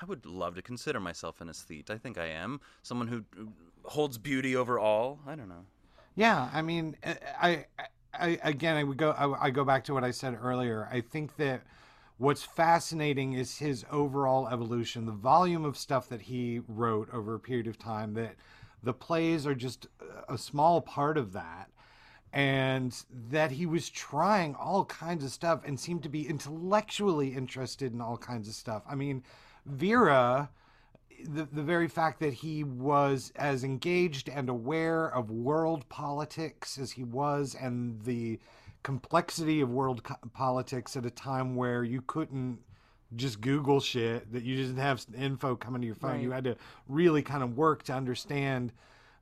I 0.00 0.04
would 0.06 0.24
love 0.24 0.54
to 0.54 0.62
consider 0.62 1.00
myself 1.00 1.40
an 1.40 1.48
aesthete. 1.48 1.90
I 1.90 1.98
think 1.98 2.18
I 2.18 2.26
am 2.26 2.60
someone 2.82 3.08
who 3.08 3.24
holds 3.82 4.16
beauty 4.16 4.54
over 4.54 4.78
all. 4.78 5.18
I 5.26 5.34
don't 5.34 5.48
know. 5.48 5.66
Yeah, 6.14 6.48
I 6.52 6.62
mean, 6.62 6.96
eh, 7.02 7.14
I, 7.40 7.66
I, 7.78 7.84
I 8.14 8.38
again, 8.44 8.76
I 8.76 8.84
would 8.84 8.96
go. 8.96 9.10
I, 9.10 9.46
I 9.46 9.50
go 9.50 9.64
back 9.64 9.82
to 9.84 9.94
what 9.94 10.04
I 10.04 10.12
said 10.12 10.38
earlier. 10.40 10.88
I 10.90 11.00
think 11.00 11.36
that 11.36 11.62
what's 12.18 12.44
fascinating 12.44 13.32
is 13.32 13.58
his 13.58 13.84
overall 13.90 14.48
evolution, 14.48 15.04
the 15.06 15.12
volume 15.12 15.64
of 15.64 15.76
stuff 15.76 16.08
that 16.10 16.22
he 16.22 16.60
wrote 16.68 17.08
over 17.12 17.34
a 17.34 17.40
period 17.40 17.66
of 17.66 17.76
time. 17.76 18.14
That 18.14 18.36
the 18.84 18.92
plays 18.92 19.48
are 19.48 19.54
just 19.56 19.88
a 20.28 20.38
small 20.38 20.80
part 20.80 21.18
of 21.18 21.32
that, 21.32 21.70
and 22.32 23.04
that 23.30 23.50
he 23.50 23.66
was 23.66 23.88
trying 23.88 24.54
all 24.54 24.84
kinds 24.84 25.24
of 25.24 25.30
stuff 25.30 25.62
and 25.64 25.78
seemed 25.78 26.02
to 26.02 26.08
be 26.08 26.28
intellectually 26.28 27.28
interested 27.28 27.92
in 27.92 28.00
all 28.00 28.16
kinds 28.16 28.48
of 28.48 28.54
stuff. 28.54 28.82
I 28.88 28.94
mean, 28.94 29.24
Vera 29.66 30.50
the, 31.28 31.48
the 31.52 31.62
very 31.62 31.88
fact 31.88 32.20
that 32.20 32.32
he 32.32 32.64
was 32.64 33.32
as 33.36 33.64
engaged 33.64 34.28
and 34.28 34.48
aware 34.48 35.06
of 35.06 35.30
world 35.30 35.88
politics 35.88 36.78
as 36.78 36.92
he 36.92 37.04
was 37.04 37.54
and 37.54 38.00
the 38.02 38.38
complexity 38.82 39.60
of 39.60 39.70
world 39.70 40.02
co- 40.02 40.16
politics 40.32 40.96
at 40.96 41.04
a 41.04 41.10
time 41.10 41.54
where 41.54 41.84
you 41.84 42.02
couldn't 42.06 42.58
just 43.16 43.40
google 43.40 43.80
shit 43.80 44.32
that 44.32 44.42
you 44.42 44.56
didn't 44.56 44.76
have 44.76 45.04
info 45.16 45.56
coming 45.56 45.80
to 45.80 45.86
your 45.86 45.96
phone 45.96 46.20
you 46.20 46.30
had 46.30 46.44
to 46.44 46.56
really 46.88 47.22
kind 47.22 47.42
of 47.42 47.56
work 47.56 47.82
to 47.82 47.92
understand 47.92 48.72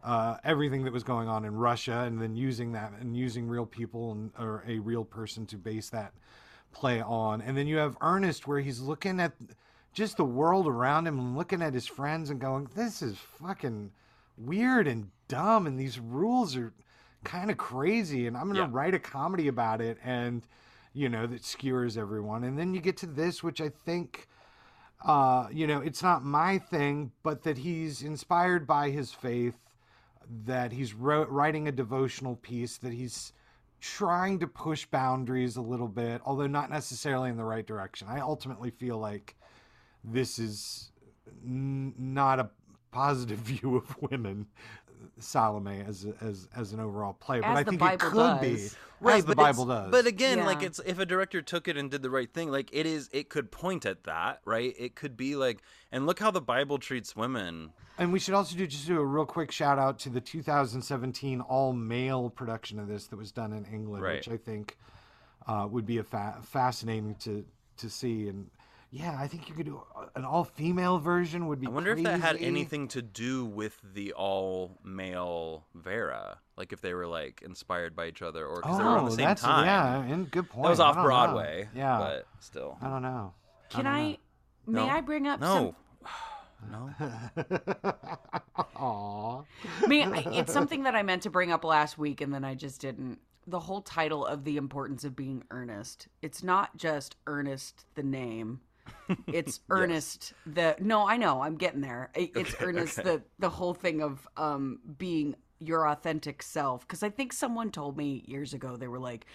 uh, 0.04 0.36
everything 0.44 0.84
that 0.84 0.92
was 0.92 1.02
going 1.02 1.28
on 1.28 1.44
in 1.44 1.54
Russia, 1.56 2.04
and 2.06 2.20
then 2.20 2.36
using 2.36 2.72
that 2.72 2.92
and 3.00 3.16
using 3.16 3.48
real 3.48 3.66
people 3.66 4.12
and, 4.12 4.30
or 4.38 4.64
a 4.66 4.78
real 4.78 5.04
person 5.04 5.46
to 5.46 5.56
base 5.56 5.90
that 5.90 6.12
play 6.72 7.00
on. 7.00 7.40
And 7.42 7.56
then 7.56 7.66
you 7.66 7.76
have 7.78 7.96
Ernest, 8.00 8.46
where 8.46 8.60
he's 8.60 8.80
looking 8.80 9.20
at 9.20 9.32
just 9.92 10.16
the 10.16 10.24
world 10.24 10.66
around 10.66 11.06
him 11.06 11.18
and 11.18 11.36
looking 11.36 11.62
at 11.62 11.74
his 11.74 11.86
friends 11.86 12.30
and 12.30 12.40
going, 12.40 12.68
"This 12.74 13.02
is 13.02 13.16
fucking 13.16 13.90
weird 14.36 14.86
and 14.86 15.10
dumb, 15.26 15.66
and 15.66 15.78
these 15.78 15.98
rules 15.98 16.56
are 16.56 16.72
kind 17.24 17.50
of 17.50 17.56
crazy." 17.56 18.26
And 18.26 18.36
I'm 18.36 18.46
gonna 18.46 18.60
Yeah. 18.60 18.68
write 18.70 18.94
a 18.94 18.98
comedy 18.98 19.48
about 19.48 19.80
it, 19.80 19.98
and 20.04 20.46
you 20.92 21.08
know 21.08 21.26
that 21.26 21.44
skewers 21.44 21.96
everyone. 21.98 22.44
And 22.44 22.58
then 22.58 22.74
you 22.74 22.80
get 22.80 22.96
to 22.98 23.06
this, 23.06 23.42
which 23.42 23.60
I 23.60 23.68
think 23.70 24.28
uh, 25.04 25.46
you 25.52 25.66
know, 25.66 25.80
it's 25.80 26.02
not 26.02 26.24
my 26.24 26.58
thing, 26.58 27.12
but 27.22 27.42
that 27.44 27.58
he's 27.58 28.02
inspired 28.02 28.66
by 28.66 28.90
his 28.90 29.12
faith, 29.12 29.67
that 30.44 30.72
he's 30.72 30.94
wrote, 30.94 31.28
writing 31.28 31.68
a 31.68 31.72
devotional 31.72 32.36
piece, 32.36 32.78
that 32.78 32.92
he's 32.92 33.32
trying 33.80 34.38
to 34.40 34.46
push 34.46 34.86
boundaries 34.86 35.56
a 35.56 35.62
little 35.62 35.88
bit, 35.88 36.20
although 36.24 36.46
not 36.46 36.70
necessarily 36.70 37.30
in 37.30 37.36
the 37.36 37.44
right 37.44 37.66
direction. 37.66 38.08
I 38.08 38.20
ultimately 38.20 38.70
feel 38.70 38.98
like 38.98 39.36
this 40.04 40.38
is 40.38 40.90
n- 41.44 41.94
not 41.96 42.40
a 42.40 42.50
positive 42.90 43.38
view 43.52 43.76
of 43.76 43.96
women, 44.02 44.46
Salome 45.18 45.80
as 45.86 46.06
as 46.20 46.48
as 46.56 46.72
an 46.72 46.80
overall 46.80 47.12
play, 47.14 47.40
but 47.40 47.48
As 47.50 47.58
I 47.58 47.64
think 47.64 47.80
Bible 47.80 48.06
it 48.06 48.10
could 48.10 48.40
be 48.40 48.68
right, 49.00 49.18
as 49.18 49.24
the 49.24 49.34
but 49.34 49.42
Bible 49.42 49.64
does. 49.66 49.90
But 49.90 50.06
again, 50.06 50.44
like 50.44 50.62
it's 50.62 50.80
if 50.86 50.98
a 50.98 51.06
director 51.06 51.42
took 51.42 51.68
it 51.68 51.76
and 51.76 51.90
did 51.90 52.02
the 52.02 52.10
right 52.10 52.32
thing, 52.32 52.50
like 52.50 52.70
it 52.72 52.86
is, 52.86 53.08
it 53.12 53.28
could 53.28 53.50
point 53.50 53.86
at 53.86 54.04
that, 54.04 54.40
right? 54.44 54.74
It 54.78 54.94
could 54.94 55.16
be 55.16 55.36
like, 55.36 55.62
and 55.92 56.06
look 56.06 56.18
how 56.18 56.30
the 56.30 56.40
Bible 56.40 56.78
treats 56.78 57.14
women. 57.16 57.70
And 57.98 58.12
we 58.12 58.18
should 58.20 58.34
also 58.34 58.56
do 58.56 58.66
just 58.66 58.86
do 58.86 58.98
a 59.00 59.04
real 59.04 59.26
quick 59.26 59.50
shout 59.50 59.78
out 59.78 59.98
to 60.00 60.08
the 60.08 60.20
2017 60.20 61.40
all 61.40 61.72
male 61.72 62.30
production 62.30 62.78
of 62.78 62.86
this 62.88 63.06
that 63.08 63.16
was 63.16 63.32
done 63.32 63.52
in 63.52 63.64
England, 63.66 64.02
Right. 64.04 64.16
which 64.16 64.28
I 64.28 64.36
think 64.36 64.76
uh, 65.46 65.66
would 65.70 65.86
be 65.86 65.98
a 65.98 66.04
fa- 66.04 66.38
fascinating 66.42 67.14
to 67.20 67.44
to 67.78 67.88
see. 67.90 68.28
And 68.28 68.50
yeah, 68.90 69.16
I 69.18 69.26
think 69.28 69.48
you 69.48 69.54
could 69.54 69.66
do 69.66 69.82
an 70.14 70.24
all 70.24 70.44
female 70.44 70.98
version. 70.98 71.46
Would 71.48 71.60
be. 71.60 71.66
I 71.66 71.70
wonder 71.70 71.92
if 71.92 72.02
that 72.04 72.20
had 72.20 72.36
anything 72.36 72.88
to 72.88 73.02
do 73.02 73.44
with 73.44 73.78
the 73.82 74.12
all 74.14 74.78
male 74.82 75.66
Vera, 75.74 76.38
like 76.56 76.72
if 76.72 76.80
they 76.80 76.94
were 76.94 77.06
like 77.06 77.42
inspired 77.42 77.94
by 77.94 78.06
each 78.08 78.22
other, 78.22 78.46
or 78.46 78.56
because 78.62 78.76
Oh, 78.76 78.78
they 78.78 78.84
were 78.84 78.90
on 78.98 79.04
the 79.04 79.10
oh, 79.12 79.14
same 79.16 79.24
that's 79.26 79.42
time. 79.42 79.66
yeah, 79.66 80.02
and 80.14 80.30
good 80.30 80.48
point. 80.48 80.64
that 80.64 80.70
was 80.70 80.80
off 80.80 80.94
don't 80.94 81.02
know. 81.04 81.08
Broadway. 81.08 81.68
Yeah, 81.74 81.98
but 81.98 82.26
still, 82.40 82.78
I 82.80 82.88
don't 82.88 83.02
know. 83.02 83.34
Can 83.70 83.84
don't 83.84 83.94
I? 83.94 84.18
May 84.66 84.86
No. 84.86 84.88
I 84.88 85.00
bring 85.02 85.26
up 85.26 85.40
no, 85.40 85.74
no. 86.70 86.90
Aw. 88.76 89.42
some? 89.80 89.88
May 89.88 90.24
it's 90.38 90.52
something 90.52 90.82
that 90.84 90.94
I 90.94 91.02
meant 91.02 91.22
to 91.22 91.30
bring 91.30 91.52
up 91.52 91.64
last 91.64 91.98
week, 91.98 92.20
and 92.20 92.32
then 92.32 92.44
I 92.44 92.54
just 92.54 92.80
didn't. 92.80 93.18
The 93.46 93.60
whole 93.60 93.80
title 93.80 94.26
of 94.26 94.44
the 94.44 94.56
importance 94.58 95.04
of 95.04 95.16
being 95.16 95.42
earnest. 95.50 96.08
It's 96.20 96.42
not 96.42 96.76
just 96.76 97.16
Ernest 97.26 97.86
the 97.94 98.02
name. 98.02 98.60
It's 99.26 99.60
Ernest 99.70 100.32
the. 100.46 100.76
No, 100.80 101.08
I 101.08 101.16
know. 101.16 101.40
I'm 101.42 101.56
getting 101.56 101.80
there. 101.80 102.10
It- 102.14 102.32
It's 102.36 102.54
Okay, 102.54 102.64
Ernest 102.64 102.98
okay. 102.98 103.08
the 103.16 103.22
the 103.38 103.50
whole 103.50 103.74
thing 103.74 104.02
of 104.02 104.26
um 104.36 104.80
being 104.98 105.34
your 105.60 105.88
authentic 105.88 106.42
self. 106.42 106.86
Because 106.86 107.02
I 107.02 107.10
think 107.10 107.32
someone 107.32 107.70
told 107.70 107.96
me 107.96 108.22
years 108.26 108.54
ago 108.54 108.76
they 108.76 108.88
were 108.88 109.00
like. 109.00 109.26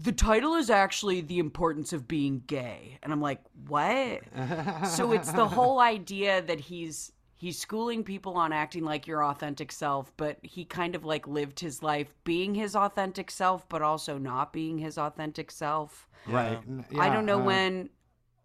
The 0.00 0.10
title 0.10 0.54
is 0.54 0.68
actually 0.68 1.20
the 1.20 1.38
importance 1.38 1.92
of 1.92 2.08
being 2.08 2.42
gay, 2.48 2.98
and 3.04 3.12
I'm 3.12 3.20
like, 3.20 3.38
what? 3.68 4.22
so 4.88 5.12
it's 5.12 5.30
the 5.30 5.46
whole 5.46 5.78
idea 5.78 6.42
that 6.42 6.58
he's 6.58 7.12
he's 7.36 7.58
schooling 7.58 8.02
people 8.02 8.34
on 8.34 8.52
acting 8.52 8.84
like 8.84 9.06
your 9.06 9.24
authentic 9.24 9.70
self 9.72 10.12
but 10.16 10.38
he 10.42 10.64
kind 10.64 10.94
of 10.94 11.04
like 11.04 11.26
lived 11.26 11.58
his 11.60 11.82
life 11.82 12.14
being 12.24 12.54
his 12.54 12.76
authentic 12.76 13.30
self 13.32 13.68
but 13.68 13.82
also 13.82 14.16
not 14.16 14.52
being 14.52 14.78
his 14.78 14.96
authentic 14.96 15.50
self 15.50 16.08
Right. 16.26 16.58
N- 16.68 16.84
i 17.00 17.06
yeah, 17.06 17.12
don't 17.14 17.26
know 17.26 17.40
uh, 17.40 17.44
when 17.44 17.90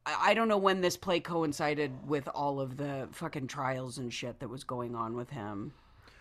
I 0.07 0.31
I 0.31 0.33
don't 0.33 0.47
know 0.47 0.57
when 0.57 0.81
this 0.81 0.97
play 0.97 1.19
coincided 1.19 1.91
with 2.07 2.27
all 2.33 2.59
of 2.59 2.77
the 2.77 3.07
fucking 3.11 3.47
trials 3.47 3.97
and 3.97 4.11
shit 4.13 4.39
that 4.39 4.49
was 4.49 4.63
going 4.63 4.95
on 4.95 5.15
with 5.15 5.29
him. 5.29 5.73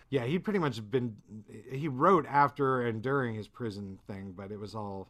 Yeah, 0.09 0.23
he'd 0.25 0.43
pretty 0.43 0.59
much 0.59 0.79
been. 0.91 1.17
He 1.71 1.87
wrote 1.87 2.25
after 2.27 2.85
and 2.85 3.01
during 3.01 3.35
his 3.35 3.47
prison 3.47 3.99
thing, 4.07 4.33
but 4.35 4.51
it 4.51 4.59
was 4.59 4.75
all 4.75 5.07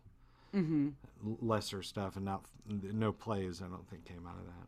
Mm-hmm. 0.55 0.89
lesser 1.41 1.83
stuff 1.83 2.15
and 2.15 2.23
not 2.25 2.45
no 2.69 3.11
plays. 3.11 3.61
I 3.61 3.67
don't 3.67 3.87
think 3.89 4.05
came 4.05 4.25
out 4.25 4.37
of 4.39 4.45
that. 4.45 4.67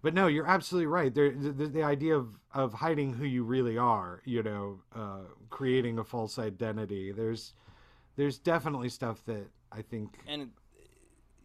But 0.00 0.14
no, 0.14 0.28
you're 0.28 0.46
absolutely 0.46 0.86
right. 0.86 1.12
There, 1.12 1.32
the, 1.32 1.50
the, 1.50 1.66
the 1.66 1.82
idea 1.82 2.16
of 2.16 2.28
of 2.54 2.72
hiding 2.74 3.12
who 3.14 3.24
you 3.26 3.42
really 3.42 3.76
are, 3.76 4.22
you 4.24 4.42
know, 4.44 4.78
uh, 4.94 5.24
creating 5.50 5.98
a 5.98 6.04
false 6.04 6.38
identity. 6.38 7.10
There's 7.10 7.54
there's 8.14 8.38
definitely 8.38 8.88
stuff 8.88 9.24
that 9.26 9.46
I 9.72 9.82
think. 9.82 10.16
and 10.28 10.50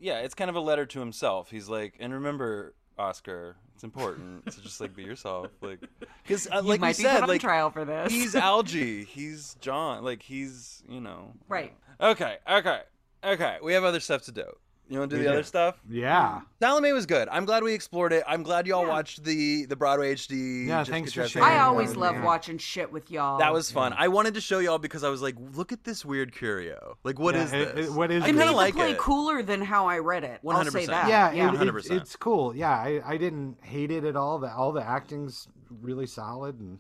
yeah, 0.02 0.20
it's 0.20 0.34
kind 0.34 0.50
of 0.50 0.56
a 0.56 0.60
letter 0.60 0.86
to 0.86 1.00
himself. 1.00 1.50
He's 1.52 1.70
like, 1.70 1.96
and 2.00 2.14
remember, 2.14 2.74
Oscar. 2.98 3.56
It's 3.76 3.84
important 3.84 4.46
to 4.52 4.62
just 4.62 4.80
like 4.80 4.96
be 4.96 5.02
yourself, 5.04 5.48
like 5.62 5.80
because 6.22 6.48
uh, 6.52 6.58
You 6.58 6.62
like 6.62 6.80
we 6.80 6.82
might 6.82 6.98
be 6.98 7.04
said, 7.04 7.28
like 7.28 7.42
trial 7.42 7.72
for 7.72 7.84
this. 7.84 8.12
he's 8.12 8.36
Algy, 8.36 9.06
he's 9.06 9.56
John, 9.60 10.04
like 10.04 10.22
he's 10.22 10.84
you 10.88 11.02
know. 11.02 11.34
right. 11.48 11.74
Okay, 12.00 12.38
okay, 12.48 12.82
okay. 13.24 13.58
We 13.64 13.74
have 13.74 13.84
other 13.84 14.00
stuff 14.00 14.22
to 14.24 14.32
do. 14.32 14.44
You 14.92 15.00
want 15.00 15.10
to 15.12 15.16
do 15.16 15.20
We 15.22 15.24
the 15.24 15.30
do. 15.30 15.34
other 15.36 15.44
stuff? 15.44 15.80
Yeah. 15.90 16.42
Salome 16.60 16.92
was 16.92 17.06
good. 17.06 17.30
I'm 17.32 17.46
glad 17.46 17.64
we 17.64 17.74
explored 17.74 18.12
it. 18.12 18.26
I'm 18.28 18.44
glad 18.44 18.68
y'all 18.68 18.84
Yeah. 18.84 18.90
watched 18.90 19.24
the 19.24 19.66
the 19.66 19.76
Broadway 19.78 20.14
HD. 20.14 20.66
Yeah, 20.68 20.80
Jessica 20.82 20.92
thanks 20.94 21.14
for 21.14 21.22
Chastain 21.22 21.28
sharing 21.30 21.48
I 21.48 21.60
always 21.62 21.96
love 21.96 22.16
yeah. 22.16 22.26
watching 22.26 22.58
shit 22.58 22.92
with 22.92 23.10
y'all. 23.10 23.40
That 23.40 23.54
was 23.54 23.72
fun. 23.72 23.94
I 23.98 24.10
wanted 24.10 24.34
to 24.34 24.42
show 24.42 24.60
y'all 24.60 24.80
because 24.80 25.06
I 25.06 25.10
was 25.10 25.22
like, 25.22 25.36
look 25.56 25.72
at 25.72 25.86
this 25.86 26.04
weird 26.04 26.36
curio. 26.36 26.98
Like, 27.06 27.20
what 27.20 27.36
Yeah, 27.36 27.44
is 27.46 27.54
it- 27.54 27.76
this? 27.76 27.88
it- 27.88 27.94
what 27.94 28.12
is 28.12 28.22
I 28.24 28.28
It 28.28 28.34
this? 28.34 28.36
kind 28.36 28.38
made 28.40 28.48
of 28.50 28.56
like 28.56 28.74
the 28.74 28.80
play 28.82 28.92
it. 28.92 28.98
cooler 28.98 29.42
than 29.42 29.62
how 29.62 29.88
I 29.88 30.00
read 30.00 30.26
it. 30.26 30.42
100%. 30.44 30.88
Yeah, 31.08 31.32
yeah. 31.32 31.54
it- 31.62 31.68
it- 31.86 31.92
it's 31.92 32.18
cool. 32.18 32.54
Yeah, 32.54 32.72
I, 32.72 33.02
I 33.06 33.16
didn't 33.16 33.60
hate 33.64 33.92
it 33.92 34.04
at 34.04 34.18
all. 34.18 34.40
The 34.40 34.54
all 34.54 34.74
the 34.74 34.84
acting's 34.86 35.48
really 35.70 36.06
solid. 36.06 36.60
And 36.60 36.80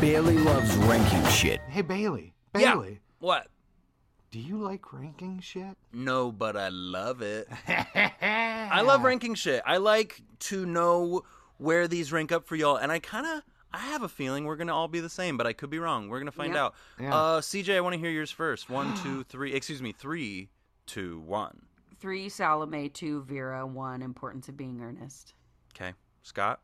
Bailey 0.00 0.38
loves 0.38 0.74
ranking 0.76 1.24
shit. 1.30 1.60
hey, 1.68 1.82
Bailey, 1.82 2.32
Yeah. 2.58 2.72
Bailey, 2.74 3.00
What? 3.20 3.48
Do 4.32 4.40
you 4.40 4.56
like 4.56 4.92
ranking 4.92 5.38
shit? 5.40 5.76
No, 5.92 6.32
but 6.32 6.56
I 6.56 6.68
love 6.70 7.22
it. 7.22 7.46
I 7.68 8.80
love 8.82 9.04
ranking 9.04 9.34
shit. 9.34 9.62
I 9.64 9.76
like 9.76 10.20
to 10.40 10.66
know 10.66 11.22
where 11.58 11.86
these 11.86 12.10
rank 12.12 12.32
up 12.32 12.46
for 12.46 12.56
y'all, 12.56 12.76
and 12.76 12.90
I 12.90 12.98
kind 12.98 13.26
of. 13.26 13.42
I 13.74 13.78
have 13.78 14.02
a 14.02 14.08
feeling 14.08 14.44
we're 14.44 14.56
gonna 14.56 14.74
all 14.74 14.86
be 14.88 15.00
the 15.00 15.08
same, 15.08 15.38
but 15.38 15.46
I 15.46 15.54
could 15.54 15.70
be 15.70 15.78
wrong. 15.78 16.10
We're 16.10 16.18
gonna 16.18 16.30
find 16.30 16.52
Yeah. 16.52 16.64
out. 16.64 16.74
Yeah. 17.00 17.14
Uh, 17.14 17.40
CJ, 17.40 17.76
I 17.76 17.80
want 17.80 17.94
to 17.94 17.98
hear 17.98 18.10
yours 18.10 18.30
first. 18.30 18.68
One, 18.68 18.94
two, 19.02 19.24
three. 19.24 19.54
Excuse 19.54 19.80
me, 19.80 19.92
three, 19.92 20.50
two, 20.86 21.20
one. 21.20 21.62
Three 21.98 22.28
Salome, 22.28 22.90
two 22.90 23.22
Vera, 23.22 23.66
one 23.66 24.02
Importance 24.02 24.48
of 24.48 24.56
Being 24.58 24.82
Earnest. 24.82 25.32
Okay, 25.74 25.94
Scott. 26.22 26.60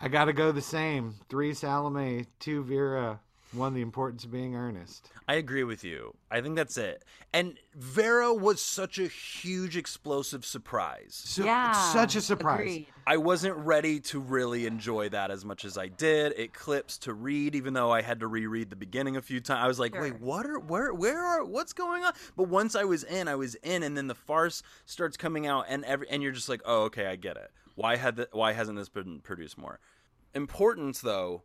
I 0.00 0.08
got 0.08 0.24
to 0.26 0.32
go 0.32 0.52
the 0.52 0.62
same. 0.62 1.16
Three 1.28 1.52
Salome, 1.52 2.24
two 2.38 2.62
Vera, 2.64 3.20
one 3.52 3.74
the 3.74 3.82
importance 3.82 4.24
of 4.24 4.32
being 4.32 4.54
earnest. 4.54 5.10
I 5.28 5.34
agree 5.34 5.64
with 5.64 5.84
you. 5.84 6.14
I 6.30 6.40
think 6.40 6.56
that's 6.56 6.76
it. 6.76 7.04
And 7.32 7.58
Vera 7.74 8.32
was 8.32 8.60
such 8.60 8.98
a 8.98 9.06
huge, 9.06 9.76
explosive 9.76 10.44
surprise. 10.44 11.20
So, 11.24 11.44
yeah. 11.44 11.72
such 11.72 12.16
a 12.16 12.20
surprise. 12.20 12.60
Agreed. 12.60 12.86
I 13.06 13.16
wasn't 13.16 13.56
ready 13.56 14.00
to 14.00 14.20
really 14.20 14.66
enjoy 14.66 15.08
that 15.10 15.30
as 15.30 15.44
much 15.44 15.64
as 15.64 15.76
I 15.76 15.88
did. 15.88 16.34
It 16.36 16.54
clips 16.54 16.98
to 16.98 17.14
read, 17.14 17.54
even 17.54 17.74
though 17.74 17.90
I 17.90 18.02
had 18.02 18.20
to 18.20 18.26
reread 18.26 18.70
the 18.70 18.76
beginning 18.76 19.16
a 19.16 19.22
few 19.22 19.40
times. 19.40 19.64
I 19.64 19.66
was 19.66 19.78
like, 19.80 19.94
Sure. 19.94 20.02
"Wait, 20.02 20.20
what 20.20 20.46
are 20.46 20.58
where 20.58 20.94
where 20.94 21.20
are 21.20 21.44
what's 21.44 21.72
going 21.72 22.04
on?" 22.04 22.12
But 22.36 22.48
once 22.48 22.74
I 22.74 22.84
was 22.84 23.02
in, 23.04 23.26
I 23.28 23.34
was 23.34 23.54
in, 23.56 23.82
and 23.82 23.96
then 23.96 24.06
the 24.06 24.14
farce 24.14 24.62
starts 24.86 25.16
coming 25.16 25.46
out, 25.46 25.66
and 25.68 25.84
every 25.84 26.08
and 26.10 26.22
you're 26.22 26.32
just 26.32 26.48
like, 26.48 26.62
"Oh, 26.64 26.82
okay, 26.84 27.06
I 27.06 27.16
get 27.16 27.36
it. 27.36 27.50
Why 27.74 27.96
had 27.96 28.16
the, 28.16 28.28
why 28.32 28.52
hasn't 28.52 28.78
this 28.78 28.88
been 28.88 29.20
produced 29.20 29.58
more?" 29.58 29.80
Importance 30.34 31.00
though, 31.00 31.42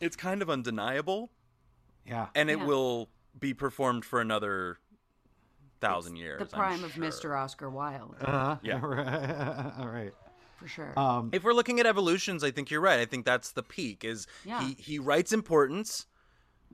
it's 0.00 0.16
kind 0.16 0.42
of 0.42 0.50
undeniable, 0.50 1.30
Yeah. 2.06 2.28
and 2.34 2.50
it 2.50 2.58
Yeah. 2.58 2.64
will 2.64 3.08
be 3.38 3.54
performed 3.54 4.04
for 4.04 4.20
another 4.20 4.78
thousand 5.80 6.16
years. 6.16 6.38
The 6.38 6.56
I'm 6.56 6.60
prime 6.62 6.84
of 6.84 6.92
sure. 6.92 7.04
Mr. 7.04 7.38
Oscar 7.38 7.70
Wilde, 7.70 8.16
Uh-huh. 8.20 8.56
Yeah. 8.62 8.80
All 9.78 9.88
right. 9.88 10.12
for 10.56 10.68
sure. 10.68 10.98
Um, 10.98 11.30
if 11.32 11.42
we're 11.44 11.52
looking 11.52 11.80
at 11.80 11.86
evolutions, 11.86 12.42
I 12.44 12.50
think 12.50 12.70
you're 12.70 12.80
right. 12.80 13.00
I 13.00 13.04
think 13.04 13.24
that's 13.26 13.52
the 13.52 13.62
peak. 13.62 14.04
Is 14.04 14.26
Yeah. 14.44 14.62
he 14.62 14.74
he 14.74 14.98
writes 14.98 15.32
importance. 15.32 16.06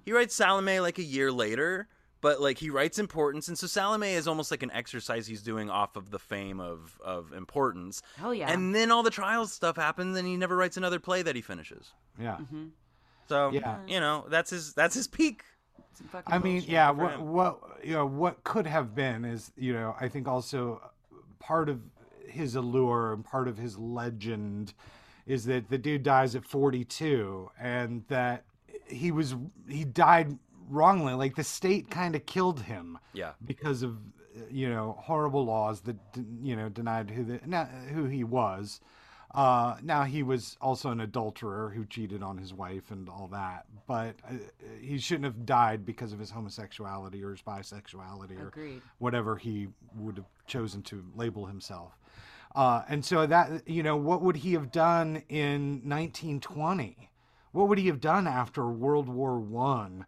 He 0.04 0.12
writes 0.12 0.34
Salome 0.34 0.80
like 0.80 0.98
a 0.98 1.02
year 1.02 1.32
later, 1.32 1.88
but 2.20 2.40
like 2.40 2.58
he 2.58 2.70
writes 2.70 2.98
importance, 2.98 3.48
and 3.48 3.58
so 3.58 3.66
Salome 3.66 4.12
is 4.12 4.28
almost 4.28 4.50
like 4.50 4.62
an 4.62 4.70
exercise 4.70 5.26
he's 5.26 5.42
doing 5.42 5.68
off 5.70 5.96
of 5.96 6.10
the 6.10 6.18
fame 6.18 6.60
of 6.60 7.00
of 7.02 7.32
importance. 7.32 8.00
Hell 8.16 8.34
yeah. 8.34 8.50
And 8.50 8.74
then 8.74 8.90
all 8.92 9.02
the 9.02 9.10
trials 9.10 9.52
stuff 9.52 9.76
happens, 9.76 10.16
and 10.16 10.26
he 10.28 10.36
never 10.36 10.56
writes 10.56 10.76
another 10.76 11.00
play 11.00 11.22
that 11.22 11.34
he 11.34 11.42
finishes. 11.42 11.92
yeah. 12.18 12.36
Mm-hmm. 12.36 12.66
So 13.31 13.51
Yeah. 13.53 13.78
you 13.87 14.01
know 14.01 14.26
that's 14.28 14.51
his 14.51 14.74
that's 14.74 14.95
his 14.97 15.07
peak. 15.07 15.45
I 16.26 16.39
mean, 16.39 16.64
yeah. 16.66 16.91
What 16.91 17.20
what 17.20 17.61
you 17.85 17.93
know 17.93 18.07
what 18.07 18.43
could 18.43 18.66
have 18.66 18.95
been 18.95 19.24
is 19.24 19.53
you 19.57 19.72
know 19.72 19.95
I 20.01 20.09
think 20.09 20.26
also 20.26 20.81
part 21.39 21.68
of 21.68 21.78
his 22.26 22.57
allure 22.57 23.12
and 23.12 23.24
part 23.24 23.47
of 23.47 23.57
his 23.57 23.78
legend 23.78 24.74
is 25.26 25.45
that 25.45 25.68
the 25.68 25.78
dude 25.78 26.03
dies 26.03 26.35
at 26.35 26.45
42 26.45 27.51
and 27.61 28.03
that 28.09 28.45
he 28.89 29.12
was 29.12 29.37
he 29.68 29.85
died 29.85 30.37
wrongly 30.68 31.14
like 31.14 31.35
the 31.37 31.45
state 31.45 31.89
kind 31.91 32.14
of 32.16 32.26
killed 32.26 32.61
him 32.62 32.99
Yeah. 33.12 33.33
because 33.45 33.83
of 33.85 33.99
you 34.51 34.68
know 34.68 34.97
horrible 34.99 35.45
laws 35.45 35.83
that 35.83 35.97
you 36.43 36.57
know 36.57 36.68
denied 36.68 37.11
who 37.11 37.22
the 37.24 37.41
not 37.47 37.68
who 37.95 38.05
he 38.07 38.24
was 38.24 38.81
uh 39.35 39.76
now 39.83 40.03
he 40.05 40.22
was 40.22 40.57
also 40.61 40.91
an 40.91 41.01
adulterer 41.01 41.70
who 41.70 41.85
cheated 41.85 42.22
on 42.22 42.37
his 42.39 42.53
wife 42.53 42.91
and 42.91 43.09
all 43.09 43.28
that 43.31 43.64
but 43.87 44.16
uh, 44.28 44.35
he 44.81 44.99
shouldn't 44.99 45.24
have 45.24 45.47
died 45.47 45.85
because 45.87 46.12
of 46.12 46.18
his 46.18 46.31
homosexuality 46.31 47.22
or 47.22 47.31
his 47.31 47.43
bisexuality 47.43 48.41
or 48.41 48.49
Agreed. 48.49 48.83
whatever 48.99 49.37
he 49.37 49.68
would 49.97 50.16
have 50.16 50.26
chosen 50.47 50.83
to 50.83 51.05
label 51.14 51.47
himself 51.47 51.97
uh 52.57 52.83
and 52.89 53.05
so 53.05 53.24
that 53.26 53.68
you 53.68 53.83
know 53.83 53.97
what 53.97 54.20
would 54.22 54.37
he 54.37 54.53
have 54.55 54.72
done 54.72 55.22
in 55.28 55.81
1920 55.85 57.11
what 57.53 57.68
would 57.68 57.78
he 57.78 57.87
have 57.87 58.01
done 58.01 58.26
after 58.26 58.66
world 58.68 59.09
war 59.09 59.39
one 59.39 60.07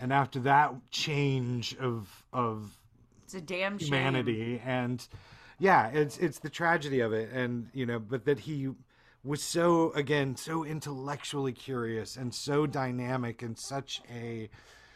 and 0.00 0.12
after 0.12 0.40
that 0.40 0.74
change 0.90 1.76
of 1.78 2.24
of 2.32 2.76
It's 3.24 3.34
a 3.34 3.40
damn 3.40 3.78
shame. 3.78 3.86
humanity 3.88 4.60
and 4.64 5.06
yeah 5.58 5.88
it's 5.88 6.18
it's 6.18 6.38
the 6.38 6.50
tragedy 6.50 7.00
of 7.00 7.12
it 7.12 7.30
and 7.32 7.68
you 7.72 7.86
know 7.86 7.98
but 7.98 8.24
that 8.24 8.40
he 8.40 8.68
was 9.24 9.42
so 9.42 9.90
again 9.92 10.36
so 10.36 10.64
intellectually 10.64 11.52
curious 11.52 12.16
and 12.16 12.34
so 12.34 12.66
dynamic 12.66 13.42
and 13.42 13.58
such 13.58 14.02
a 14.12 14.48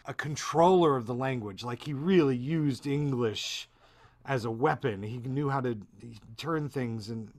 a 0.09 0.15
controller 0.15 0.97
of 0.97 1.07
the 1.07 1.15
language. 1.15 1.63
Like 1.63 1.85
he 1.85 1.93
really 1.93 2.37
used 2.37 2.87
english 2.87 3.69
as 4.25 4.45
a 4.45 4.51
weapon. 4.51 5.03
He 5.03 5.19
knew 5.19 5.49
how 5.51 5.61
to 5.61 5.79
turn 6.37 6.69
things 6.69 7.11
and 7.11 7.31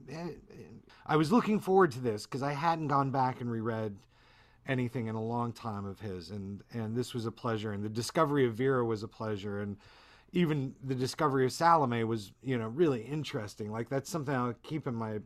i 1.06 1.16
was 1.16 1.32
looking 1.32 1.58
forward 1.58 1.90
to 1.90 2.00
this 2.00 2.24
because 2.24 2.42
i 2.42 2.52
hadn't 2.52 2.88
gone 2.88 3.10
back 3.10 3.40
and 3.40 3.50
reread 3.50 3.96
anything 4.68 5.06
in 5.06 5.14
a 5.14 5.22
long 5.22 5.52
time 5.52 5.86
of 5.86 5.98
his 5.98 6.30
and 6.30 6.62
and 6.74 6.94
this 6.94 7.14
was 7.14 7.24
a 7.24 7.32
pleasure 7.32 7.72
and 7.72 7.82
the 7.82 7.88
discovery 7.88 8.44
of 8.46 8.52
vera 8.54 8.84
was 8.84 9.02
a 9.02 9.08
pleasure 9.08 9.62
and 9.62 9.76
even 10.32 10.74
the 10.84 10.94
discovery 10.94 11.44
of 11.44 11.52
salome 11.52 12.04
was 12.04 12.32
you 12.42 12.56
know 12.56 12.68
really 12.68 13.02
interesting 13.02 13.70
like 13.70 13.88
that's 13.88 14.08
something 14.08 14.34
i'll 14.34 14.54
keep 14.62 14.86
in 14.86 14.94
my 14.94 15.18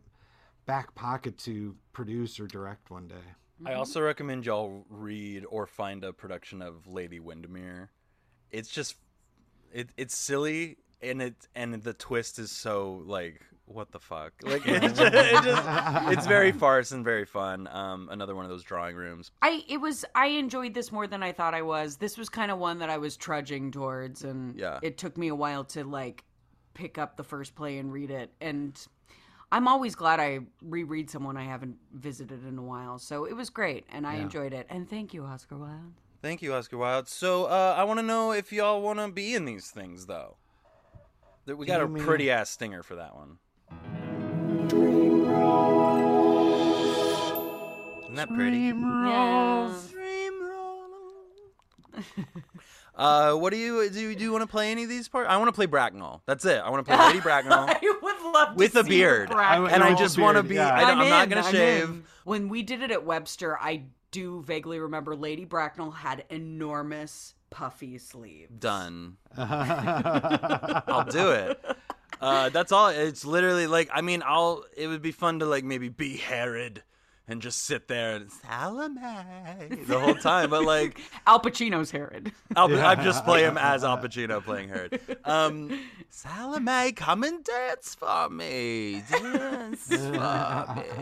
back 0.65 0.93
pocket 0.95 1.37
to 1.37 1.75
produce 1.93 2.39
or 2.39 2.47
direct 2.47 2.89
one 2.89 3.07
day 3.07 3.15
I 3.63 3.73
also 3.73 4.01
recommend 4.01 4.45
y'all 4.45 4.85
read 4.89 5.45
or 5.49 5.65
find 5.65 6.03
a 6.03 6.11
production 6.11 6.61
of 6.61 6.87
Lady 6.87 7.19
Windermere. 7.19 7.89
It's 8.51 8.69
just 8.69 8.95
it 9.71 9.89
it's 9.97 10.15
silly 10.15 10.77
and 11.01 11.21
it 11.21 11.47
and 11.55 11.73
the 11.81 11.93
twist 11.93 12.39
is 12.39 12.51
so 12.51 13.03
like 13.05 13.41
what 13.67 13.91
the 13.91 13.99
fuck 13.99 14.33
like 14.43 14.61
it's 14.65 14.97
just, 14.99 15.13
it 15.15 15.43
just 15.43 15.63
it's 16.17 16.27
very 16.27 16.51
farce 16.51 16.91
and 16.91 17.03
very 17.03 17.25
fun. 17.25 17.67
Um, 17.71 18.09
another 18.11 18.35
one 18.35 18.45
of 18.45 18.51
those 18.51 18.63
drawing 18.63 18.95
rooms. 18.95 19.31
I 19.41 19.63
it 19.67 19.77
was 19.77 20.05
I 20.13 20.27
enjoyed 20.27 20.73
this 20.73 20.91
more 20.91 21.07
than 21.07 21.23
I 21.23 21.31
thought 21.31 21.53
I 21.53 21.61
was. 21.63 21.97
This 21.97 22.17
was 22.17 22.29
kind 22.29 22.51
of 22.51 22.59
one 22.59 22.79
that 22.79 22.89
I 22.89 22.97
was 22.97 23.17
trudging 23.17 23.71
towards, 23.71 24.23
and 24.23 24.55
Yeah. 24.55 24.79
it 24.81 24.97
took 24.97 25.17
me 25.17 25.29
a 25.29 25.35
while 25.35 25.63
to 25.65 25.83
like 25.83 26.23
pick 26.73 26.97
up 26.97 27.17
the 27.17 27.23
first 27.23 27.55
play 27.55 27.77
and 27.79 27.91
read 27.91 28.11
it. 28.11 28.31
And 28.39 28.79
I'm 29.51 29.67
always 29.67 29.95
glad 29.95 30.19
I 30.19 30.39
reread 30.61 31.09
someone 31.09 31.37
I 31.37 31.45
haven't 31.45 31.77
visited 31.93 32.45
in 32.45 32.57
a 32.57 32.63
while. 32.63 32.99
So 32.99 33.25
it 33.25 33.33
was 33.33 33.49
great, 33.49 33.85
and 33.91 34.05
I 34.05 34.15
Yeah. 34.17 34.21
enjoyed 34.23 34.53
it. 34.53 34.67
And 34.69 34.89
thank 34.89 35.13
you, 35.13 35.23
Oscar 35.23 35.57
Wilde. 35.57 35.93
Thank 36.21 36.41
you, 36.41 36.53
Oscar 36.53 36.77
Wilde. 36.77 37.07
So 37.07 37.45
uh, 37.45 37.75
I 37.77 37.83
want 37.83 37.99
to 37.99 38.05
know 38.05 38.31
if 38.31 38.51
y'all 38.51 38.81
want 38.81 38.99
to 38.99 39.07
be 39.11 39.33
in 39.35 39.45
these 39.45 39.69
things 39.71 40.05
though. 40.07 40.37
That 41.45 41.57
we 41.57 41.65
got 41.67 41.81
a 41.81 41.87
pretty 41.87 42.29
ass 42.31 42.49
stinger 42.49 42.81
for 42.83 42.95
that 42.95 43.15
one. 43.15 43.37
Isn't 48.03 48.15
that 48.15 48.29
pretty? 48.33 48.57
Yeah. 48.57 49.73
Uh, 52.97 53.33
what 53.33 53.51
do 53.51 53.57
you 53.57 53.89
do? 53.89 53.99
You, 53.99 54.15
do 54.15 54.23
you 54.23 54.31
want 54.31 54.43
to 54.43 54.47
play 54.47 54.71
any 54.71 54.83
of 54.83 54.89
these 54.89 55.09
parts? 55.09 55.27
I 55.29 55.35
want 55.35 55.49
to 55.49 55.51
play 55.51 55.65
Bracknell. 55.65 56.21
That's 56.25 56.45
it. 56.45 56.61
I 56.63 56.69
want 56.69 56.85
to 56.85 56.89
play 56.89 57.05
Lady 57.07 57.19
Bracknell 57.23 57.65
I 57.67 57.77
would 58.01 58.33
love 58.33 58.49
to 58.51 58.55
with 58.55 58.73
a 58.77 58.83
see 58.83 58.89
beard, 58.89 59.27
the 59.27 59.33
Bracknell. 59.33 59.67
and 59.67 59.83
I 59.83 59.93
just 59.95 60.17
want 60.17 60.37
to 60.37 60.43
be. 60.43 60.55
yeah. 60.55 60.73
I 60.73 60.79
don't, 60.85 60.99
I'm, 60.99 61.09
not 61.09 61.23
in, 61.25 61.29
gonna 61.29 61.41
I'm 61.45 61.51
shave. 61.53 61.83
in. 61.89 62.03
When 62.23 62.47
we 62.47 62.63
did 62.63 62.81
it 62.81 62.91
at 62.91 63.03
Webster, 63.03 63.57
I 63.59 63.83
do 64.11 64.41
vaguely 64.43 64.79
remember 64.79 65.13
Lady 65.13 65.43
Bracknell 65.43 65.91
had 65.91 66.23
enormous 66.29 67.33
puffy 67.49 67.97
sleeves. 67.97 68.49
Done. 68.59 69.17
I'll 69.37 71.03
do 71.03 71.31
it. 71.31 71.61
Uh, 72.21 72.49
that's 72.49 72.71
all. 72.71 72.89
It's 72.89 73.25
literally 73.25 73.67
like 73.67 73.89
I 73.93 74.01
mean, 74.01 74.23
I'll. 74.25 74.63
It 74.75 74.87
would 74.87 75.01
be 75.01 75.11
fun 75.11 75.39
to 75.39 75.45
like 75.45 75.63
maybe 75.63 75.89
be 75.89 76.17
Herod, 76.17 76.83
and 77.27 77.41
just 77.41 77.63
sit 77.63 77.87
there 77.87 78.15
and 78.15 78.31
Salome 78.31 78.95
the 79.87 79.99
whole 79.99 80.15
time. 80.15 80.49
But 80.51 80.63
like, 80.63 80.99
Al 81.27 81.39
Pacino's 81.41 81.91
Herod. 81.91 82.31
Al, 82.55 82.73
I 82.79 82.95
just 82.95 83.25
play 83.25 83.43
him 83.43 83.57
as 83.57 83.83
Al 83.83 83.97
Pacino 84.03 84.43
playing 84.43 84.69
Herod. 84.69 84.99
Um, 85.25 85.79
Salome, 86.09 86.91
come 86.93 87.23
and 87.23 87.43
dance 87.43 87.95
for 87.95 88.29
me, 88.29 89.03
dance 89.09 89.87
for 89.87 90.75
me. 90.75 90.83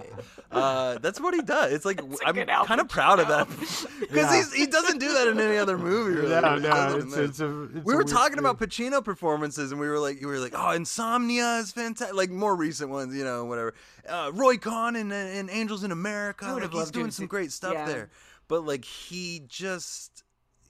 Uh, 0.54 1.00
that's 1.00 1.20
what 1.20 1.34
he 1.34 1.42
does. 1.42 1.74
It's 1.74 1.84
like 1.84 2.00
I'm 2.24 2.36
kind 2.36 2.80
of 2.80 2.88
proud 2.88 3.20
of 3.20 3.28
that 3.30 3.50
because 3.50 3.96
Yeah. 4.12 4.44
he 4.56 4.68
doesn't 4.68 5.00
do 5.00 5.12
that 5.14 5.28
in 5.30 5.40
any 5.40 5.58
other 5.58 5.80
movie. 5.80 6.14
Really. 6.22 6.30
No, 6.30 6.42
no, 6.58 6.60
does 6.60 6.94
it 6.94 7.00
in 7.02 7.08
it's, 7.08 7.18
it's 7.18 7.40
a. 7.40 7.64
It's 7.76 7.84
we 7.84 7.96
were 7.96 8.04
talking 8.04 8.34
thing. 8.36 8.46
about 8.46 8.60
Pacino 8.60 9.04
performances, 9.04 9.72
and 9.72 9.82
we 9.82 9.88
were 9.88 9.98
like, 9.98 10.20
we 10.20 10.28
were 10.28 10.38
like, 10.38 10.54
oh, 10.56 10.70
Insomnia 10.70 11.58
is 11.58 11.72
fantastic. 11.72 12.16
Like 12.16 12.30
more 12.30 12.56
recent 12.56 12.92
ones, 12.92 13.16
you 13.16 13.24
know, 13.24 13.46
whatever. 13.46 13.74
Uh, 14.08 14.32
Roy 14.34 14.58
Cohn 14.58 14.96
and, 14.96 15.12
and 15.14 15.50
Angels 15.50 15.84
in 15.84 15.92
America. 15.92 16.46
Like, 16.46 16.72
he's 16.72 16.92
doing 16.92 17.12
some 17.12 17.28
great 17.28 17.52
stuff 17.52 17.74
yeah. 17.74 17.86
there, 17.86 18.10
but 18.48 18.66
like 18.66 18.84
he 18.84 19.44
just, 19.48 20.24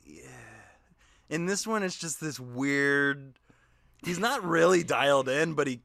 yeah. 0.05 0.27
In 1.29 1.45
this 1.45 1.65
one, 1.65 1.81
it's 1.83 1.97
just 1.97 2.21
this 2.21 2.39
weird. 2.39 3.33
He's 4.05 4.19
not 4.19 4.43
really 4.43 4.83
dialed 4.83 5.29
in, 5.29 5.53
but 5.53 5.65
he 5.67 5.81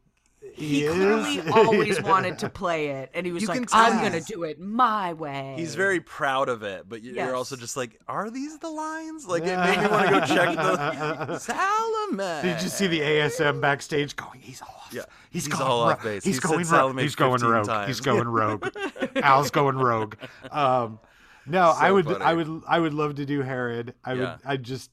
He, 0.54 0.84
is. 0.84 0.94
Clearly 0.94 1.40
always 1.52 2.02
wanted 2.02 2.38
to 2.40 2.48
play 2.48 2.88
it, 2.88 3.10
and 3.14 3.26
he 3.26 3.32
was 3.32 3.42
You 3.42 3.48
like, 3.48 3.68
"I'm 3.72 3.92
he's- 3.98 4.02
gonna 4.02 4.20
do 4.20 4.44
it 4.44 4.58
my 4.60 5.12
way." 5.12 5.54
He's 5.56 5.74
very 5.74 6.00
proud 6.00 6.48
of 6.48 6.62
it, 6.62 6.88
but 6.88 7.02
you- 7.02 7.14
you're 7.14 7.34
also 7.34 7.56
just 7.56 7.76
like, 7.76 7.98
are 8.08 8.30
these 8.30 8.58
the 8.58 8.68
lines? 8.70 9.26
Like 9.26 9.42
it 9.44 9.56
made 9.56 9.78
me 9.80 9.86
want 9.90 10.06
to 10.08 10.12
go 10.12 10.20
check 10.26 10.56
the 10.56 11.38
Salome. 11.38 12.42
Did 12.42 12.62
you 12.62 12.68
see 12.68 12.86
the 12.86 13.00
ASM 13.00 13.60
backstage 13.60 14.14
going? 14.16 14.40
He's 14.40 14.62
off. 14.62 14.90
Yeah. 14.92 15.02
he's, 15.30 15.44
He's 15.46 15.52
going 15.54 15.68
all 15.68 15.84
ro- 15.86 15.92
off 15.92 16.02
base. 16.02 16.24
He's 16.24 16.36
He 16.36 16.40
said 16.40 16.48
going 16.48 16.66
rogue. 16.68 16.98
He's 17.00 17.14
going 17.16 17.42
rogue. 17.42 17.66
times. 17.66 17.86
He's 17.88 18.00
going 18.00 18.28
rogue. 18.28 18.68
Al's 19.16 19.50
going 19.50 19.76
rogue. 19.76 20.14
Um, 20.50 20.98
no, 21.46 21.74
I 21.76 21.90
would, 21.90 22.04
funny. 22.04 22.24
I 22.24 22.34
would, 22.34 22.62
I 22.68 22.78
would 22.78 22.94
love 22.94 23.14
to 23.16 23.24
do 23.26 23.40
Herod. 23.42 23.94
I 24.04 24.12
Yeah. 24.12 24.20
would, 24.20 24.38
I 24.44 24.56
just, 24.56 24.90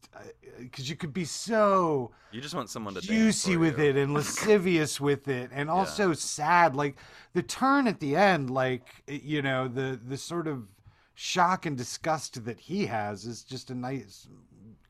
because 0.59 0.89
you 0.89 0.95
could 0.95 1.13
be 1.13 1.25
so 1.25 2.11
You 2.31 2.41
just 2.41 2.55
want 2.55 2.69
someone 2.69 2.93
to 2.95 3.01
juicy 3.01 3.57
with 3.57 3.77
you. 3.77 3.85
it 3.85 3.95
and 3.97 4.13
lascivious 4.13 4.99
with 5.09 5.27
it 5.27 5.49
and 5.53 5.69
also 5.69 6.13
sad 6.13 6.75
like 6.75 6.95
the 7.33 7.41
turn 7.43 7.87
at 7.87 7.99
the 7.99 8.15
end 8.15 8.49
like 8.49 9.03
you 9.07 9.41
know 9.41 9.67
the 9.67 9.99
the 10.07 10.17
sort 10.17 10.47
of 10.47 10.67
shock 11.13 11.65
and 11.65 11.77
disgust 11.77 12.43
that 12.45 12.59
he 12.59 12.85
has 12.87 13.25
is 13.25 13.43
just 13.43 13.69
a 13.69 13.75
nice 13.75 14.27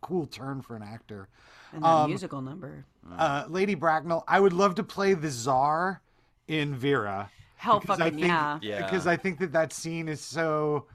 cool 0.01 0.25
turn 0.25 0.61
for 0.61 0.75
an 0.75 0.83
actor 0.83 1.27
and 1.73 1.83
that 1.83 2.07
musical 2.07 2.41
number. 2.41 2.85
uh, 3.17 3.45
lady 3.47 3.75
bracknell 3.75 4.23
i 4.27 4.39
would 4.39 4.53
love 4.53 4.75
to 4.75 4.83
play 4.83 5.13
the 5.13 5.29
czar 5.29 6.01
in 6.47 6.73
vera 6.75 7.29
Hell 7.57 7.79
because 7.79 7.99
I 7.99 8.03
fucking 8.05 8.19
think- 8.19 8.27
yeah. 8.27 8.59
Yeah. 8.61 8.83
because 8.85 9.07
i 9.07 9.15
think 9.17 9.39
that 9.39 9.51
that 9.53 9.71
scene 9.73 10.07
is 10.07 10.21
so 10.21 10.85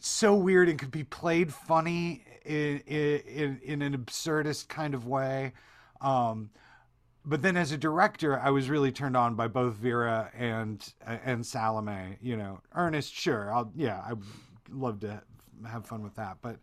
so 0.00 0.34
weird 0.34 0.68
and 0.68 0.78
could 0.78 0.90
be 0.90 1.04
played 1.04 1.52
funny 1.52 2.24
in 2.46 2.78
in, 2.80 3.60
in 3.62 3.82
an 3.82 3.96
absurdist 3.96 4.68
kind 4.68 4.94
of 4.94 5.06
way. 5.06 5.52
Um 6.00 6.50
but 7.28 7.42
then 7.42 7.56
as 7.56 7.72
a 7.72 7.76
director 7.76 8.38
i 8.38 8.50
was 8.50 8.70
really 8.70 8.92
turned 8.92 9.16
on 9.16 9.34
by 9.34 9.48
both 9.48 9.74
vera 9.74 10.30
and 10.38 10.94
and 11.04 11.44
salome 11.44 12.16
you 12.22 12.36
know 12.36 12.60
ernest 12.72 13.12
sure 13.12 13.52
i'll 13.52 13.72
yeah 13.74 14.00
i 14.06 14.12
would 14.12 14.22
love 14.70 15.00
to 15.00 15.20
have 15.64 15.86
fun 15.86 16.02
with 16.02 16.14
that. 16.16 16.36
But 16.42 16.58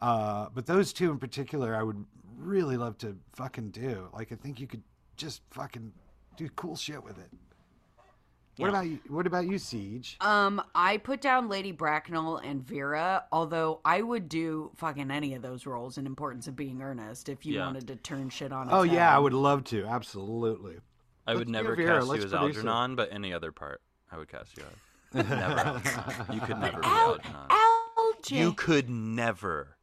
uh 0.00 0.48
but 0.54 0.66
those 0.66 0.92
two 0.92 1.10
in 1.10 1.18
particular 1.18 1.76
i 1.76 1.82
would 1.82 2.04
really 2.36 2.76
love 2.76 2.96
to 2.98 3.16
fucking 3.34 3.70
do. 3.70 4.08
Like 4.12 4.32
i 4.32 4.34
think 4.34 4.60
you 4.60 4.66
could 4.66 4.82
just 5.16 5.42
fucking 5.50 5.92
do 6.36 6.48
cool 6.56 6.76
shit 6.76 7.02
with 7.04 7.18
it 7.18 7.30
what 8.60 8.68
about 8.70 8.86
you 8.86 8.98
what 9.08 9.26
about 9.26 9.46
you 9.46 9.54
CJ 9.54 10.22
Um, 10.24 10.62
I 10.74 10.96
put 10.98 11.20
down 11.20 11.48
Lady 11.48 11.72
Bracknell 11.72 12.36
and 12.38 12.62
Vera, 12.66 13.24
although 13.32 13.80
I 13.84 14.02
would 14.02 14.28
do 14.28 14.70
fucking 14.76 15.10
any 15.10 15.34
of 15.34 15.42
those 15.42 15.66
roles 15.66 15.98
in 15.98 16.06
Importance 16.06 16.46
of 16.46 16.56
Being 16.56 16.82
Earnest 16.82 17.28
if 17.28 17.44
you 17.46 17.54
Yeah. 17.54 17.66
wanted 17.66 17.86
to 17.88 17.96
turn 17.96 18.28
shit 18.30 18.52
on. 18.52 18.68
oh 18.70 18.82
its 18.82 18.92
yeah 18.92 19.14
i 19.14 19.18
would 19.18 19.32
love 19.32 19.64
to 19.64 19.84
absolutely 19.86 20.76
I 21.26 21.32
would 21.34 21.48
Let's 21.48 21.50
never 21.50 21.76
Vera, 21.76 21.98
cast 21.98 22.08
let's 22.08 22.20
you 22.20 22.24
as 22.26 22.32
produce 22.32 22.56
it. 22.56 22.66
Algernon, 22.66 22.96
but 22.96 23.12
any 23.12 23.32
other 23.32 23.52
part, 23.52 23.80
I 24.10 24.16
would 24.16 24.28
cast 24.28 24.56
you 24.56 24.64
as. 25.14 25.26
Never. 25.28 25.80
you 26.32 26.40
could 26.40 26.58
never 26.58 26.80
be 26.80 26.86
Al- 26.86 27.10
Algernon. 27.18 27.48
Alge- 27.50 28.30
You 28.30 28.52
could 28.54 28.88
never 28.90 29.76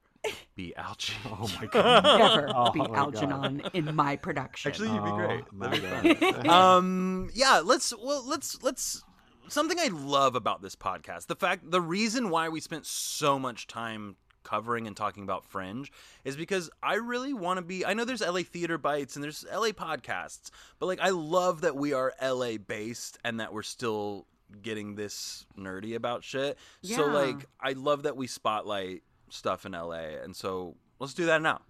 be 0.56 0.76
Algernon. 0.76 1.22
oh 1.26 1.52
my 1.60 1.66
god 1.72 2.04
never 2.04 2.52
Oh 2.56 2.72
be 2.72 2.80
my 2.80 2.88
God. 2.88 2.96
Algernon 2.98 3.62
in 3.74 3.96
my 3.96 4.16
production. 4.16 4.70
Actually, 4.72 4.90
you'd 4.90 5.04
be 5.04 5.12
great. 5.12 5.44
Oh, 5.44 5.54
my 5.54 5.70
be 5.70 6.14
God. 6.14 6.48
um, 6.78 7.30
yeah. 7.34 7.62
Let's 7.64 7.94
well, 7.96 8.24
let's 8.26 8.62
let's. 8.64 9.04
Something 9.50 9.80
I 9.80 9.88
love 9.88 10.36
about 10.36 10.62
this 10.62 10.76
podcast, 10.76 11.28
the 11.28 11.36
fact, 11.36 11.72
the 11.72 11.80
reason 11.80 12.30
why 12.30 12.50
we 12.50 12.60
spent 12.60 12.86
so 12.86 13.40
much 13.40 13.66
time 13.66 14.18
covering 14.44 14.88
and 14.88 14.96
talking 14.96 15.24
about 15.24 15.46
Fringe 15.46 15.90
is 16.26 16.36
because 16.36 16.70
I 16.84 16.96
really 16.96 17.34
want 17.34 17.58
to 17.58 17.62
be. 17.62 17.86
I 17.86 17.94
know 17.94 18.04
there's 18.04 18.22
LA 18.22 18.42
Theater 18.42 18.78
Bites 18.78 19.16
and 19.16 19.24
there's 19.24 19.46
LA 19.52 19.70
podcasts, 19.70 20.50
but 20.80 20.88
like 20.88 21.00
I 21.02 21.10
love 21.10 21.62
that 21.62 21.76
we 21.76 21.94
are 21.94 22.14
LA 22.22 22.58
based 22.58 23.18
and 23.24 23.40
that 23.40 23.54
we're 23.54 23.64
still 23.64 24.26
getting 24.62 24.96
this 24.96 25.46
nerdy 25.58 25.96
about 25.96 26.24
shit. 26.24 26.58
So 26.84 27.06
like 27.06 27.46
I 27.60 27.74
love 27.74 28.04
that 28.04 28.16
we 28.18 28.28
spotlight 28.28 29.04
stuff 29.30 29.66
in 29.66 29.74
LA, 29.74 30.16
and 30.24 30.36
so 30.36 30.76
let's 31.00 31.14
do 31.14 31.26
that 31.26 31.42
now. 31.42 31.62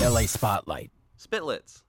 LA 0.00 0.26
Spotlight. 0.26 0.90
Spitlets. 1.18 1.82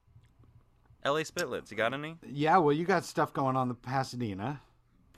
LA 1.04 1.22
Spitlets. 1.22 1.70
You 1.70 1.78
got 1.78 1.94
any? 1.94 2.16
yeah 2.26 2.58
well 2.58 2.74
you 2.74 2.86
got 2.86 3.06
stuff 3.06 3.34
going 3.34 3.56
on 3.56 3.68
the 3.68 3.76
pasadena 3.76 4.62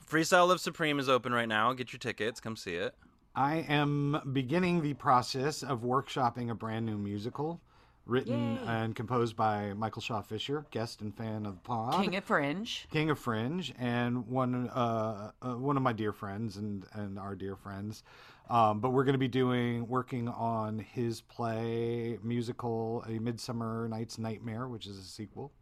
Freestyle 0.08 0.48
Love 0.48 0.60
Supreme 0.60 0.98
is 0.98 1.08
open 1.10 1.34
right 1.34 1.48
now. 1.48 1.70
Get 1.74 1.92
your 1.92 1.98
tickets. 1.98 2.40
Come 2.40 2.56
see 2.56 2.76
it. 2.76 2.94
I 3.34 3.56
am 3.68 4.18
beginning 4.32 4.80
the 4.80 4.94
process 4.94 5.62
of 5.62 5.82
workshopping 5.82 6.50
a 6.50 6.54
brand 6.54 6.86
new 6.86 6.96
musical 6.96 7.60
written 8.08 8.56
Yay. 8.56 8.62
and 8.66 8.96
composed 8.96 9.36
by 9.36 9.74
Michael 9.74 10.02
Shaw 10.02 10.22
Fisher, 10.22 10.66
guest 10.70 11.00
and 11.02 11.14
fan 11.16 11.46
of 11.46 11.54
the 11.54 11.60
pod. 11.60 12.02
King 12.02 12.16
of 12.16 12.24
Fringe. 12.24 12.88
King 12.90 13.10
of 13.10 13.18
Fringe, 13.18 13.72
and 13.78 14.26
one 14.26 14.68
uh, 14.70 15.30
uh, 15.40 15.54
one 15.54 15.76
of 15.76 15.82
my 15.82 15.92
dear 15.92 16.12
friends 16.12 16.56
and 16.56 16.84
and 16.94 17.18
our 17.18 17.36
dear 17.36 17.54
friends. 17.54 18.02
Um, 18.50 18.80
but 18.80 18.90
we're 18.90 19.04
going 19.04 19.12
to 19.12 19.18
be 19.18 19.28
doing 19.28 19.86
working 19.86 20.26
on 20.26 20.78
his 20.78 21.20
play 21.20 22.18
musical, 22.22 23.04
A 23.06 23.18
Midsummer 23.18 23.86
Night's 23.88 24.18
Nightmare, 24.18 24.66
which 24.68 24.86
is 24.86 24.96
a 24.96 25.02
sequel 25.02 25.52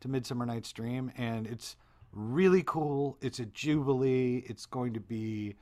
to 0.00 0.08
Midsummer 0.08 0.44
Night's 0.44 0.70
Dream, 0.72 1.10
and 1.16 1.46
it's 1.46 1.76
really 2.12 2.62
cool. 2.62 3.16
It's 3.22 3.38
a 3.38 3.46
jubilee. 3.46 4.44
It's 4.46 4.66
going 4.66 4.92
to 4.92 5.00
be 5.00 5.54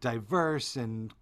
diverse 0.00 0.76
and 0.76 1.12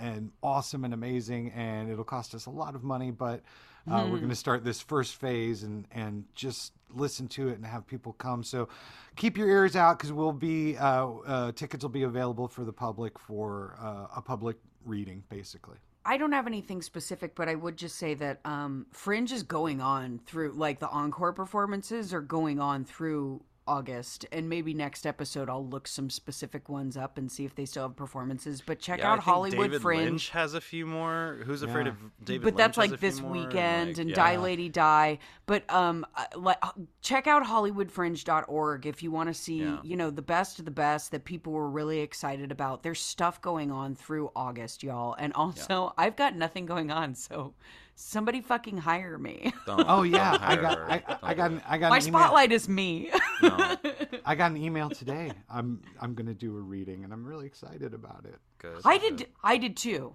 and 0.00 0.30
awesome 0.42 0.84
and 0.84 0.94
amazing, 0.94 1.52
and 1.52 1.90
it'll 1.90 2.04
cost 2.04 2.34
us 2.34 2.46
a 2.46 2.50
lot 2.50 2.74
of 2.74 2.82
money, 2.82 3.10
but 3.10 3.42
uh, 3.90 4.06
we're 4.10 4.18
going 4.18 4.28
to 4.28 4.34
start 4.36 4.64
this 4.64 4.80
first 4.80 5.16
phase 5.16 5.62
and 5.62 5.86
and 5.92 6.24
just 6.34 6.72
listen 6.94 7.28
to 7.28 7.48
it 7.48 7.56
and 7.56 7.66
have 7.66 7.86
people 7.86 8.12
come. 8.14 8.42
So 8.42 8.68
keep 9.16 9.36
your 9.36 9.48
ears 9.48 9.76
out 9.76 9.98
because 9.98 10.12
we'll 10.12 10.32
be 10.32 10.76
uh, 10.76 11.06
uh, 11.26 11.52
tickets 11.52 11.84
will 11.84 11.90
be 11.90 12.02
available 12.02 12.48
for 12.48 12.64
the 12.64 12.72
public 12.72 13.18
for 13.18 13.76
uh, 13.80 14.16
a 14.16 14.22
public 14.22 14.56
reading, 14.84 15.22
basically. 15.28 15.76
I 16.04 16.16
don't 16.16 16.32
have 16.32 16.46
anything 16.46 16.80
specific, 16.80 17.34
but 17.34 17.50
I 17.50 17.54
would 17.54 17.76
just 17.76 17.96
say 17.96 18.14
that 18.14 18.40
um, 18.46 18.86
Fringe 18.92 19.30
is 19.30 19.42
going 19.42 19.82
on 19.82 20.20
through, 20.24 20.52
like 20.52 20.80
the 20.80 20.88
encore 20.88 21.34
performances 21.34 22.14
are 22.14 22.22
going 22.22 22.60
on 22.60 22.86
through 22.86 23.42
August, 23.68 24.24
and 24.32 24.48
maybe 24.48 24.72
next 24.72 25.06
episode 25.06 25.50
I'll 25.50 25.66
look 25.66 25.86
some 25.86 26.08
specific 26.10 26.68
ones 26.68 26.96
up 26.96 27.18
and 27.18 27.30
see 27.30 27.44
if 27.44 27.54
they 27.54 27.66
still 27.66 27.82
have 27.84 27.96
performances. 27.96 28.62
But 28.64 28.80
check 28.80 29.00
Yeah, 29.00 29.08
I 29.08 29.12
out 29.12 29.14
think 29.16 29.24
Hollywood 29.24 29.66
David 29.70 29.82
Fringe. 29.82 30.04
Lynch 30.04 30.30
has 30.30 30.54
a 30.54 30.60
few 30.60 30.86
more. 30.86 31.38
Who's 31.44 31.62
afraid 31.62 31.86
of 31.86 31.96
David? 32.24 32.42
but 32.44 32.56
that's 32.56 32.78
Lynch 32.78 32.92
like 32.92 33.00
has 33.00 33.14
this 33.14 33.20
more, 33.20 33.30
weekend 33.32 33.88
like, 33.90 33.98
and 33.98 34.08
yeah. 34.10 34.16
Die 34.16 34.36
Lady 34.38 34.68
Die. 34.70 35.18
But 35.46 35.70
um, 35.72 36.06
uh, 36.16 36.24
like 36.36 36.56
uh, 36.62 36.70
check 37.02 37.26
out 37.26 37.44
HollywoodFringe.org 37.44 38.86
if 38.86 39.02
you 39.02 39.10
want 39.10 39.28
to 39.28 39.34
see 39.34 39.58
Yeah. 39.60 39.78
you 39.82 39.96
know 39.96 40.10
the 40.10 40.22
best 40.22 40.58
of 40.58 40.64
the 40.64 40.70
best 40.70 41.10
that 41.10 41.24
people 41.24 41.52
were 41.52 41.68
really 41.70 42.00
excited 42.00 42.50
about. 42.52 42.82
There's 42.82 43.00
stuff 43.00 43.40
going 43.42 43.70
on 43.70 43.94
through 43.94 44.30
August, 44.34 44.82
y'all, 44.82 45.14
and 45.18 45.32
also 45.34 45.92
I've 45.98 46.16
got 46.16 46.34
nothing 46.36 46.66
going 46.66 46.90
on, 46.90 47.14
so 47.14 47.54
somebody 47.98 48.40
fucking 48.40 48.78
hire 48.78 49.18
me. 49.18 49.52
Don't- 49.66 49.84
Oh 49.88 50.02
yeah, 50.02 50.38
I 50.40 50.56
got. 50.56 50.78
I, 50.78 51.02
I, 51.22 51.34
got 51.34 51.50
an, 51.50 51.62
I 51.68 51.78
got 51.78 51.90
My 51.90 51.96
an 51.98 52.06
email. 52.06 52.20
spotlight 52.20 52.52
is 52.52 52.68
me. 52.68 53.10
No. 53.42 53.76
I 54.24 54.34
got 54.34 54.50
an 54.52 54.56
email 54.56 54.88
today. 54.90 55.32
I'm 55.50 55.82
I'm 56.00 56.14
going 56.14 56.26
to 56.26 56.34
do 56.34 56.56
a 56.56 56.60
reading, 56.60 57.04
and 57.04 57.12
I'm 57.12 57.24
really 57.26 57.46
excited 57.46 57.94
about 57.94 58.24
it. 58.24 58.36
Good. 58.58 58.80
I 58.84 58.98
did 58.98 59.26
I 59.42 59.56
did 59.58 59.76
too. 59.76 60.14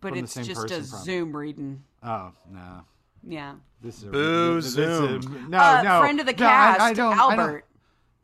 But 0.00 0.10
From 0.10 0.18
it's 0.24 0.32
same 0.32 0.44
just 0.44 0.64
a 0.64 0.68
probably. 0.68 0.82
Zoom 0.84 1.36
reading. 1.36 1.82
Oh 2.02 2.32
no. 2.50 2.82
Yeah. 3.22 3.54
This 3.82 3.98
is 3.98 4.04
a, 4.04 4.06
Boo, 4.08 4.54
this 4.56 4.66
is 4.66 4.78
a- 4.78 5.20
Zoom. 5.20 5.50
no, 5.50 5.58
uh, 5.58 5.82
no. 5.82 6.00
friend 6.00 6.20
of 6.20 6.26
the 6.26 6.32
no, 6.32 6.46
I- 6.46 6.48
cast, 6.50 6.80
I 6.80 6.92
don't- 6.94 7.12
I 7.12 7.16
don't- 7.16 7.38
Albert. 7.38 7.64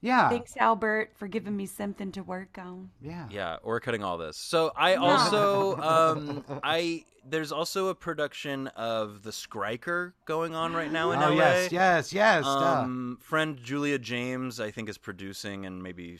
Yeah. 0.00 0.28
Thanks, 0.28 0.56
Albert, 0.56 1.12
for 1.16 1.26
giving 1.26 1.56
me 1.56 1.66
something 1.66 2.12
to 2.12 2.22
work 2.22 2.58
on. 2.58 2.90
Yeah. 3.02 3.26
Yeah, 3.30 3.56
or 3.62 3.80
cutting 3.80 4.02
all 4.04 4.18
this. 4.18 4.36
So 4.36 4.72
I 4.76 4.94
also 4.94 5.76
um 5.80 6.44
I 6.62 7.04
there's 7.28 7.50
also 7.50 7.88
a 7.88 7.94
production 7.94 8.68
of 8.68 9.22
The 9.22 9.30
Skriker 9.30 10.12
going 10.26 10.54
on 10.54 10.74
right 10.74 10.92
now 10.92 11.10
in 11.10 11.18
Oh 11.22 11.30
LA. 11.30 11.34
yes, 11.34 11.72
yes, 11.72 12.12
yes. 12.12 12.44
duh. 12.44 12.48
Um, 12.82 13.18
friend 13.20 13.58
Julia 13.62 13.98
James, 13.98 14.60
I 14.60 14.70
think, 14.70 14.88
is 14.88 14.98
producing 14.98 15.66
and 15.66 15.82
maybe 15.82 16.18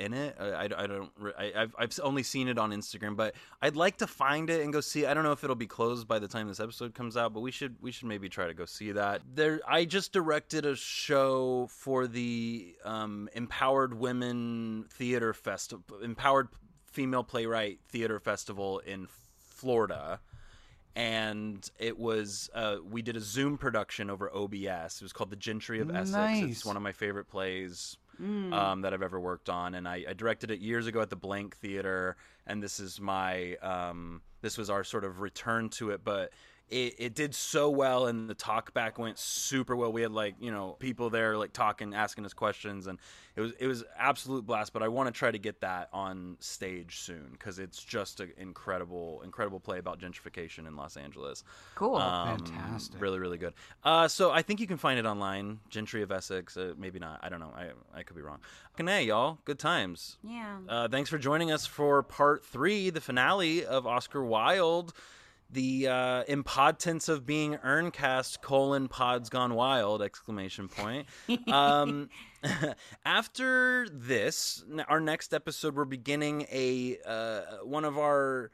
in 0.00 0.14
it. 0.14 0.36
I, 0.40 0.64
I, 0.64 0.86
don't. 0.86 1.10
I, 1.38 1.52
I've 1.54 1.74
I've 1.78 2.00
only 2.02 2.22
seen 2.22 2.48
it 2.48 2.58
on 2.58 2.70
Instagram, 2.70 3.14
but 3.14 3.34
I'd 3.60 3.76
like 3.76 3.98
to 3.98 4.06
find 4.06 4.48
it 4.50 4.62
and 4.62 4.72
go 4.72 4.80
see. 4.80 5.04
it. 5.04 5.08
I 5.08 5.14
don't 5.14 5.24
know 5.24 5.32
if 5.32 5.44
it'll 5.44 5.54
be 5.54 5.66
closed 5.66 6.08
by 6.08 6.18
the 6.18 6.26
time 6.26 6.48
this 6.48 6.60
episode 6.60 6.94
comes 6.94 7.16
out, 7.16 7.32
but 7.34 7.40
we 7.40 7.50
should 7.50 7.76
we 7.80 7.92
should 7.92 8.08
maybe 8.08 8.28
try 8.28 8.46
to 8.46 8.54
go 8.54 8.64
see 8.64 8.92
that. 8.92 9.22
There, 9.34 9.60
I 9.68 9.84
just 9.84 10.12
directed 10.12 10.64
a 10.64 10.74
show 10.74 11.68
for 11.70 12.06
the 12.06 12.74
um, 12.84 13.28
Empowered 13.34 13.94
Women 13.94 14.86
Theater 14.90 15.34
Festival, 15.34 16.00
Empowered 16.02 16.48
Female 16.86 17.22
Playwright 17.22 17.80
Theater 17.88 18.18
Festival 18.18 18.80
in 18.80 19.06
Florida 19.38 20.20
and 20.96 21.70
it 21.78 21.98
was 21.98 22.50
uh, 22.52 22.76
we 22.88 23.00
did 23.00 23.16
a 23.16 23.20
Zoom 23.20 23.58
production 23.58 24.10
over 24.10 24.28
OBS. 24.34 24.96
It 24.96 25.02
was 25.02 25.12
called 25.12 25.30
The 25.30 25.36
Gentry 25.36 25.80
of 25.80 25.90
Essex. 25.90 26.10
Nice. 26.10 26.50
It's 26.50 26.66
one 26.66 26.76
of 26.76 26.82
my 26.82 26.92
favorite 26.92 27.28
plays 27.28 27.96
um, 28.52 28.82
that 28.82 28.92
I've 28.92 29.02
ever 29.02 29.18
worked 29.18 29.48
on, 29.48 29.74
and 29.74 29.88
I, 29.88 30.04
I 30.08 30.12
directed 30.12 30.50
it 30.50 30.60
years 30.60 30.86
ago 30.86 31.00
at 31.00 31.10
the 31.10 31.16
Blank 31.16 31.56
Theater. 31.56 32.16
And 32.46 32.62
this 32.62 32.80
is 32.80 33.00
my 33.00 33.56
um, 33.56 34.22
this 34.42 34.58
was 34.58 34.70
our 34.70 34.84
sort 34.84 35.04
of 35.04 35.20
return 35.20 35.68
to 35.70 35.90
it, 35.90 36.02
but. 36.04 36.32
It, 36.70 36.94
it 36.98 37.14
did 37.14 37.34
so 37.34 37.68
well 37.68 38.06
and 38.06 38.30
the 38.30 38.34
talk 38.34 38.72
back 38.72 38.98
went 38.98 39.18
super 39.18 39.74
well 39.74 39.92
we 39.92 40.02
had 40.02 40.12
like 40.12 40.36
you 40.40 40.52
know 40.52 40.76
people 40.78 41.10
there 41.10 41.36
like 41.36 41.52
talking 41.52 41.94
asking 41.94 42.24
us 42.24 42.32
questions 42.32 42.86
and 42.86 42.98
it 43.34 43.40
was 43.40 43.52
it 43.58 43.66
was 43.66 43.82
absolute 43.98 44.46
blast 44.46 44.72
but 44.72 44.80
i 44.82 44.86
want 44.88 45.12
to 45.12 45.12
try 45.18 45.30
to 45.32 45.38
get 45.38 45.60
that 45.62 45.88
on 45.92 46.36
stage 46.38 46.98
soon 47.00 47.30
because 47.32 47.58
it's 47.58 47.82
just 47.82 48.20
an 48.20 48.30
incredible 48.38 49.20
incredible 49.24 49.58
play 49.58 49.78
about 49.78 49.98
gentrification 49.98 50.68
in 50.68 50.76
los 50.76 50.96
angeles 50.96 51.42
Cool. 51.74 51.96
um, 51.96 52.38
Fantastic. 52.38 53.00
Really, 53.00 53.18
really 53.18 53.38
good. 53.38 53.54
Uh, 53.82 54.06
so 54.06 54.30
I 54.30 54.42
think 54.42 54.60
you 54.60 54.66
can 54.66 54.76
find 54.76 54.98
it 54.98 55.06
online. 55.06 55.60
Gentry 55.70 56.02
of 56.02 56.12
Essex. 56.12 56.56
Uh, 56.56 56.74
maybe 56.76 56.98
not. 56.98 57.18
I 57.22 57.28
don't 57.30 57.40
know. 57.40 57.52
I, 57.56 57.70
I 57.98 58.02
could 58.02 58.14
be 58.16 58.22
wrong. 58.22 58.38
Fucking 58.72 58.86
hey, 58.86 59.04
y'all. 59.04 59.38
Good 59.44 59.58
times. 59.58 60.18
yeah. 60.22 60.58
Uh, 60.68 60.88
thanks 60.88 61.08
for 61.08 61.16
joining 61.18 61.50
us 61.50 61.64
for 61.66 62.02
part 62.02 62.44
three, 62.44 62.90
the 62.90 63.00
finale 63.00 63.64
of 63.64 63.86
Oscar 63.86 64.22
Wilde. 64.22 64.92
The 65.52 65.88
uh, 65.88 66.22
impotence 66.28 67.08
of 67.08 67.26
being 67.26 67.56
Earncast 67.56 68.40
colon 68.40 68.86
pods 68.86 69.28
gone 69.28 69.54
wild 69.54 70.02
exclamation 70.02 70.68
point. 70.68 71.06
Um, 71.50 72.10
after 73.04 73.88
this, 73.90 74.64
our 74.88 75.00
next 75.00 75.34
episode, 75.34 75.74
we're 75.74 75.84
beginning 75.84 76.46
a 76.52 76.98
uh, 77.04 77.64
one 77.64 77.84
of 77.84 77.98
our 77.98 78.50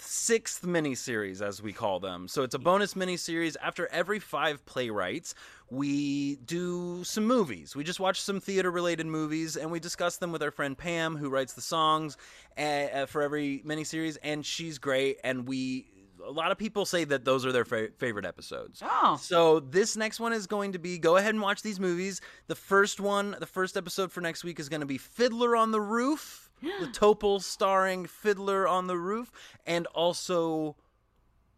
sixth 0.00 0.62
miniseries, 0.62 1.42
as 1.42 1.62
we 1.62 1.72
call 1.72 2.00
them. 2.00 2.28
So 2.28 2.42
it's 2.42 2.54
a 2.54 2.58
bonus 2.58 2.94
miniseries. 2.94 3.56
After 3.62 3.86
every 3.88 4.18
five 4.18 4.64
playwrights, 4.66 5.34
we 5.70 6.36
do 6.36 7.04
some 7.04 7.26
movies. 7.26 7.76
We 7.76 7.84
just 7.84 8.00
watch 8.00 8.20
some 8.20 8.40
theater 8.40 8.70
related 8.70 9.06
movies 9.06 9.56
and 9.56 9.70
we 9.70 9.80
discuss 9.80 10.16
them 10.16 10.32
with 10.32 10.42
our 10.42 10.50
friend 10.50 10.76
Pam, 10.76 11.16
who 11.16 11.30
writes 11.30 11.52
the 11.52 11.60
songs 11.60 12.16
uh, 12.58 12.60
uh, 12.60 13.06
for 13.06 13.22
every 13.22 13.62
miniseries. 13.66 14.16
And 14.22 14.44
she's 14.44 14.78
great. 14.78 15.18
And 15.24 15.46
we. 15.46 15.86
A 16.22 16.30
lot 16.30 16.52
of 16.52 16.58
people 16.58 16.84
say 16.84 17.04
that 17.04 17.24
those 17.24 17.46
are 17.46 17.50
their 17.50 17.64
fa- 17.64 17.88
favorite 17.96 18.26
episodes. 18.26 18.82
Oh. 18.84 19.18
So 19.18 19.58
this 19.60 19.96
next 19.96 20.20
one 20.20 20.34
is 20.34 20.46
going 20.46 20.72
to 20.72 20.78
be 20.78 20.98
go 20.98 21.16
ahead 21.16 21.30
and 21.30 21.40
watch 21.40 21.62
these 21.62 21.80
movies. 21.80 22.20
The 22.46 22.54
first 22.54 23.00
one, 23.00 23.36
the 23.40 23.46
first 23.46 23.74
episode 23.74 24.12
for 24.12 24.20
next 24.20 24.44
week 24.44 24.60
is 24.60 24.68
going 24.68 24.80
to 24.82 24.86
be 24.86 24.98
Fiddler 24.98 25.56
on 25.56 25.70
the 25.70 25.80
Roof, 25.80 26.49
the 26.80 26.86
Topol 26.86 27.42
starring 27.42 28.06
Fiddler 28.06 28.66
on 28.68 28.86
the 28.86 28.96
Roof, 28.98 29.30
and 29.66 29.86
also 29.88 30.76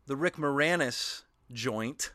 the 0.07 0.17
Rick 0.17 0.37
Moranis 0.37 1.23
joint, 1.53 2.13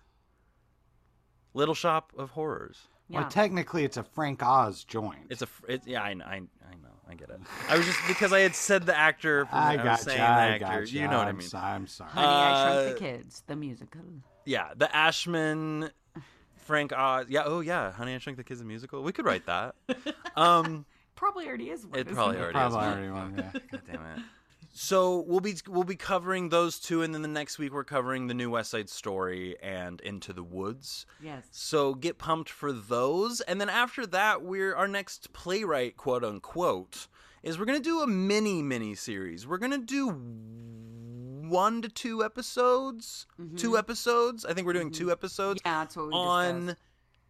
Little 1.53 1.75
Shop 1.75 2.11
of 2.17 2.31
Horrors. 2.31 2.87
Yeah. 3.09 3.21
Well, 3.21 3.29
technically, 3.29 3.83
it's 3.85 3.97
a 3.97 4.03
Frank 4.03 4.43
Oz 4.43 4.83
joint. 4.83 5.27
It's 5.29 5.41
a 5.41 5.45
fr- 5.47 5.65
it, 5.67 5.81
yeah, 5.85 6.03
I, 6.03 6.09
I 6.09 6.11
I 6.35 6.75
know, 6.83 6.91
I 7.09 7.15
get 7.15 7.29
it. 7.29 7.39
I 7.69 7.77
was 7.77 7.85
just 7.85 7.99
because 8.07 8.33
I 8.33 8.41
had 8.41 8.53
said 8.53 8.85
the 8.85 8.97
actor. 8.97 9.45
From, 9.49 9.57
I 9.57 9.75
was 9.77 9.83
got 9.83 9.99
saying 10.01 10.17
you. 10.19 10.23
the 10.25 10.29
I 10.29 10.47
actor. 10.49 10.65
got 10.81 10.91
You 10.91 11.01
You 11.01 11.07
know 11.07 11.17
what 11.19 11.27
I 11.27 11.29
I'm 11.29 11.37
mean? 11.37 11.47
so- 11.47 11.57
I'm 11.57 11.87
sorry. 11.87 12.11
Honey, 12.11 12.27
I 12.27 12.65
Shrunk 12.65 12.77
uh, 12.89 12.93
the 12.93 12.99
Kids, 12.99 13.43
the 13.47 13.55
musical. 13.55 14.01
Yeah, 14.45 14.69
the 14.75 14.93
Ashman, 14.95 15.89
Frank 16.65 16.91
Oz. 16.93 17.27
Yeah, 17.29 17.43
oh 17.45 17.61
yeah, 17.61 17.91
Honey 17.93 18.13
I 18.13 18.17
Shrunk 18.17 18.37
the 18.37 18.43
Kids 18.43 18.59
the 18.59 18.65
musical. 18.65 19.01
We 19.01 19.13
could 19.13 19.25
write 19.25 19.45
that. 19.45 19.75
Um, 20.35 20.85
Probably 21.17 21.47
already 21.47 21.69
is 21.71 21.85
one. 21.85 21.99
it 21.99 22.07
isn't 22.07 22.15
probably 22.15 22.37
already 22.37 22.53
Probably 22.53 22.79
is. 22.79 22.85
already 22.85 23.09
one. 23.09 23.33
Yeah. 23.37 23.59
God 23.71 23.81
damn 23.85 24.05
it. 24.17 24.23
So 24.71 25.25
we'll 25.27 25.39
be 25.39 25.55
we'll 25.67 25.83
be 25.83 25.95
covering 25.95 26.49
those 26.49 26.79
two, 26.79 27.01
and 27.01 27.11
then 27.11 27.23
the 27.23 27.27
next 27.27 27.57
week 27.57 27.73
we're 27.73 27.83
covering 27.83 28.27
the 28.27 28.35
new 28.35 28.51
West 28.51 28.69
Side 28.69 28.89
Story 28.89 29.55
and 29.63 29.99
Into 30.01 30.33
the 30.33 30.43
Woods. 30.43 31.07
Yes. 31.19 31.47
So 31.49 31.95
get 31.95 32.19
pumped 32.19 32.51
for 32.51 32.71
those, 32.71 33.41
and 33.41 33.59
then 33.59 33.69
after 33.69 34.05
that, 34.05 34.43
we're 34.43 34.75
our 34.75 34.87
next 34.87 35.33
playwright, 35.33 35.97
quote 35.97 36.23
unquote, 36.23 37.07
is 37.41 37.57
we're 37.57 37.65
gonna 37.65 37.79
do 37.79 38.01
a 38.01 38.07
mini 38.07 38.61
mini 38.61 38.93
series. 38.93 39.47
We're 39.47 39.57
gonna 39.57 39.79
do 39.79 40.09
one 41.49 41.81
to 41.81 41.89
two 41.89 42.23
episodes, 42.23 43.25
mm-hmm. 43.41 43.55
two 43.55 43.79
episodes. 43.79 44.45
I 44.45 44.53
think 44.53 44.67
we're 44.67 44.73
doing 44.73 44.91
two 44.91 45.05
mm-hmm. 45.05 45.11
episodes 45.11 45.61
Yeah, 45.65 45.79
that's 45.79 45.97
what 45.97 46.07
we 46.09 46.13
on 46.13 46.65
discussed. 46.67 46.86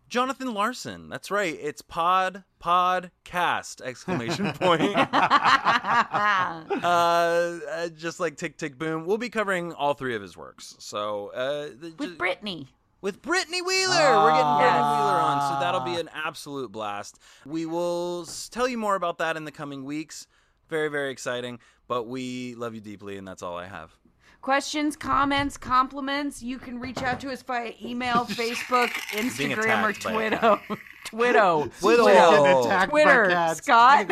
Jonathan 0.10 0.54
Larson. 0.54 1.10
That's 1.10 1.30
right. 1.32 1.58
It's 1.62 1.82
pod 1.82 2.44
podcast 2.62 3.82
exclamation 3.82 4.52
point. 4.54 4.82
uh, 4.96 6.80
uh, 6.84 7.90
just 7.90 8.20
like 8.20 8.38
tick 8.38 8.58
tick 8.58 8.78
boom. 8.78 9.06
We'll 9.06 9.18
be 9.18 9.30
covering 9.30 9.74
all 9.74 9.94
three 9.94 10.16
of 10.16 10.22
his 10.22 10.38
works. 10.38 10.76
So 10.80 11.32
uh, 11.34 11.70
With 11.82 11.98
ju- 12.00 12.16
Brittany. 12.16 12.68
with 13.02 13.22
Brittany 13.22 13.62
Wheeler. 13.62 14.18
We're 14.24 14.32
getting 14.32 14.58
Brittany 14.58 14.80
Yes. 14.80 15.00
Wheeler 15.00 15.20
on, 15.20 15.54
so 15.54 15.60
that'll 15.60 15.82
be 15.82 16.00
an 16.00 16.10
absolute 16.14 16.72
blast. 16.72 17.20
We 17.46 17.66
will 17.66 18.26
tell 18.52 18.68
you 18.68 18.78
more 18.78 18.96
about 18.96 19.18
that 19.20 19.38
in 19.38 19.46
the 19.46 19.52
coming 19.52 19.84
weeks. 19.84 20.28
Very, 20.70 20.90
very 20.90 21.12
exciting. 21.12 21.60
But 21.88 22.08
we 22.08 22.56
love 22.56 22.76
you 22.76 22.82
deeply, 22.82 23.18
and 23.18 23.26
that's 23.28 23.42
all 23.42 23.56
I 23.56 23.68
have. 23.68 23.92
Questions, 24.42 24.96
comments, 24.96 25.58
compliments, 25.58 26.42
you 26.42 26.58
can 26.58 26.80
reach 26.80 27.02
out 27.02 27.20
to 27.22 27.32
us 27.32 27.42
via 27.42 27.74
email, 27.82 28.26
Facebook, 28.26 28.90
Instagram, 29.12 29.84
or 29.84 29.90
attacked 29.90 30.02
Twitter. 30.02 30.60
Twitter. 31.06 31.70
Twitter. 31.80 32.04
Getting 32.04 32.58
attacked 32.60 32.92
by 32.92 33.04
Twitter. 33.04 33.56
Scott. 33.56 34.08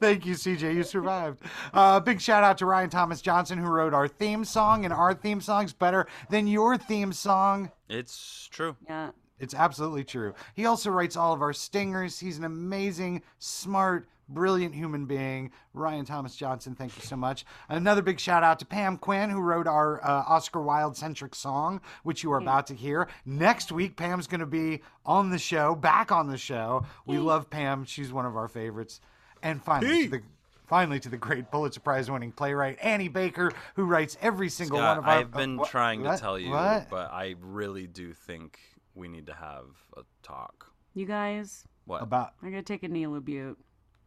Thank 0.00 0.24
you, 0.24 0.34
CJ. 0.34 0.74
You 0.74 0.82
survived. 0.82 1.42
Uh, 1.74 2.00
big 2.00 2.20
shout 2.20 2.42
out 2.42 2.56
to 2.58 2.66
Ryan 2.66 2.88
Thomas 2.88 3.20
Johnson, 3.20 3.58
who 3.58 3.66
wrote 3.66 3.92
our 3.92 4.08
theme 4.08 4.44
song, 4.44 4.84
and 4.84 4.94
our 4.94 5.12
theme 5.12 5.42
song's 5.42 5.74
better 5.74 6.06
than 6.30 6.46
your 6.46 6.78
theme 6.78 7.12
song. 7.12 7.70
It's 7.88 8.48
true. 8.50 8.76
Yeah. 8.86 9.10
It's 9.38 9.54
absolutely 9.54 10.04
true. 10.04 10.34
He 10.54 10.66
also 10.66 10.90
writes 10.90 11.16
all 11.16 11.32
of 11.32 11.42
our 11.42 11.52
stingers. 11.52 12.18
He's 12.18 12.38
an 12.38 12.44
amazing, 12.44 13.22
smart, 13.38 14.06
brilliant 14.30 14.74
human 14.74 15.06
being. 15.06 15.50
Ryan 15.74 16.04
Thomas 16.04 16.34
Johnson, 16.36 16.74
thank 16.74 16.96
you 16.96 17.02
so 17.02 17.16
much. 17.16 17.44
Another 17.68 18.02
big 18.02 18.18
shout 18.18 18.42
out 18.42 18.58
to 18.60 18.66
Pam 18.66 18.96
Quinn, 18.96 19.28
who 19.30 19.40
wrote 19.40 19.66
our 19.66 20.02
uh, 20.02 20.24
Oscar 20.26 20.62
Wilde 20.62 20.96
centric 20.96 21.34
song, 21.34 21.80
which 22.02 22.22
you 22.22 22.32
are 22.32 22.38
about 22.38 22.66
to 22.68 22.74
hear. 22.74 23.08
Next 23.26 23.70
week, 23.72 23.96
Pam's 23.96 24.26
going 24.26 24.40
to 24.40 24.46
be 24.46 24.80
on 25.04 25.30
the 25.30 25.38
show, 25.38 25.74
back 25.74 26.10
on 26.12 26.28
the 26.28 26.38
show. 26.38 26.84
We 27.06 27.18
love 27.18 27.50
Pam. 27.50 27.84
She's 27.84 28.12
one 28.12 28.26
of 28.26 28.36
our 28.36 28.48
favorites. 28.48 29.00
And 29.42 29.62
finally, 29.62 30.04
to 30.04 30.10
the 30.10 30.22
finally 30.66 31.00
to 31.00 31.08
the 31.08 31.16
great 31.16 31.50
Pulitzer 31.50 31.80
Prize 31.80 32.10
winning 32.10 32.30
playwright 32.30 32.78
Annie 32.80 33.08
Baker, 33.08 33.50
who 33.74 33.84
writes 33.84 34.16
every 34.20 34.48
single 34.48 34.78
one 34.78 34.98
of 34.98 35.04
our. 35.06 35.10
I've 35.18 35.30
been 35.32 35.56
uh, 35.56 35.62
what- 35.62 35.70
trying 35.70 36.02
to 36.04 36.16
tell 36.16 36.38
you, 36.38 36.50
What? 36.50 36.88
but 36.90 37.10
I 37.10 37.34
really 37.40 37.86
do 37.86 38.12
think 38.12 38.58
we 38.94 39.08
need 39.08 39.26
to 39.26 39.34
have 39.34 39.64
a 39.96 40.02
talk. 40.22 40.70
You 40.94 41.06
guys, 41.06 41.64
What? 41.86 42.02
About 42.02 42.34
I 42.42 42.50
gotta 42.50 42.62
take 42.62 42.82
a 42.82 42.88
Neela 42.88 43.20
Butte. 43.20 43.58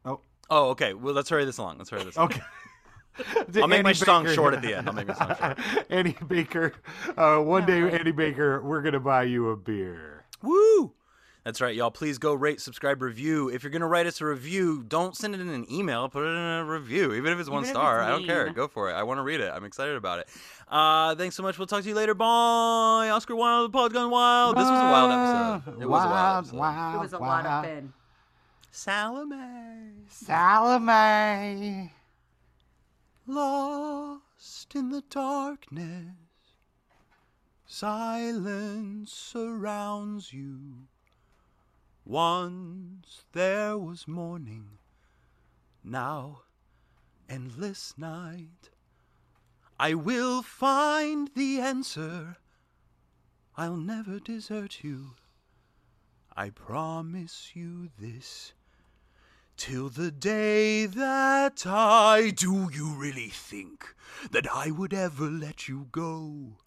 Oh 0.06 0.20
oh, 0.50 0.70
okay. 0.70 0.94
Well, 0.94 1.14
let's 1.14 1.30
hurry 1.30 1.46
this 1.46 1.58
along. 1.58 1.78
Let's 1.78 1.90
hurry 1.90 2.04
this. 2.04 2.16
along. 2.16 2.32
okay. 2.32 2.42
I'll 3.62 3.68
make 3.68 3.84
my 3.84 3.90
Annie 3.90 3.94
song 3.94 4.28
short 4.28 4.54
at 4.54 4.62
the 4.62 4.74
end. 4.74 4.88
I'll 4.88 4.94
make 4.96 5.08
my 5.08 5.14
song 5.14 5.36
short. 5.38 5.60
Annie 5.90 6.18
Baker, 6.28 6.74
uh, 7.16 7.38
one 7.38 7.66
day, 7.66 7.82
Annie 7.92 8.12
Baker, 8.12 8.62
we're 8.64 8.82
gonna 8.82 9.00
buy 9.00 9.24
you 9.24 9.50
a 9.50 9.56
beer. 9.56 10.26
Woo! 10.42 10.94
That's 11.44 11.60
right, 11.60 11.76
y'all. 11.76 11.92
Please 11.92 12.18
go 12.18 12.34
rate, 12.34 12.62
subscribe, 12.62 13.02
review. 13.02 13.50
If 13.50 13.64
you're 13.64 13.70
gonna 13.70 13.88
write 13.88 14.08
us 14.08 14.22
a 14.22 14.26
review, 14.26 14.84
don't 14.88 15.16
send 15.16 15.36
it 15.36 15.42
in 15.42 15.50
an 15.50 15.72
email. 15.72 16.08
Put 16.08 16.24
it 16.24 16.30
in 16.30 16.38
a 16.38 16.66
review, 16.66 17.14
even 17.14 17.34
if 17.34 17.40
it's 17.40 17.50
one 17.50 17.64
Even 17.64 17.76
star. 17.76 18.00
it's 18.00 18.08
I 18.08 18.10
don't 18.12 18.26
care. 18.26 18.50
Go 18.52 18.68
for 18.68 18.90
it. 18.90 18.94
I 18.94 19.04
want 19.04 19.18
to 19.18 19.24
read 19.24 19.42
it. 19.42 19.52
I'm 19.54 19.66
excited 19.66 19.96
about 19.96 20.20
it. 20.20 20.30
Uh, 20.70 21.14
thanks 21.16 21.36
so 21.36 21.44
much. 21.44 21.58
We'll 21.58 21.68
talk 21.68 21.84
to 21.84 21.90
you 21.90 21.96
later. 21.96 22.14
Bye. 22.16 23.10
Oscar 23.12 23.36
Wilde, 23.36 23.72
the 23.72 23.78
pod 23.78 23.94
gone 23.94 24.10
wild. 24.10 24.56
This 24.56 24.64
was 24.64 24.70
a 24.70 24.74
wild 24.74 25.12
episode. 25.12 25.82
It 25.82 25.90
was 25.90 26.04
a 26.04 26.08
wild 26.08 26.46
episode. 26.46 26.58
wild, 26.58 26.96
It 26.96 27.00
was 27.00 27.14
a 27.14 27.20
lot 27.20 27.46
of 27.46 27.66
fun. 27.66 27.94
Salome, 28.76 30.08
Salome. 30.10 31.92
lost 33.28 34.74
in 34.74 34.90
the 34.90 35.04
darkness. 35.12 36.16
Silence 37.68 39.14
surrounds 39.14 40.34
you. 40.34 40.88
Once 42.04 43.26
there 43.34 43.78
was 43.78 44.08
morning, 44.08 44.80
now 45.84 46.42
endless 47.30 47.94
night. 47.96 48.72
I 49.80 49.94
will 49.94 50.42
find 50.42 51.30
the 51.36 51.60
answer. 51.60 52.38
I'll 53.56 53.78
never 53.78 54.20
desert 54.20 54.84
you. 54.84 55.12
I 56.36 56.50
promise 56.50 57.52
you 57.54 57.90
this. 58.00 58.54
Till 59.56 59.90
the 59.90 60.12
day 60.12 60.86
that 60.88 61.66
I 61.66 62.32
do 62.32 62.70
you 62.74 62.94
really 62.94 63.30
think 63.30 63.96
that 64.32 64.48
I 64.52 64.72
would 64.72 64.94
ever 64.94 65.30
let 65.30 65.68
you 65.68 65.88
go? 65.92 66.58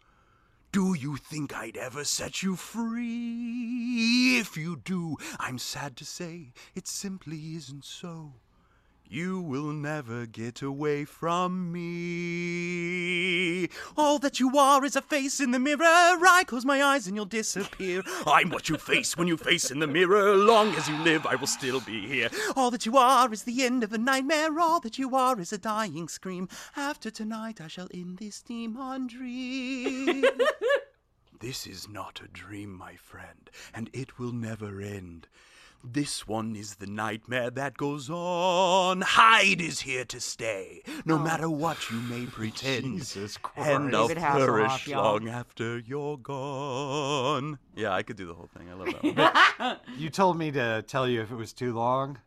Do 0.73 0.95
you 0.95 1.17
think 1.17 1.55
I'd 1.55 1.77
ever 1.77 2.05
set 2.05 2.43
you 2.43 2.57
free? 2.57 4.39
If 4.39 4.57
you 4.57 4.77
do, 4.77 5.17
I'm 5.39 5.59
sad 5.59 5.97
to 5.97 6.05
say 6.05 6.53
it 6.75 6.87
simply 6.87 7.57
isn't 7.57 7.85
so. 7.85 8.35
You 9.09 9.41
will 9.41 9.73
never 9.73 10.27
get 10.27 10.63
away 10.63 11.05
from 11.05 11.71
me. 11.71 13.69
All 13.97 14.19
that 14.19 14.41
you 14.41 14.59
are 14.59 14.85
is 14.85 14.97
a 14.97 15.03
face 15.03 15.39
in 15.39 15.53
the 15.53 15.61
mirror. 15.61 15.85
I 15.85 16.43
close 16.45 16.65
my 16.65 16.83
eyes 16.83 17.07
and 17.07 17.15
you'll 17.15 17.25
disappear. 17.27 18.03
I'm 18.27 18.51
what 18.51 18.69
you 18.69 18.77
face 18.77 19.17
when 19.17 19.29
you 19.29 19.37
face 19.37 19.71
in 19.71 19.79
the 19.79 19.87
mirror. 19.87 20.35
Long 20.35 20.75
as 20.75 20.89
you 20.89 20.97
live, 20.99 21.25
I 21.25 21.37
will 21.37 21.47
still 21.47 21.81
be 21.81 22.07
here. 22.09 22.31
All 22.57 22.73
that 22.73 22.85
you 22.85 22.97
are 22.97 23.33
is 23.33 23.45
the 23.45 23.65
end 23.65 23.85
of 23.85 23.93
a 23.93 23.99
nightmare. 23.99 24.59
All 24.59 24.81
that 24.81 24.99
you 24.99 25.15
are 25.15 25.41
is 25.41 25.53
a 25.53 25.59
dying 25.59 26.09
scream. 26.09 26.49
After 26.75 27.09
tonight, 27.09 27.61
I 27.61 27.69
shall 27.69 27.89
end 27.95 28.19
this 28.19 28.43
demon 28.43 29.07
dream. 29.07 30.25
This 31.39 31.67
is 31.67 31.87
not 31.87 32.23
a 32.25 32.29
dream, 32.29 32.73
my 32.73 32.97
friend, 32.97 33.51
and 33.75 33.91
it 33.93 34.19
will 34.19 34.33
never 34.33 34.81
end. 34.81 35.29
This 35.93 36.27
one 36.27 36.57
is 36.57 36.77
the 36.77 36.87
nightmare 36.89 37.49
that 37.51 37.77
goes 37.77 38.11
on. 38.11 39.03
Hyde 39.03 39.61
is 39.61 39.81
here 39.81 40.05
to 40.07 40.21
stay, 40.21 40.83
no 41.05 41.15
oh. 41.15 41.19
matter 41.19 41.49
what 41.49 41.91
you 41.91 41.99
may 42.01 42.27
pretend. 42.31 42.99
Jesus 42.99 43.37
Christ. 43.37 43.71
And 43.71 43.95
I'll 43.95 44.09
David 44.09 44.23
Hasselhoff, 44.23 44.45
flourish 44.45 44.89
y'all. 44.89 45.05
long 45.13 45.29
after 45.29 45.79
you're 45.79 46.19
gone. 46.19 47.61
Yeah, 47.77 47.93
I 47.93 48.03
could 48.03 48.17
do 48.17 48.27
the 48.27 48.35
whole 48.35 48.49
thing. 48.57 48.69
I 48.69 48.75
love 48.75 48.89
that 49.03 49.55
one. 49.59 49.77
You 49.97 50.11
told 50.11 50.37
me 50.37 50.51
to 50.51 50.83
tell 50.83 51.09
you 51.09 51.23
if 51.23 51.31
it 51.31 51.37
was 51.37 51.53
too 51.53 51.73
long. 51.73 52.19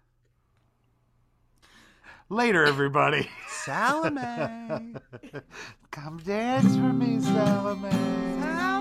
Later, 2.30 2.64
everybody. 2.64 3.30
Salome. 3.50 4.96
Come 5.92 6.18
dance 6.24 6.76
for 6.76 6.94
me, 6.94 7.20
Salome. 7.20 7.90
What's 7.90 8.79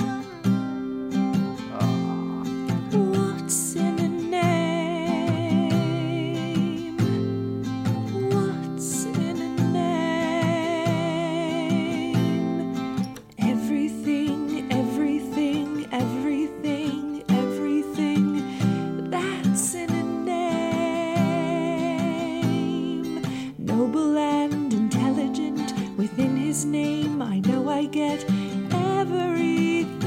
his 26.59 26.64
name, 26.64 27.22
I 27.22 27.38
know 27.38 27.68
I 27.68 27.84
get 27.84 28.24
everything. 28.72 30.02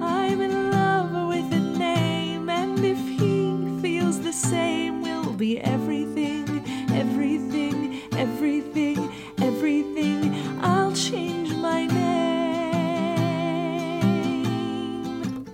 I'm 0.00 0.40
in 0.40 0.70
love 0.70 1.10
with 1.26 1.52
a 1.52 1.58
name, 1.76 2.48
and 2.48 2.78
if 2.84 2.98
he 2.98 3.80
feels 3.82 4.20
the 4.20 4.32
same, 4.32 5.02
we'll 5.02 5.32
be 5.32 5.58
everything, 5.60 6.64
everything, 6.92 8.00
everything, 8.16 9.12
everything. 9.38 10.60
I'll 10.60 10.92
change 10.92 11.52
my 11.56 11.86
name. 11.86 12.04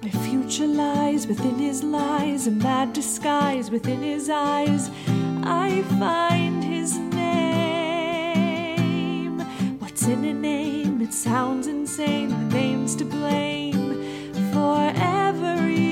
My 0.02 0.10
future 0.10 0.66
lies 0.66 1.26
within 1.26 1.58
his 1.58 1.82
lies, 1.82 2.46
a 2.48 2.50
mad 2.50 2.92
disguise 2.92 3.70
within 3.70 4.02
his 4.02 4.28
eyes. 4.28 4.90
I 5.42 5.82
find 5.98 6.63
In 10.06 10.22
a 10.22 10.34
name, 10.34 11.00
It 11.00 11.14
sounds 11.14 11.66
insane, 11.66 12.28
the 12.28 12.54
name's 12.54 12.94
to 12.96 13.06
blame. 13.06 13.72
For 14.52 14.92
every 14.94 15.83